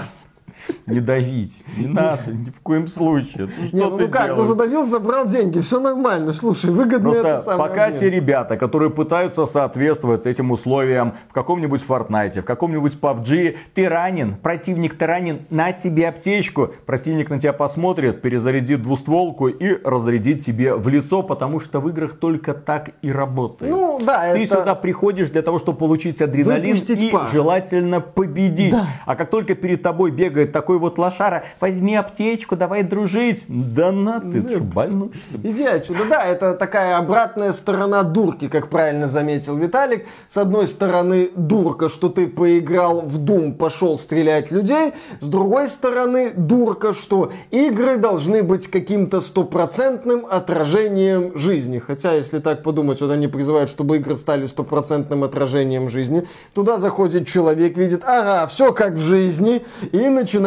[0.85, 3.47] Не давить, не надо, ни в коем случае.
[3.47, 4.47] Ну, что Не, ну, ты ну как, ну делаешь?
[4.47, 6.33] задавил, забрал деньги, все нормально.
[6.33, 7.69] Слушай, выгодно это самое.
[7.69, 7.99] пока обмен.
[7.99, 14.35] те ребята, которые пытаются соответствовать этим условиям в каком-нибудь Fortnite, в каком-нибудь PUBG, ты ранен,
[14.35, 20.75] противник ты ранен, на тебе аптечку, противник на тебя посмотрит, перезарядит двустволку и разрядит тебе
[20.75, 23.71] в лицо, потому что в играх только так и работает.
[23.71, 24.57] Ну да, Ты это...
[24.57, 27.29] сюда приходишь для того, чтобы получить адреналин Выпустить и пар.
[27.31, 28.71] желательно победить.
[28.71, 28.87] Да.
[29.05, 33.45] А как только перед тобой бегает такой вот лошара, возьми аптечку, давай дружить.
[33.47, 35.11] Да на ты, ты что, больной?
[35.43, 36.05] Иди отсюда.
[36.05, 40.05] Да, это такая обратная сторона дурки, как правильно заметил Виталик.
[40.27, 44.93] С одной стороны, дурка, что ты поиграл в Doom, пошел стрелять людей.
[45.19, 51.79] С другой стороны, дурка, что игры должны быть каким-то стопроцентным отражением жизни.
[51.79, 56.25] Хотя, если так подумать, вот они призывают, чтобы игры стали стопроцентным отражением жизни.
[56.53, 60.40] Туда заходит человек, видит, ага, все как в жизни, и начинает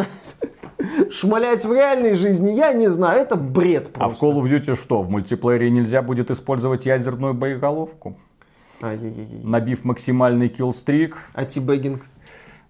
[1.11, 2.51] шмалять в реальной жизни.
[2.51, 4.25] Я не знаю, это бред А в просто.
[4.25, 5.01] Call of Duty что?
[5.01, 8.17] В мультиплеере нельзя будет использовать ядерную боеголовку?
[8.81, 11.17] Набив максимальный киллстрик?
[11.33, 12.05] А тибэггинг?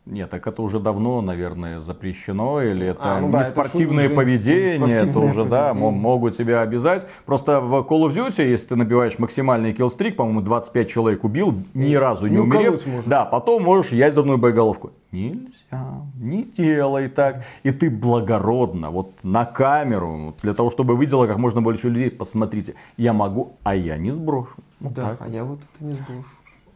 [0.05, 4.15] Нет, так это уже давно, наверное, запрещено, или это А, ну да, это спортивное уже
[4.15, 5.73] поведение, это уже, да, поведение.
[5.73, 7.07] мо- могут тебя обязать.
[7.25, 11.95] Просто в Call of Duty, если ты набиваешь максимальный киллстрик, по-моему, 25 человек убил, ни
[11.95, 14.91] разу не не умерев, да, потом можешь ядерную боеголовку.
[15.11, 17.43] Нельзя, не делай так.
[17.63, 22.75] И ты благородно, вот на камеру, для того, чтобы видела как можно больше людей, посмотрите,
[22.97, 24.51] я могу, а я не сброшу.
[24.79, 25.21] Вот Да, так.
[25.21, 26.25] а я вот это не сброшу.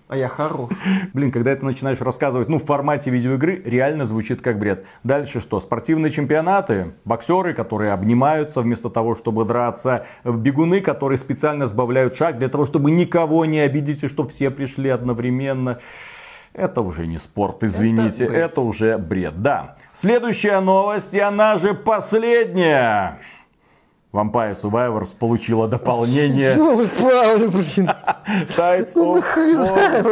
[0.10, 0.72] А я хорош.
[1.14, 4.84] Блин, когда это начинаешь рассказывать, ну, в формате видеоигры, реально звучит как бред.
[5.04, 5.60] Дальше что?
[5.60, 12.50] Спортивные чемпионаты, боксеры, которые обнимаются вместо того, чтобы драться, бегуны, которые специально сбавляют шаг для
[12.50, 15.78] того, чтобы никого не обидеть и чтобы все пришли одновременно.
[16.54, 19.76] Это уже не спорт, извините, Это это, уже бред, да.
[19.94, 23.20] Следующая новость, и она же последняя.
[24.12, 27.92] Vampire Survivors получила дополнение Ёлы-палы, блин.
[28.58, 30.04] Tides Ну, of нахрена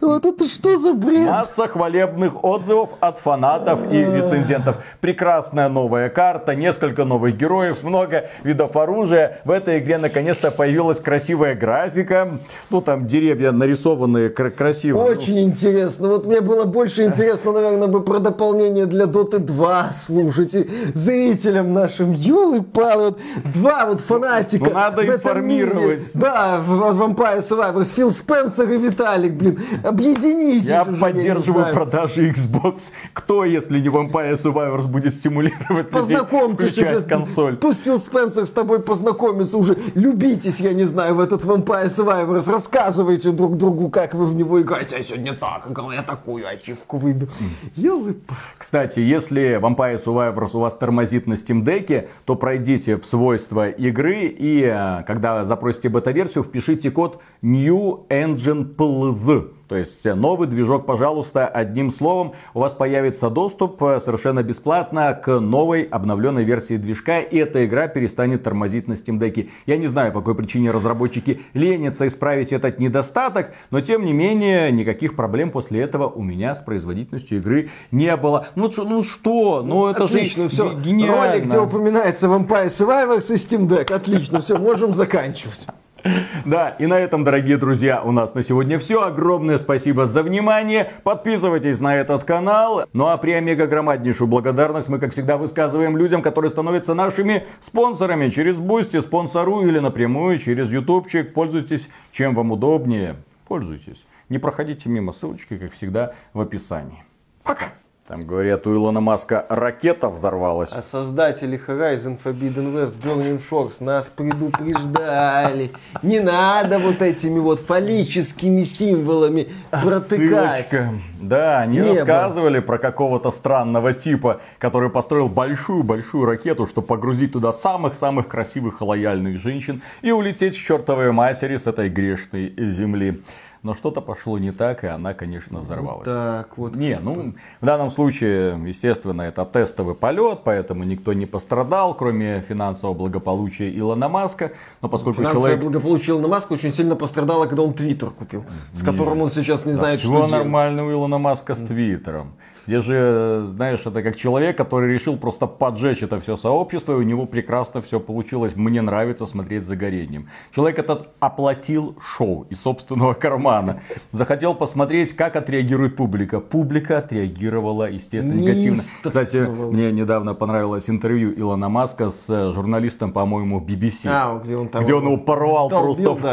[0.00, 0.46] вот это?
[0.48, 1.28] Что за бред?
[1.28, 4.76] Масса хвалебных отзывов от фанатов и рецензентов.
[5.02, 9.40] Прекрасная новая карта, несколько новых героев, много видов оружия.
[9.44, 12.38] В этой игре наконец-то появилась красивая графика.
[12.70, 15.02] Ну, там деревья нарисованные кра- красиво.
[15.02, 16.08] Очень интересно.
[16.08, 20.66] Вот мне было больше интересно, наверное, бы про дополнение для Доты 2 слушайте.
[20.94, 22.12] Зрителям нашим.
[22.54, 23.04] Ёлы-палы.
[23.04, 23.20] Вот
[23.52, 24.64] два вот фанатика.
[24.70, 26.00] Ну, надо информировать.
[26.00, 26.10] мире.
[26.14, 27.94] Да, в Vampire Survivors.
[27.94, 29.58] Фил Спенсер и Виталик, блин.
[29.82, 31.74] Объединитесь Я уже, поддерживаю знаю.
[31.74, 32.82] продажи Xbox.
[33.12, 37.06] Кто, если не Vampire Survivors, будет стимулировать людей Познакомьтесь включать уже.
[37.06, 37.56] консоль?
[37.56, 39.76] Пусть Фил Спенсер с тобой познакомится уже.
[39.94, 42.50] Любитесь, я не знаю, в этот Vampire Survivors.
[42.50, 44.96] Рассказывайте друг другу, как вы в него играете.
[44.96, 47.28] А сегодня так я такую ачивку выбил.
[47.76, 48.16] елы
[48.58, 54.26] Кстати, если Vampire Survivors у вас тормозит на Steam Deck, то пройдите в свойства игры
[54.26, 59.50] и э, когда запросите бета-версию, впишите код New Engine PLZ.
[59.68, 65.40] То есть новый движок, пожалуйста, одним словом, у вас появится доступ э, совершенно бесплатно к
[65.40, 69.48] новой обновленной версии движка, и эта игра перестанет тормозить на Steam Deck.
[69.66, 74.70] Я не знаю, по какой причине разработчики ленятся исправить этот недостаток, но тем не менее,
[74.70, 78.48] никаких проблем после этого у меня с производительностью игры не было.
[78.54, 80.72] Ну, ну что, ну это Отлично, же все.
[80.74, 81.32] гениально.
[81.32, 83.92] Ролик, где упоминается Vampire Survivors и Steam Deck.
[83.92, 85.66] Отлично, все, можем заканчивать.
[86.44, 89.02] Да, и на этом, дорогие друзья, у нас на сегодня все.
[89.02, 90.92] Огромное спасибо за внимание.
[91.02, 92.84] Подписывайтесь на этот канал.
[92.92, 99.00] Ну а преомегагромаднейшую благодарность мы, как всегда, высказываем людям, которые становятся нашими спонсорами через Boosty,
[99.00, 101.32] спонсору или напрямую через Ютубчик.
[101.32, 103.16] Пользуйтесь, чем вам удобнее.
[103.48, 104.06] Пользуйтесь.
[104.28, 107.04] Не проходите мимо ссылочки, как всегда, в описании.
[107.42, 107.72] Пока.
[108.06, 110.72] Там говорят, у Илона Маска ракета взорвалась.
[110.72, 115.70] А создатели Horizon Forbidden West Burning Shores нас предупреждали.
[116.02, 120.68] Не надо вот этими вот фаллическими символами протыкать.
[120.68, 120.90] Ссылочка.
[121.18, 121.94] Да, они Небо.
[121.94, 128.84] рассказывали про какого-то странного типа, который построил большую-большую ракету, чтобы погрузить туда самых-самых красивых и
[128.84, 133.22] лояльных женщин и улететь к чертовой матери с этой грешной земли.
[133.64, 136.04] Но что-то пошло не так, и она, конечно, взорвалась.
[136.04, 136.76] Так, вот.
[136.76, 137.32] Не, ну,
[137.62, 144.10] в данном случае, естественно, это тестовый полет, поэтому никто не пострадал, кроме финансового благополучия Илона
[144.10, 144.52] Маска.
[144.82, 145.64] Но поскольку Финансовое человек...
[145.64, 149.72] благополучие Илона Маска очень сильно пострадало, когда он Твиттер купил, с которым он сейчас не
[149.72, 150.30] знает, Все что делать.
[150.30, 152.34] нормально у Илона Маска с Твиттером.
[152.66, 157.02] Где же, знаешь, это как человек, который решил просто поджечь это все сообщество, и у
[157.02, 158.56] него прекрасно все получилось.
[158.56, 160.28] Мне нравится смотреть за горением.
[160.54, 163.80] Человек этот оплатил шоу из собственного кармана.
[164.12, 166.40] Захотел посмотреть, как отреагирует публика.
[166.40, 168.82] Публика отреагировала, естественно, негативно.
[169.02, 174.06] Кстати, мне недавно понравилось интервью Илона Маска с э, журналистом, по-моему, BBC.
[174.06, 176.32] А, где он там где он его порвал долбил, просто в да.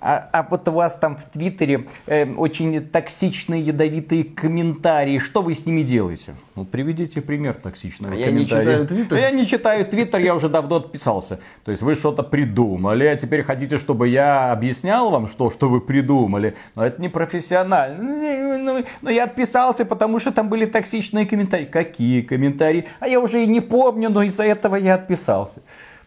[0.00, 5.18] А, а вот у вас там в Твиттере э, очень токсичные, ядовитые комментарии.
[5.18, 6.34] Что вы с ними делаете?
[6.56, 8.64] Ну, приведите пример токсичного А я не комментария.
[8.64, 9.18] читаю Твиттер.
[9.18, 11.40] А я не читаю Твиттер, я уже давно отписался.
[11.64, 15.80] То есть вы что-то придумали, а теперь хотите, чтобы я объяснял вам, что, что вы
[15.80, 16.56] придумали.
[16.74, 18.02] Но это не профессионально.
[18.02, 21.66] Ну, ну, ну, я отписался, потому что там были токсичные комментарии.
[21.66, 22.86] Какие комментарии?
[23.00, 25.60] А я уже и не помню, но из-за этого я отписался.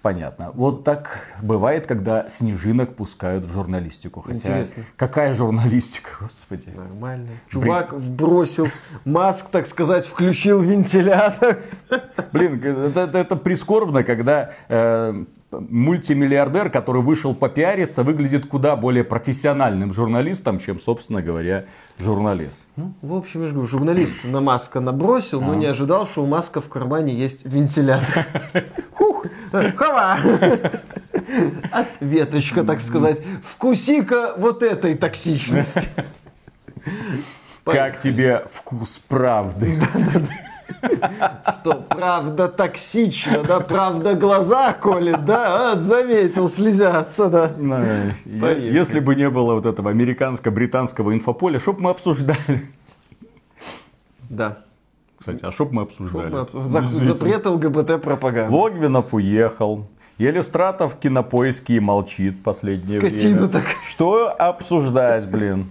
[0.03, 0.51] Понятно.
[0.53, 4.19] Вот так бывает, когда снежинок пускают в журналистику.
[4.21, 4.83] Хотя Интересно.
[4.97, 6.69] какая журналистика, господи.
[6.75, 7.29] Нормально.
[7.49, 8.67] Чувак вбросил,
[9.05, 11.59] Маск, так сказать, включил вентилятор.
[12.33, 15.23] Блин, это, это- это прискорбно, когда э,
[15.59, 21.65] мультимиллиардер, который вышел попиариться, выглядит куда более профессиональным журналистом, чем, собственно говоря,
[21.99, 22.59] журналист.
[22.75, 26.25] Ну, в общем, я же говорю, журналист на Маска набросил, но не ожидал, что у
[26.25, 28.25] Маска в кармане есть вентилятор.
[28.93, 29.25] Хух,
[29.75, 30.17] хава!
[31.71, 33.21] Ответочка, так сказать.
[33.43, 35.89] Вкуси-ка вот этой токсичности.
[37.63, 39.79] Как тебе вкус правды?
[41.61, 47.51] Что, правда токсично, да, правда глаза колет, да, а, заметил, слезятся, да.
[48.55, 52.67] Если бы не было вот этого американско-британского инфополя, что бы мы обсуждали?
[54.29, 54.57] Да.
[55.17, 56.45] Кстати, а что бы мы обсуждали?
[56.67, 58.53] Запрет ЛГБТ-пропаганды.
[58.53, 59.87] Логвинов уехал.
[60.17, 63.47] Елистратов в кинопоиске и молчит последнее Скотина время.
[63.47, 63.75] такая.
[63.85, 65.69] Что обсуждать, блин?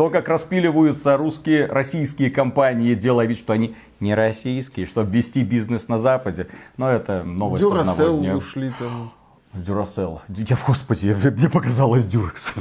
[0.00, 5.88] То, как распиливаются русские, российские компании, делая вид, что они не российские, чтобы вести бизнес
[5.88, 6.46] на Западе.
[6.78, 8.34] Но это новость одного Дюрасел дня.
[8.34, 9.12] ушли там.
[9.52, 10.22] Дюрасел.
[10.28, 12.54] Я, господи, мне показалось Дюрекс.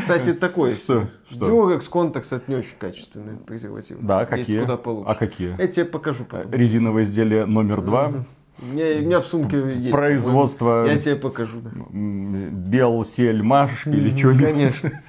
[0.00, 0.72] Кстати, такой.
[0.72, 1.06] Что?
[1.30, 1.46] Что?
[1.46, 3.98] Дюрекс Контакс это не очень качественный презерватив.
[4.00, 4.60] Да, Есть какие?
[4.62, 5.08] куда получше.
[5.08, 5.54] А какие?
[5.56, 6.50] Я тебе покажу потом.
[6.50, 8.24] Резиновое изделие номер два.
[8.62, 9.90] У меня, у меня в сумке есть.
[9.90, 10.86] Производство-.
[10.86, 11.58] Я тебе покажу.
[11.60, 11.70] да.
[11.90, 14.46] Белсельмаш или что-нибудь.
[14.46, 15.02] Конечно.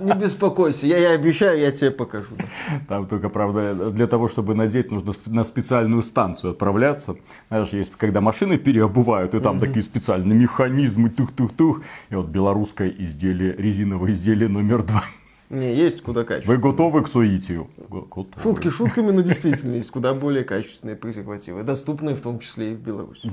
[0.00, 2.28] Не беспокойся, я, я обещаю, я тебе покажу.
[2.36, 2.44] да.
[2.88, 7.16] Там только, правда, для того, чтобы надеть, нужно на специальную станцию отправляться.
[7.48, 11.82] Знаешь, есть, когда машины переобувают, и там такие специальные механизмы, тух-тух-тух.
[12.10, 15.04] И вот белорусское изделие, резиновое изделие номер два.
[15.48, 16.58] Не, есть куда качественнее.
[16.58, 17.68] Вы готовы к суитию?
[17.88, 18.42] Го- Готовы.
[18.42, 22.80] Шутки шутками, но действительно есть куда более качественные презервативы, доступные в том числе и в
[22.80, 23.30] Беларуси.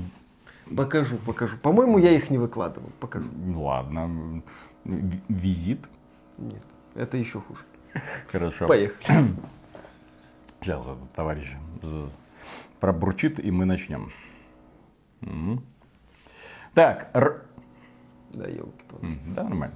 [0.76, 1.56] Покажу, покажу.
[1.58, 2.90] По-моему, я их не выкладывал.
[3.00, 3.26] Покажу.
[3.34, 4.42] Ну ладно.
[4.84, 5.80] Визит.
[6.38, 6.62] Нет,
[6.94, 7.60] это еще хуже.
[8.30, 8.66] Хорошо.
[8.66, 9.04] Поехали.
[10.60, 11.52] Сейчас этот товарищ
[12.80, 14.10] пробурчит, и мы начнем.
[16.74, 17.42] Так, р-
[18.32, 18.72] Да, елки
[19.34, 19.74] да, нормально.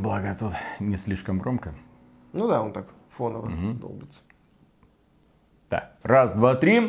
[0.00, 1.74] Благо тут не слишком громко.
[2.32, 4.22] Ну да, он так фоново долбится.
[5.68, 6.80] Так, раз, два, три.